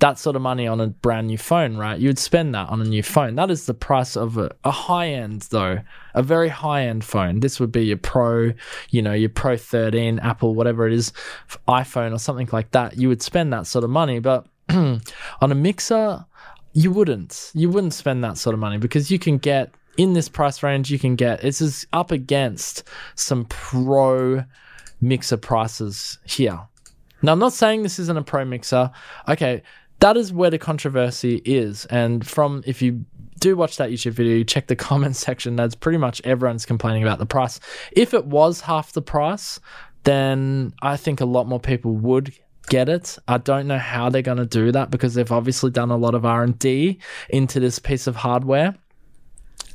that 0.00 0.18
sort 0.18 0.36
of 0.36 0.42
money 0.42 0.66
on 0.66 0.80
a 0.80 0.86
brand 0.88 1.26
new 1.26 1.38
phone, 1.38 1.76
right? 1.76 1.98
You 1.98 2.08
would 2.08 2.18
spend 2.18 2.54
that 2.54 2.68
on 2.68 2.80
a 2.80 2.84
new 2.84 3.02
phone. 3.02 3.34
That 3.34 3.50
is 3.50 3.66
the 3.66 3.74
price 3.74 4.16
of 4.16 4.36
a, 4.36 4.50
a 4.64 4.70
high 4.70 5.08
end, 5.08 5.42
though, 5.50 5.80
a 6.14 6.22
very 6.22 6.48
high 6.48 6.84
end 6.84 7.04
phone. 7.04 7.40
This 7.40 7.58
would 7.58 7.72
be 7.72 7.86
your 7.86 7.96
Pro, 7.96 8.52
you 8.90 9.02
know, 9.02 9.12
your 9.12 9.28
Pro 9.28 9.56
13, 9.56 10.20
Apple, 10.20 10.54
whatever 10.54 10.86
it 10.86 10.92
is, 10.92 11.12
iPhone 11.66 12.14
or 12.14 12.18
something 12.18 12.48
like 12.52 12.70
that. 12.70 12.96
You 12.96 13.08
would 13.08 13.22
spend 13.22 13.52
that 13.52 13.66
sort 13.66 13.84
of 13.84 13.90
money, 13.90 14.20
but 14.20 14.46
on 14.68 15.00
a 15.40 15.54
mixer, 15.54 16.24
you 16.72 16.92
wouldn't. 16.92 17.50
You 17.54 17.68
wouldn't 17.68 17.94
spend 17.94 18.22
that 18.22 18.38
sort 18.38 18.54
of 18.54 18.60
money 18.60 18.78
because 18.78 19.10
you 19.10 19.18
can 19.18 19.38
get 19.38 19.72
in 19.96 20.12
this 20.12 20.28
price 20.28 20.62
range. 20.62 20.92
You 20.92 20.98
can 20.98 21.16
get 21.16 21.40
this 21.42 21.60
is 21.60 21.86
up 21.92 22.12
against 22.12 22.84
some 23.16 23.46
Pro 23.46 24.44
mixer 25.00 25.36
prices 25.36 26.18
here. 26.24 26.60
Now, 27.20 27.32
I'm 27.32 27.38
not 27.38 27.52
saying 27.52 27.82
this 27.82 27.98
isn't 27.98 28.16
a 28.16 28.22
pro 28.22 28.44
mixer. 28.44 28.90
Okay, 29.28 29.62
that 30.00 30.16
is 30.16 30.32
where 30.32 30.50
the 30.50 30.58
controversy 30.58 31.42
is. 31.44 31.84
And 31.86 32.26
from 32.26 32.62
if 32.66 32.82
you 32.82 33.04
do 33.40 33.56
watch 33.56 33.76
that 33.76 33.90
YouTube 33.90 34.12
video, 34.12 34.42
check 34.44 34.66
the 34.66 34.76
comments 34.88 35.18
section, 35.18 35.56
that's 35.56 35.74
pretty 35.74 35.98
much 35.98 36.20
everyone's 36.24 36.66
complaining 36.66 37.02
about 37.02 37.18
the 37.18 37.26
price. 37.26 37.60
If 37.92 38.14
it 38.14 38.26
was 38.26 38.60
half 38.60 38.92
the 38.92 39.02
price, 39.02 39.60
then 40.04 40.72
I 40.82 40.96
think 40.96 41.20
a 41.20 41.26
lot 41.26 41.46
more 41.46 41.60
people 41.60 41.94
would 41.96 42.32
get 42.68 42.88
it. 42.88 43.18
I 43.26 43.38
don't 43.38 43.66
know 43.66 43.78
how 43.78 44.10
they're 44.10 44.22
going 44.22 44.38
to 44.38 44.46
do 44.46 44.72
that 44.72 44.90
because 44.90 45.14
they've 45.14 45.32
obviously 45.32 45.70
done 45.70 45.90
a 45.90 45.96
lot 45.96 46.14
of 46.14 46.24
R&D 46.24 46.98
into 47.30 47.60
this 47.60 47.78
piece 47.78 48.06
of 48.06 48.16
hardware. 48.16 48.74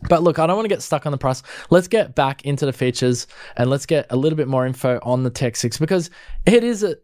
But 0.09 0.21
look, 0.21 0.37
I 0.37 0.47
don't 0.47 0.57
want 0.57 0.65
to 0.65 0.73
get 0.73 0.81
stuck 0.81 1.05
on 1.05 1.11
the 1.11 1.17
price. 1.17 1.43
Let's 1.69 1.87
get 1.87 2.13
back 2.13 2.45
into 2.45 2.65
the 2.65 2.73
features 2.73 3.27
and 3.55 3.69
let's 3.69 3.85
get 3.85 4.05
a 4.09 4.15
little 4.15 4.35
bit 4.35 4.47
more 4.47 4.65
info 4.65 4.99
on 5.01 5.23
the 5.23 5.31
TX6 5.31 5.79
because 5.79 6.09
it 6.45 6.63
is 6.63 6.83
a 6.83 6.97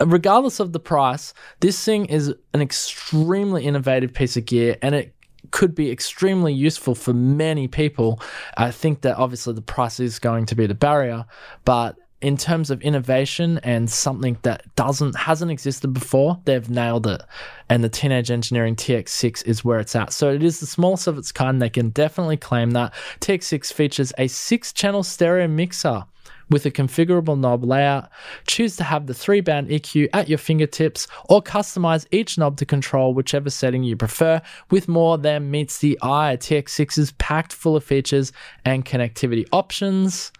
regardless 0.00 0.60
of 0.60 0.72
the 0.72 0.80
price, 0.80 1.34
this 1.60 1.82
thing 1.84 2.06
is 2.06 2.34
an 2.54 2.60
extremely 2.60 3.64
innovative 3.64 4.12
piece 4.12 4.36
of 4.36 4.46
gear 4.46 4.76
and 4.82 4.94
it 4.94 5.14
could 5.50 5.74
be 5.74 5.90
extremely 5.90 6.52
useful 6.52 6.94
for 6.94 7.12
many 7.12 7.68
people. 7.68 8.20
I 8.56 8.70
think 8.70 9.02
that 9.02 9.16
obviously 9.16 9.54
the 9.54 9.62
price 9.62 10.00
is 10.00 10.18
going 10.18 10.46
to 10.46 10.54
be 10.54 10.66
the 10.66 10.74
barrier, 10.74 11.24
but 11.64 11.96
in 12.20 12.36
terms 12.36 12.70
of 12.70 12.80
innovation 12.82 13.58
and 13.62 13.88
something 13.88 14.36
that 14.42 14.74
doesn't 14.74 15.16
hasn't 15.16 15.52
existed 15.52 15.92
before, 15.92 16.40
they've 16.44 16.68
nailed 16.68 17.06
it. 17.06 17.22
And 17.68 17.84
the 17.84 17.88
Teenage 17.88 18.30
Engineering 18.30 18.74
TX6 18.74 19.46
is 19.46 19.64
where 19.64 19.78
it's 19.78 19.94
at. 19.94 20.12
So 20.12 20.32
it 20.32 20.42
is 20.42 20.58
the 20.58 20.66
smallest 20.66 21.06
of 21.06 21.16
its 21.16 21.30
kind. 21.30 21.62
They 21.62 21.70
can 21.70 21.90
definitely 21.90 22.36
claim 22.36 22.72
that. 22.72 22.92
TX6 23.20 23.72
features 23.72 24.12
a 24.18 24.26
six-channel 24.26 25.04
stereo 25.04 25.46
mixer 25.46 26.04
with 26.50 26.66
a 26.66 26.70
configurable 26.70 27.38
knob 27.38 27.64
layout. 27.64 28.10
Choose 28.46 28.76
to 28.76 28.84
have 28.84 29.06
the 29.06 29.14
three 29.14 29.40
band 29.40 29.68
EQ 29.68 30.08
at 30.12 30.28
your 30.28 30.38
fingertips 30.38 31.06
or 31.28 31.42
customize 31.42 32.06
each 32.10 32.38
knob 32.38 32.56
to 32.58 32.66
control 32.66 33.14
whichever 33.14 33.50
setting 33.50 33.82
you 33.82 33.96
prefer 33.96 34.40
with 34.70 34.88
more 34.88 35.18
than 35.18 35.50
meets 35.50 35.78
the 35.78 35.98
eye. 36.02 36.36
TX6 36.38 36.98
is 36.98 37.12
packed 37.12 37.52
full 37.52 37.76
of 37.76 37.84
features 37.84 38.32
and 38.64 38.84
connectivity 38.84 39.46
options. 39.52 40.32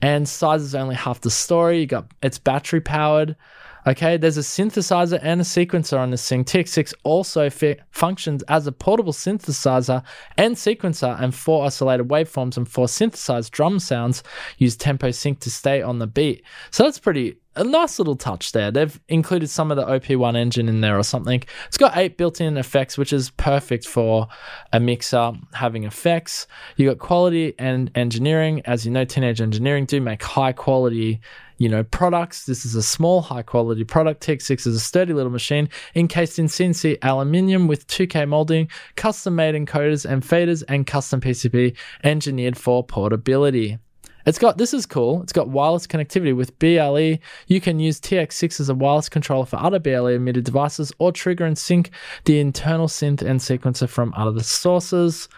And 0.00 0.28
size 0.28 0.62
is 0.62 0.74
only 0.74 0.96
half 0.96 1.20
the 1.20 1.30
story. 1.30 1.80
You 1.80 1.86
got 1.86 2.06
it's 2.22 2.38
battery 2.38 2.80
powered. 2.80 3.36
Okay, 3.84 4.16
there's 4.16 4.38
a 4.38 4.42
synthesizer 4.42 5.18
and 5.22 5.40
a 5.40 5.44
sequencer 5.44 5.98
on 5.98 6.10
this 6.10 6.28
thing. 6.28 6.44
TX6 6.44 6.94
also 7.02 7.50
fi- 7.50 7.78
functions 7.90 8.44
as 8.44 8.66
a 8.68 8.72
portable 8.72 9.12
synthesizer 9.12 10.04
and 10.36 10.54
sequencer, 10.54 11.20
and 11.20 11.34
four 11.34 11.64
oscillated 11.64 12.08
waveforms 12.08 12.56
and 12.56 12.68
four 12.68 12.86
synthesized 12.86 13.52
drum 13.52 13.80
sounds 13.80 14.22
use 14.58 14.76
tempo 14.76 15.10
sync 15.10 15.40
to 15.40 15.50
stay 15.50 15.82
on 15.82 15.98
the 15.98 16.06
beat. 16.06 16.44
So 16.70 16.84
that's 16.84 17.00
pretty 17.00 17.38
a 17.54 17.64
nice 17.64 17.98
little 17.98 18.16
touch 18.16 18.52
there. 18.52 18.70
They've 18.70 18.98
included 19.08 19.50
some 19.50 19.70
of 19.70 19.76
the 19.76 19.84
OP1 19.84 20.36
engine 20.36 20.68
in 20.68 20.80
there 20.80 20.98
or 20.98 21.02
something. 21.02 21.42
It's 21.66 21.76
got 21.76 21.96
eight 21.96 22.16
built-in 22.16 22.56
effects, 22.56 22.96
which 22.96 23.12
is 23.12 23.30
perfect 23.30 23.86
for 23.86 24.28
a 24.72 24.80
mixer 24.80 25.32
having 25.52 25.84
effects. 25.84 26.46
You 26.76 26.88
got 26.88 26.98
quality 26.98 27.54
and 27.58 27.90
engineering. 27.94 28.62
As 28.64 28.86
you 28.86 28.90
know, 28.90 29.04
Teenage 29.04 29.40
Engineering 29.40 29.84
do 29.84 30.00
make 30.00 30.22
high 30.22 30.52
quality 30.52 31.20
you 31.62 31.68
know, 31.68 31.84
products. 31.84 32.46
This 32.46 32.64
is 32.64 32.74
a 32.74 32.82
small, 32.82 33.22
high 33.22 33.42
quality 33.42 33.84
product. 33.84 34.26
TX6 34.26 34.66
is 34.66 34.74
a 34.74 34.80
sturdy 34.80 35.12
little 35.12 35.30
machine 35.30 35.68
encased 35.94 36.40
in 36.40 36.46
CNC 36.46 36.98
aluminium 37.02 37.68
with 37.68 37.86
2K 37.86 38.28
molding, 38.28 38.68
custom 38.96 39.36
made 39.36 39.54
encoders 39.54 40.04
and 40.04 40.24
faders, 40.24 40.64
and 40.66 40.88
custom 40.88 41.20
PCB 41.20 41.76
engineered 42.02 42.58
for 42.58 42.84
portability. 42.84 43.78
It's 44.26 44.40
got 44.40 44.58
this 44.58 44.74
is 44.74 44.86
cool. 44.86 45.22
It's 45.22 45.32
got 45.32 45.50
wireless 45.50 45.86
connectivity 45.86 46.34
with 46.34 46.58
BLE. 46.58 47.18
You 47.46 47.60
can 47.60 47.78
use 47.78 48.00
TX6 48.00 48.58
as 48.58 48.68
a 48.68 48.74
wireless 48.74 49.08
controller 49.08 49.46
for 49.46 49.56
other 49.56 49.78
BLE 49.78 50.08
emitted 50.08 50.44
devices 50.44 50.92
or 50.98 51.12
trigger 51.12 51.44
and 51.44 51.56
sync 51.56 51.90
the 52.24 52.40
internal 52.40 52.88
synth 52.88 53.22
and 53.22 53.38
sequencer 53.38 53.88
from 53.88 54.12
other 54.16 54.42
sources. 54.42 55.28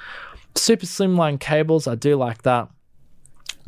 Super 0.55 0.87
slimline 0.87 1.39
cables, 1.39 1.87
I 1.87 1.97
do 1.97 2.17
like 2.17 2.43
that. 2.45 2.71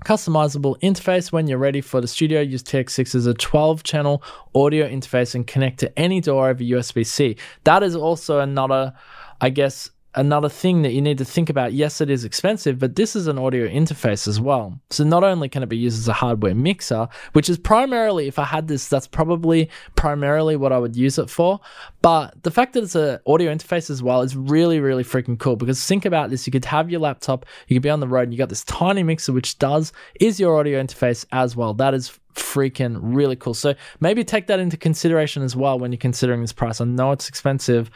Customizable 0.04 0.78
interface 0.80 1.32
when 1.32 1.46
you're 1.46 1.58
ready 1.58 1.80
for 1.80 2.00
the 2.00 2.06
studio. 2.06 2.40
Use 2.40 2.62
TX6 2.62 3.14
as 3.14 3.26
a 3.26 3.34
12 3.34 3.82
channel 3.82 4.22
audio 4.54 4.88
interface 4.88 5.34
and 5.34 5.46
connect 5.46 5.80
to 5.80 5.98
any 5.98 6.20
DAW 6.20 6.46
over 6.46 6.62
USB 6.62 7.04
C. 7.04 7.36
That 7.64 7.82
is 7.82 7.96
also 7.96 8.38
another, 8.38 8.92
I 9.40 9.50
guess, 9.50 9.90
another 10.16 10.48
thing 10.48 10.82
that 10.82 10.92
you 10.92 11.02
need 11.02 11.18
to 11.18 11.24
think 11.24 11.48
about. 11.50 11.72
Yes, 11.72 12.00
it 12.00 12.10
is 12.10 12.24
expensive, 12.24 12.78
but 12.78 12.96
this 12.96 13.14
is 13.14 13.26
an 13.26 13.38
audio 13.38 13.68
interface 13.68 14.26
as 14.26 14.40
well. 14.40 14.78
So 14.90 15.04
not 15.04 15.22
only 15.22 15.48
can 15.48 15.62
it 15.62 15.68
be 15.68 15.76
used 15.76 15.98
as 15.98 16.08
a 16.08 16.12
hardware 16.12 16.54
mixer, 16.54 17.08
which 17.34 17.48
is 17.48 17.58
primarily, 17.58 18.26
if 18.26 18.38
I 18.38 18.44
had 18.44 18.66
this, 18.68 18.88
that's 18.88 19.06
probably 19.06 19.70
primarily 19.94 20.56
what 20.56 20.72
I 20.72 20.78
would 20.78 20.96
use 20.96 21.18
it 21.18 21.30
for. 21.30 21.60
But 22.02 22.42
the 22.42 22.50
fact 22.50 22.72
that 22.72 22.82
it's 22.82 22.94
an 22.94 23.18
audio 23.26 23.54
interface 23.54 23.90
as 23.90 24.02
well 24.02 24.22
is 24.22 24.34
really, 24.34 24.80
really 24.80 25.04
freaking 25.04 25.38
cool 25.38 25.56
because 25.56 25.84
think 25.84 26.04
about 26.04 26.30
this. 26.30 26.46
You 26.46 26.50
could 26.50 26.64
have 26.64 26.90
your 26.90 27.00
laptop, 27.00 27.46
you 27.68 27.76
could 27.76 27.82
be 27.82 27.90
on 27.90 28.00
the 28.00 28.08
road, 28.08 28.22
and 28.22 28.32
you 28.32 28.38
got 28.38 28.48
this 28.48 28.64
tiny 28.64 29.02
mixer, 29.02 29.32
which 29.32 29.58
does, 29.58 29.92
is 30.20 30.40
your 30.40 30.58
audio 30.58 30.82
interface 30.82 31.26
as 31.32 31.54
well. 31.54 31.74
That 31.74 31.94
is 31.94 32.18
freaking 32.36 32.98
really 33.00 33.36
cool. 33.36 33.54
So 33.54 33.74
maybe 34.00 34.22
take 34.24 34.46
that 34.46 34.60
into 34.60 34.76
consideration 34.76 35.42
as 35.42 35.56
well 35.56 35.78
when 35.78 35.90
you're 35.90 35.98
considering 35.98 36.40
this 36.40 36.52
price. 36.52 36.80
I 36.80 36.84
know 36.84 37.12
it's 37.12 37.28
expensive. 37.28 37.90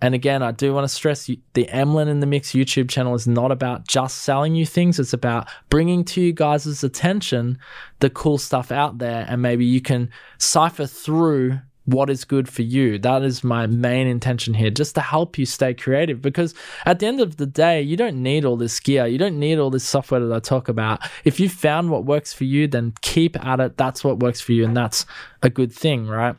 And 0.00 0.14
again, 0.14 0.42
I 0.42 0.52
do 0.52 0.72
want 0.72 0.84
to 0.84 0.88
stress 0.88 1.26
the 1.26 1.68
Emlyn 1.68 2.08
in 2.08 2.20
the 2.20 2.26
Mix 2.26 2.52
YouTube 2.52 2.88
channel 2.88 3.14
is 3.14 3.26
not 3.26 3.52
about 3.52 3.86
just 3.86 4.18
selling 4.18 4.54
you 4.54 4.64
things. 4.64 4.98
It's 4.98 5.12
about 5.12 5.48
bringing 5.68 6.04
to 6.06 6.20
you 6.20 6.32
guys' 6.32 6.82
attention 6.82 7.58
the 7.98 8.10
cool 8.10 8.38
stuff 8.38 8.72
out 8.72 8.98
there. 8.98 9.26
And 9.28 9.42
maybe 9.42 9.64
you 9.64 9.80
can 9.80 10.10
cipher 10.38 10.86
through 10.86 11.60
what 11.92 12.10
is 12.10 12.24
good 12.24 12.48
for 12.48 12.62
you. 12.62 12.98
That 12.98 13.22
is 13.22 13.44
my 13.44 13.66
main 13.66 14.06
intention 14.06 14.54
here, 14.54 14.70
just 14.70 14.94
to 14.94 15.00
help 15.00 15.38
you 15.38 15.46
stay 15.46 15.74
creative. 15.74 16.20
Because 16.22 16.54
at 16.86 16.98
the 16.98 17.06
end 17.06 17.20
of 17.20 17.36
the 17.36 17.46
day, 17.46 17.82
you 17.82 17.96
don't 17.96 18.22
need 18.22 18.44
all 18.44 18.56
this 18.56 18.78
gear. 18.80 19.06
You 19.06 19.18
don't 19.18 19.38
need 19.38 19.58
all 19.58 19.70
this 19.70 19.84
software 19.84 20.20
that 20.20 20.34
I 20.34 20.40
talk 20.40 20.68
about. 20.68 21.00
If 21.24 21.40
you 21.40 21.48
found 21.48 21.90
what 21.90 22.04
works 22.04 22.32
for 22.32 22.44
you, 22.44 22.66
then 22.66 22.94
keep 23.00 23.42
at 23.44 23.60
it. 23.60 23.76
That's 23.76 24.04
what 24.04 24.20
works 24.20 24.40
for 24.40 24.52
you. 24.52 24.64
And 24.64 24.76
that's 24.76 25.06
a 25.42 25.50
good 25.50 25.72
thing, 25.72 26.06
right? 26.06 26.36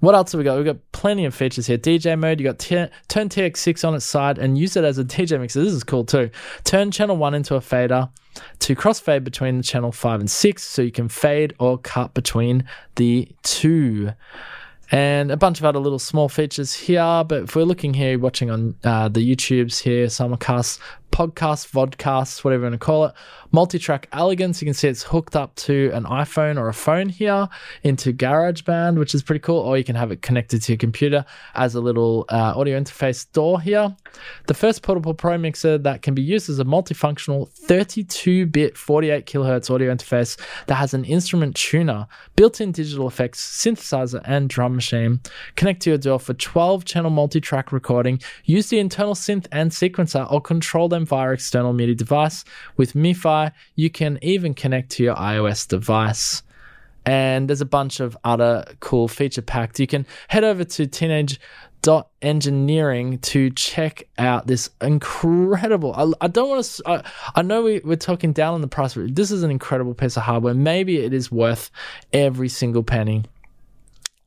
What 0.00 0.14
else 0.14 0.32
have 0.32 0.38
we 0.38 0.44
got? 0.44 0.56
We've 0.56 0.64
got 0.64 0.78
plenty 0.92 1.26
of 1.26 1.34
features 1.34 1.66
here. 1.66 1.76
DJ 1.76 2.18
mode, 2.18 2.40
you 2.40 2.44
got 2.44 2.58
t- 2.58 2.86
turn 3.08 3.28
TX6 3.28 3.86
on 3.86 3.94
its 3.94 4.06
side 4.06 4.38
and 4.38 4.56
use 4.56 4.74
it 4.76 4.84
as 4.84 4.96
a 4.96 5.04
DJ 5.04 5.38
mixer. 5.38 5.62
This 5.62 5.74
is 5.74 5.84
cool 5.84 6.04
too. 6.04 6.30
Turn 6.64 6.90
channel 6.90 7.18
1 7.18 7.34
into 7.34 7.54
a 7.54 7.60
fader 7.60 8.08
to 8.60 8.74
crossfade 8.74 9.24
between 9.24 9.58
the 9.58 9.62
channel 9.62 9.92
5 9.92 10.20
and 10.20 10.30
6 10.30 10.62
so 10.62 10.80
you 10.80 10.90
can 10.90 11.08
fade 11.08 11.54
or 11.58 11.76
cut 11.76 12.14
between 12.14 12.64
the 12.96 13.28
two 13.42 14.12
and 14.90 15.30
a 15.30 15.36
bunch 15.36 15.58
of 15.58 15.64
other 15.64 15.78
little 15.78 15.98
small 15.98 16.28
features 16.28 16.74
here. 16.74 17.24
But 17.26 17.44
if 17.44 17.56
we're 17.56 17.64
looking 17.64 17.94
here, 17.94 18.18
watching 18.18 18.50
on 18.50 18.74
uh, 18.84 19.08
the 19.08 19.20
YouTubes 19.20 19.80
here, 19.82 20.06
simulcast, 20.06 20.78
podcast, 21.10 21.70
vodcast, 21.70 22.44
whatever 22.44 22.64
you 22.64 22.70
want 22.70 22.80
to 22.80 22.84
call 22.84 23.04
it. 23.06 23.14
Multi-track 23.52 24.08
elegance. 24.12 24.62
You 24.62 24.66
can 24.66 24.74
see 24.74 24.88
it's 24.88 25.02
hooked 25.02 25.36
up 25.36 25.54
to 25.56 25.90
an 25.92 26.04
iPhone 26.04 26.58
or 26.58 26.68
a 26.68 26.74
phone 26.74 27.08
here 27.08 27.48
into 27.82 28.12
GarageBand, 28.12 28.98
which 28.98 29.14
is 29.14 29.22
pretty 29.22 29.40
cool. 29.40 29.58
Or 29.58 29.76
you 29.76 29.84
can 29.84 29.96
have 29.96 30.12
it 30.12 30.22
connected 30.22 30.62
to 30.62 30.72
your 30.72 30.78
computer 30.78 31.24
as 31.54 31.74
a 31.74 31.80
little 31.80 32.24
uh, 32.28 32.54
audio 32.56 32.80
interface 32.80 33.26
DAW 33.32 33.56
here. 33.56 33.94
The 34.46 34.54
first 34.54 34.82
portable 34.82 35.14
pro 35.14 35.36
mixer 35.36 35.78
that 35.78 36.02
can 36.02 36.14
be 36.14 36.22
used 36.22 36.48
as 36.48 36.58
a 36.58 36.64
multifunctional 36.64 37.50
32-bit 37.66 38.76
48 38.76 39.26
kilohertz 39.26 39.70
audio 39.70 39.94
interface 39.94 40.40
that 40.66 40.76
has 40.76 40.94
an 40.94 41.04
instrument 41.04 41.56
tuner, 41.56 42.06
built-in 42.36 42.72
digital 42.72 43.08
effects, 43.08 43.40
synthesizer, 43.40 44.20
and 44.24 44.48
drum 44.48 44.74
machine. 44.74 45.20
Connect 45.56 45.82
to 45.82 45.90
your 45.90 45.98
DAW 45.98 46.18
for 46.18 46.34
12-channel 46.34 47.10
multi-track 47.10 47.72
recording. 47.72 48.20
Use 48.44 48.68
the 48.68 48.78
internal 48.78 49.14
synth 49.14 49.46
and 49.52 49.70
sequencer, 49.70 50.30
or 50.30 50.40
control 50.40 50.88
them 50.88 50.99
via 51.04 51.32
external 51.32 51.72
MIDI 51.72 51.94
device. 51.94 52.44
With 52.76 52.94
MFi, 52.94 53.52
you 53.74 53.90
can 53.90 54.18
even 54.22 54.54
connect 54.54 54.90
to 54.92 55.02
your 55.02 55.14
iOS 55.16 55.66
device. 55.66 56.42
And 57.06 57.48
there's 57.48 57.60
a 57.60 57.66
bunch 57.66 58.00
of 58.00 58.16
other 58.24 58.64
cool 58.80 59.08
feature 59.08 59.42
packs. 59.42 59.80
You 59.80 59.86
can 59.86 60.06
head 60.28 60.44
over 60.44 60.64
to 60.64 60.86
Teenage 60.86 61.40
dot 61.82 62.10
engineering 62.20 63.18
to 63.20 63.50
check 63.50 64.02
out 64.18 64.46
this 64.46 64.68
incredible. 64.82 65.94
I, 65.94 66.24
I 66.24 66.28
don't 66.28 66.48
want 66.48 66.64
to. 66.64 66.82
I, 66.86 67.02
I 67.36 67.42
know 67.42 67.62
we, 67.62 67.80
we're 67.82 67.96
talking 67.96 68.32
down 68.32 68.54
on 68.54 68.60
the 68.60 68.68
price, 68.68 68.94
but 68.94 69.14
this 69.14 69.30
is 69.30 69.42
an 69.42 69.50
incredible 69.50 69.94
piece 69.94 70.16
of 70.16 70.24
hardware. 70.24 70.54
Maybe 70.54 70.98
it 70.98 71.14
is 71.14 71.32
worth 71.32 71.70
every 72.12 72.48
single 72.48 72.82
penny. 72.82 73.24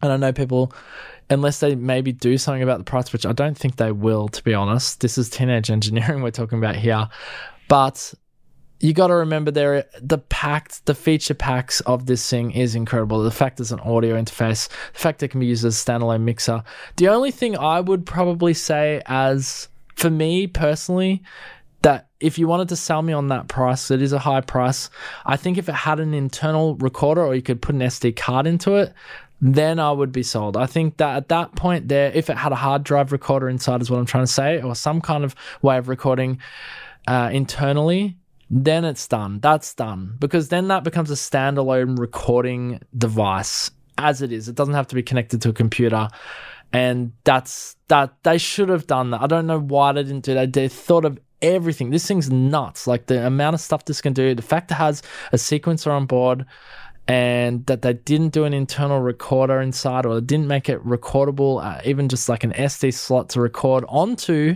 And 0.02 0.12
I 0.12 0.18
know 0.18 0.34
people, 0.34 0.74
unless 1.30 1.60
they 1.60 1.76
maybe 1.76 2.12
do 2.12 2.38
something 2.38 2.64
about 2.64 2.78
the 2.80 2.84
price, 2.84 3.14
which 3.14 3.26
I 3.26 3.34
don't 3.34 3.58
think 3.58 3.78
they 3.78 3.92
will, 3.92 4.28
to 4.30 4.44
be 4.44 4.54
honest. 4.54 5.02
This 5.02 5.18
is 5.18 5.30
teenage 5.30 5.72
engineering 5.72 6.22
we're 6.22 6.32
talking 6.32 6.58
about 6.58 6.76
here. 6.76 7.10
But 7.68 8.14
you 8.84 8.92
got 8.92 9.08
to 9.08 9.16
remember 9.16 9.50
there 9.50 9.86
the 10.02 10.18
packed 10.18 10.86
the 10.86 10.94
feature 10.94 11.34
packs 11.34 11.80
of 11.82 12.06
this 12.06 12.30
thing 12.30 12.52
is 12.52 12.76
incredible 12.76 13.24
the 13.24 13.32
fact 13.32 13.58
there's 13.58 13.72
an 13.72 13.80
audio 13.80 14.22
interface 14.22 14.68
the 14.68 15.00
fact 15.00 15.24
it 15.24 15.30
can 15.30 15.40
be 15.40 15.46
used 15.46 15.64
as 15.64 15.82
a 15.82 15.86
standalone 15.86 16.22
mixer 16.22 16.62
the 16.98 17.08
only 17.08 17.32
thing 17.32 17.58
i 17.58 17.80
would 17.80 18.06
probably 18.06 18.54
say 18.54 19.02
as 19.06 19.70
for 19.96 20.10
me 20.10 20.48
personally 20.48 21.24
that 21.82 22.10
if 22.20 22.38
you 22.38 22.48
wanted 22.48 22.70
to 22.70 22.76
sell 22.76 23.02
me 23.02 23.14
on 23.14 23.30
that 23.30 23.48
price 23.48 23.90
it 23.90 24.02
is 24.02 24.12
a 24.12 24.20
high 24.20 24.42
price 24.42 24.90
i 25.26 25.38
think 25.38 25.58
if 25.58 25.70
it 25.70 25.76
had 25.76 26.02
an 26.02 26.14
internal 26.14 26.76
recorder 26.76 27.24
or 27.26 27.34
you 27.34 27.42
could 27.42 27.62
put 27.62 27.76
an 27.76 27.82
sd 27.82 28.14
card 28.18 28.46
into 28.46 28.76
it 28.76 28.94
then 29.44 29.78
I 29.78 29.92
would 29.92 30.14
be 30.14 30.24
sold. 30.24 30.56
I 30.56 30.66
think 30.68 30.98
that 30.98 31.18
at 31.18 31.28
that 31.28 31.54
point 31.56 31.90
there, 31.90 32.10
if 32.14 32.30
it 32.30 32.38
had 32.38 32.54
a 32.54 32.56
hard 32.56 32.84
drive 32.84 33.12
recorder 33.12 33.50
inside, 33.50 33.82
is 33.82 33.92
what 33.92 34.00
I'm 34.00 34.06
trying 34.06 34.24
to 34.24 34.32
say, 34.32 34.62
or 34.62 34.74
some 34.74 35.02
kind 35.02 35.26
of 35.26 35.36
way 35.62 35.78
of 35.78 35.90
recording 35.90 36.40
uh, 37.08 37.30
internally, 37.34 38.16
then 38.50 38.86
it's 38.86 39.06
done. 39.06 39.42
That's 39.42 39.74
done 39.74 40.16
because 40.18 40.48
then 40.48 40.70
that 40.70 40.86
becomes 40.86 41.12
a 41.12 41.16
standalone 41.16 42.00
recording 42.00 42.80
device 42.98 43.70
as 43.98 44.22
it 44.22 44.32
is. 44.32 44.48
It 44.48 44.56
doesn't 44.56 44.76
have 44.76 44.88
to 44.88 44.96
be 44.96 45.04
connected 45.04 45.42
to 45.42 45.50
a 45.50 45.54
computer. 45.54 46.08
And 46.72 47.12
that's 47.26 47.76
that 47.90 48.16
they 48.24 48.38
should 48.38 48.70
have 48.70 48.88
done 48.88 49.12
that. 49.12 49.22
I 49.22 49.28
don't 49.28 49.46
know 49.46 49.60
why 49.60 49.92
they 49.92 50.04
didn't 50.04 50.24
do 50.24 50.36
that. 50.36 50.54
They 50.54 50.70
thought 50.70 51.04
of 51.04 51.20
everything. 51.42 51.90
This 51.90 52.08
thing's 52.08 52.32
nuts. 52.32 52.88
Like 52.88 53.08
the 53.08 53.28
amount 53.28 53.56
of 53.56 53.60
stuff 53.60 53.84
this 53.84 54.02
can 54.02 54.14
do, 54.14 54.34
the 54.34 54.42
fact 54.42 54.72
it 54.72 54.76
has 54.76 55.04
a 55.34 55.36
sequencer 55.36 55.92
on 55.92 56.06
board 56.06 56.46
and 57.08 57.66
that 57.66 57.82
they 57.82 57.94
didn't 57.94 58.30
do 58.30 58.46
an 58.46 58.54
internal 58.54 59.00
recorder 59.00 59.60
inside 59.62 60.06
or 60.06 60.22
didn't 60.22 60.48
make 60.48 60.70
it 60.70 60.84
recordable, 60.86 61.64
uh, 61.64 61.82
even 61.84 62.08
just 62.08 62.30
like 62.30 62.44
an 62.44 62.54
SD 62.54 62.94
slot 62.94 63.30
to 63.30 63.42
record 63.42 63.84
onto 63.88 64.56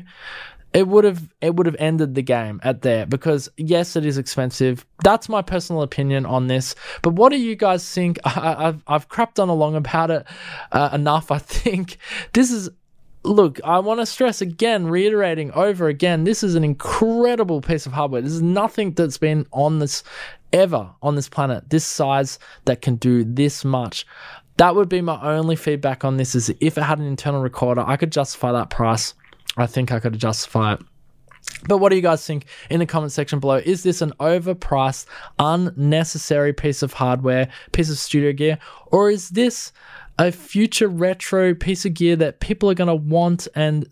it 0.73 0.87
would 0.87 1.05
have 1.05 1.27
it 1.41 1.55
would 1.55 1.65
have 1.65 1.75
ended 1.79 2.13
the 2.13 2.21
game 2.21 2.59
at 2.63 2.81
there. 2.81 3.05
Because 3.05 3.49
yes 3.57 3.95
it 3.95 4.05
is 4.05 4.17
expensive. 4.17 4.85
That's 5.03 5.29
my 5.29 5.41
personal 5.41 5.81
opinion 5.81 6.25
on 6.25 6.47
this. 6.47 6.75
But 7.01 7.13
what 7.13 7.29
do 7.29 7.37
you 7.37 7.55
guys 7.55 7.89
think? 7.89 8.19
I, 8.25 8.65
have 8.65 8.83
I've 8.87 9.09
crapped 9.09 9.41
on 9.41 9.49
along 9.49 9.75
about 9.75 10.11
it 10.11 10.25
uh, 10.71 10.89
enough 10.93 11.31
i 11.37 11.39
think. 11.39 11.97
This 12.33 12.51
is 12.51 12.69
look 13.23 13.59
i 13.63 13.77
want 13.79 13.99
to 13.99 14.05
stress 14.05 14.39
again 14.39 14.87
reiterating 14.87 15.51
over 15.51 15.87
again 15.87 16.23
this 16.23 16.43
is 16.43 16.55
an 16.55 16.63
incredible 16.63 17.59
piece 17.61 17.85
of 17.85 17.93
hardware. 17.93 18.21
This 18.21 18.33
is 18.33 18.41
nothing 18.41 18.91
that's 18.91 19.17
been 19.17 19.45
on 19.51 19.79
this 19.79 20.03
ever 20.53 20.91
on 21.01 21.15
this 21.15 21.29
planet 21.29 21.69
this 21.69 21.85
size 21.85 22.39
that 22.65 22.81
can 22.81 22.95
do 22.95 23.23
this 23.23 23.65
much 23.65 24.05
that 24.57 24.75
would 24.75 24.89
be 24.89 25.01
my 25.01 25.21
only 25.21 25.55
feedback 25.55 26.03
on 26.03 26.17
this 26.17 26.33
is 26.33 26.49
if 26.59 26.77
it 26.77 26.83
had 26.83 26.99
an 26.99 27.05
internal 27.05 27.41
recorder 27.41 27.83
i 27.85 27.97
could 27.97 28.11
justify 28.11 28.51
that 28.51 28.69
price 28.69 29.13
I 29.57 29.65
think 29.65 29.91
I 29.91 29.99
could 29.99 30.17
justify 30.17 30.73
it. 30.73 30.81
But 31.67 31.79
what 31.79 31.89
do 31.89 31.95
you 31.95 32.01
guys 32.01 32.25
think 32.25 32.45
in 32.69 32.79
the 32.79 32.85
comment 32.85 33.11
section 33.11 33.39
below? 33.39 33.55
Is 33.55 33.83
this 33.83 34.01
an 34.01 34.13
overpriced, 34.19 35.05
unnecessary 35.39 36.53
piece 36.53 36.83
of 36.83 36.93
hardware, 36.93 37.49
piece 37.71 37.89
of 37.89 37.97
studio 37.97 38.31
gear, 38.33 38.59
or 38.87 39.09
is 39.09 39.29
this 39.29 39.71
a 40.19 40.31
future 40.31 40.87
retro 40.87 41.53
piece 41.53 41.85
of 41.85 41.93
gear 41.93 42.15
that 42.17 42.39
people 42.39 42.69
are 42.69 42.75
going 42.75 42.87
to 42.87 42.95
want 42.95 43.47
and 43.55 43.87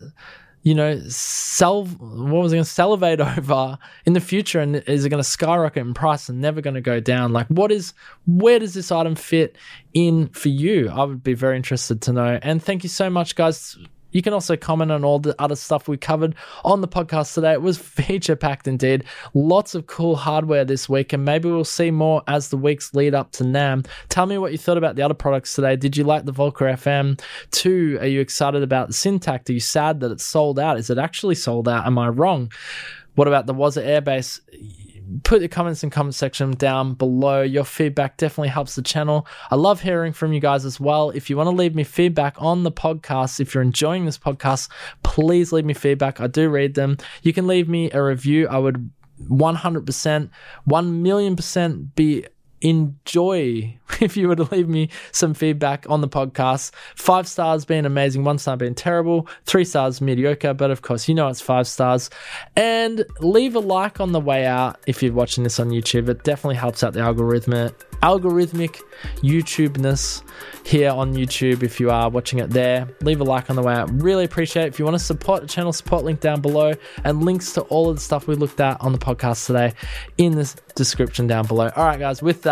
you 0.66 0.74
know, 0.74 0.98
sell 1.06 1.84
what 1.84 2.42
was 2.42 2.52
it 2.52 2.56
going 2.56 2.64
to 2.64 2.68
salivate 2.68 3.20
over 3.38 3.78
in 4.04 4.14
the 4.14 4.20
future, 4.20 4.58
and 4.58 4.74
is 4.88 5.04
it 5.04 5.10
going 5.10 5.22
to 5.22 5.28
skyrocket 5.28 5.80
in 5.80 5.94
price 5.94 6.28
and 6.28 6.40
never 6.40 6.60
going 6.60 6.74
to 6.74 6.80
go 6.80 6.98
down? 6.98 7.32
Like, 7.32 7.46
what 7.46 7.70
is 7.70 7.94
where 8.26 8.58
does 8.58 8.74
this 8.74 8.90
item 8.90 9.14
fit 9.14 9.56
in 9.94 10.26
for 10.30 10.48
you? 10.48 10.90
I 10.90 11.04
would 11.04 11.22
be 11.22 11.34
very 11.34 11.54
interested 11.54 12.02
to 12.02 12.12
know. 12.12 12.40
And 12.42 12.60
thank 12.60 12.82
you 12.82 12.88
so 12.88 13.08
much, 13.08 13.36
guys, 13.36 13.78
you 14.16 14.22
can 14.22 14.32
also 14.32 14.56
comment 14.56 14.90
on 14.90 15.04
all 15.04 15.18
the 15.18 15.36
other 15.38 15.54
stuff 15.54 15.88
we 15.88 15.98
covered 15.98 16.34
on 16.64 16.80
the 16.80 16.88
podcast 16.88 17.34
today. 17.34 17.52
It 17.52 17.60
was 17.60 17.76
feature 17.96 18.34
packed 18.34 18.66
indeed. 18.66 19.04
Lots 19.34 19.74
of 19.74 19.88
cool 19.88 20.16
hardware 20.16 20.64
this 20.64 20.88
week, 20.88 21.12
and 21.12 21.22
maybe 21.22 21.50
we'll 21.50 21.64
see 21.64 21.90
more 21.90 22.22
as 22.26 22.48
the 22.48 22.56
weeks 22.56 22.94
lead 22.94 23.14
up 23.14 23.30
to 23.32 23.44
NAMM. 23.44 23.86
Tell 24.08 24.24
me 24.24 24.38
what 24.38 24.52
you 24.52 24.58
thought 24.58 24.78
about 24.78 24.96
the 24.96 25.02
other 25.02 25.12
products 25.12 25.54
today. 25.54 25.76
Did 25.76 25.98
you 25.98 26.04
like 26.04 26.24
the 26.24 26.32
Volca 26.32 26.72
FM? 26.72 27.20
Two, 27.50 27.98
are 28.00 28.06
you 28.06 28.22
excited 28.22 28.62
about 28.62 28.88
the 28.88 28.94
Syntakt? 28.94 29.50
Are 29.50 29.52
you 29.52 29.60
sad 29.60 30.00
that 30.00 30.10
it's 30.10 30.24
sold 30.24 30.58
out? 30.58 30.78
Is 30.78 30.88
it 30.88 30.96
actually 30.96 31.34
sold 31.34 31.68
out? 31.68 31.86
Am 31.86 31.98
I 31.98 32.08
wrong? 32.08 32.50
What 33.16 33.28
about 33.28 33.44
the 33.44 33.54
Waza 33.54 33.84
Air 33.84 34.00
Bass? 34.00 34.40
Put 35.24 35.40
your 35.40 35.48
comments 35.48 35.82
in 35.82 35.90
comment 35.90 36.14
section 36.14 36.52
down 36.52 36.94
below. 36.94 37.42
Your 37.42 37.64
feedback 37.64 38.16
definitely 38.16 38.48
helps 38.48 38.74
the 38.74 38.82
channel. 38.82 39.26
I 39.50 39.54
love 39.56 39.80
hearing 39.80 40.12
from 40.12 40.32
you 40.32 40.40
guys 40.40 40.64
as 40.64 40.80
well. 40.80 41.10
If 41.10 41.30
you 41.30 41.36
want 41.36 41.48
to 41.48 41.56
leave 41.56 41.74
me 41.74 41.84
feedback 41.84 42.34
on 42.38 42.62
the 42.62 42.72
podcast, 42.72 43.40
if 43.40 43.54
you're 43.54 43.62
enjoying 43.62 44.04
this 44.04 44.18
podcast, 44.18 44.68
please 45.02 45.52
leave 45.52 45.64
me 45.64 45.74
feedback. 45.74 46.20
I 46.20 46.26
do 46.26 46.48
read 46.48 46.74
them. 46.74 46.98
You 47.22 47.32
can 47.32 47.46
leave 47.46 47.68
me 47.68 47.90
a 47.92 48.02
review. 48.02 48.48
I 48.48 48.58
would 48.58 48.90
100%, 49.28 50.30
1 50.64 51.02
million 51.02 51.36
percent 51.36 51.94
be 51.94 52.26
enjoy 52.60 53.78
if 54.00 54.16
you 54.16 54.28
were 54.28 54.36
to 54.36 54.44
leave 54.44 54.68
me 54.68 54.90
some 55.12 55.34
feedback 55.34 55.88
on 55.88 56.00
the 56.00 56.08
podcast. 56.08 56.72
Five 56.94 57.28
stars 57.28 57.64
being 57.64 57.86
amazing, 57.86 58.24
one 58.24 58.38
star 58.38 58.56
being 58.56 58.74
terrible, 58.74 59.28
three 59.44 59.64
stars 59.64 60.00
mediocre, 60.00 60.54
but 60.54 60.70
of 60.70 60.82
course, 60.82 61.08
you 61.08 61.14
know 61.14 61.28
it's 61.28 61.40
five 61.40 61.66
stars. 61.66 62.10
And 62.56 63.04
leave 63.20 63.54
a 63.54 63.60
like 63.60 64.00
on 64.00 64.12
the 64.12 64.20
way 64.20 64.46
out 64.46 64.78
if 64.86 65.02
you're 65.02 65.12
watching 65.12 65.44
this 65.44 65.60
on 65.60 65.70
YouTube. 65.70 66.08
It 66.08 66.24
definitely 66.24 66.56
helps 66.56 66.82
out 66.82 66.92
the 66.92 67.00
algorithm 67.00 67.70
algorithmic 68.02 68.80
YouTubeness 69.16 70.22
here 70.64 70.90
on 70.90 71.14
YouTube 71.14 71.62
if 71.62 71.80
you 71.80 71.90
are 71.90 72.08
watching 72.08 72.38
it 72.38 72.50
there. 72.50 72.88
Leave 73.00 73.20
a 73.20 73.24
like 73.24 73.50
on 73.50 73.56
the 73.56 73.62
way 73.62 73.74
out. 73.74 73.90
Really 74.02 74.24
appreciate 74.24 74.64
it. 74.64 74.68
If 74.68 74.78
you 74.78 74.84
want 74.84 74.96
to 74.96 75.04
support 75.04 75.42
the 75.42 75.48
channel, 75.48 75.72
support 75.72 76.04
link 76.04 76.20
down 76.20 76.40
below 76.40 76.72
and 77.04 77.24
links 77.24 77.52
to 77.54 77.62
all 77.62 77.88
of 77.88 77.96
the 77.96 78.02
stuff 78.02 78.26
we 78.26 78.34
looked 78.34 78.60
at 78.60 78.80
on 78.80 78.92
the 78.92 78.98
podcast 78.98 79.46
today 79.46 79.72
in 80.18 80.34
the 80.34 80.52
description 80.74 81.26
down 81.26 81.46
below. 81.46 81.70
All 81.74 81.84
right, 81.84 81.98
guys, 81.98 82.22
with 82.22 82.42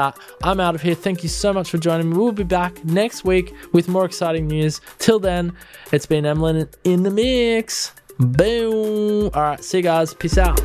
I'm 0.42 0.61
out 0.61 0.74
of 0.74 0.82
here. 0.82 0.94
Thank 0.94 1.22
you 1.22 1.28
so 1.28 1.52
much 1.52 1.70
for 1.70 1.78
joining 1.78 2.11
me. 2.11 2.16
We'll 2.16 2.32
be 2.32 2.44
back 2.44 2.84
next 2.84 3.24
week 3.24 3.55
with 3.72 3.88
more 3.88 4.05
exciting 4.05 4.46
news. 4.46 4.80
Till 4.98 5.18
then, 5.18 5.57
it's 5.92 6.07
been 6.07 6.24
Emlyn 6.24 6.68
in 6.84 7.02
the 7.02 7.11
mix. 7.11 7.92
Boom. 8.18 9.30
All 9.34 9.42
right, 9.42 9.62
see 9.62 9.78
you 9.78 9.82
guys. 9.82 10.14
Peace 10.14 10.38
out. 10.38 10.61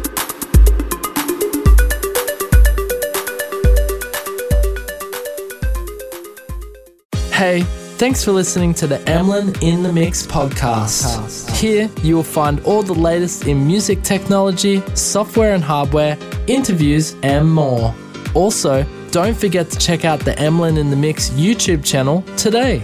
Hey, 7.40 7.62
thanks 7.98 8.22
for 8.22 8.34
listening 8.34 8.74
to 8.74 8.86
the 8.86 8.98
Emlyn 9.10 9.56
in 9.62 9.82
the 9.82 9.94
Mix 9.94 10.28
podcast. 10.28 11.50
Here 11.56 11.90
you 12.04 12.18
will 12.18 12.24
find 12.24 12.60
all 12.66 12.84
the 12.84 12.94
latest 12.94 13.48
in 13.48 13.66
music 13.66 14.02
technology, 14.04 14.84
software 14.94 15.54
and 15.54 15.64
hardware, 15.64 16.18
interviews, 16.48 17.16
and 17.24 17.50
more. 17.50 17.96
Also, 18.34 18.86
don't 19.12 19.36
forget 19.36 19.70
to 19.72 19.80
check 19.80 20.06
out 20.06 20.20
the 20.20 20.38
Emlyn 20.40 20.78
in 20.78 20.90
the 20.90 20.96
Mix 20.96 21.30
YouTube 21.32 21.84
channel 21.84 22.22
today. 22.38 22.84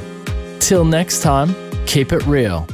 Till 0.59 0.85
next 0.85 1.21
time, 1.21 1.55
keep 1.85 2.11
it 2.11 2.25
real. 2.25 2.67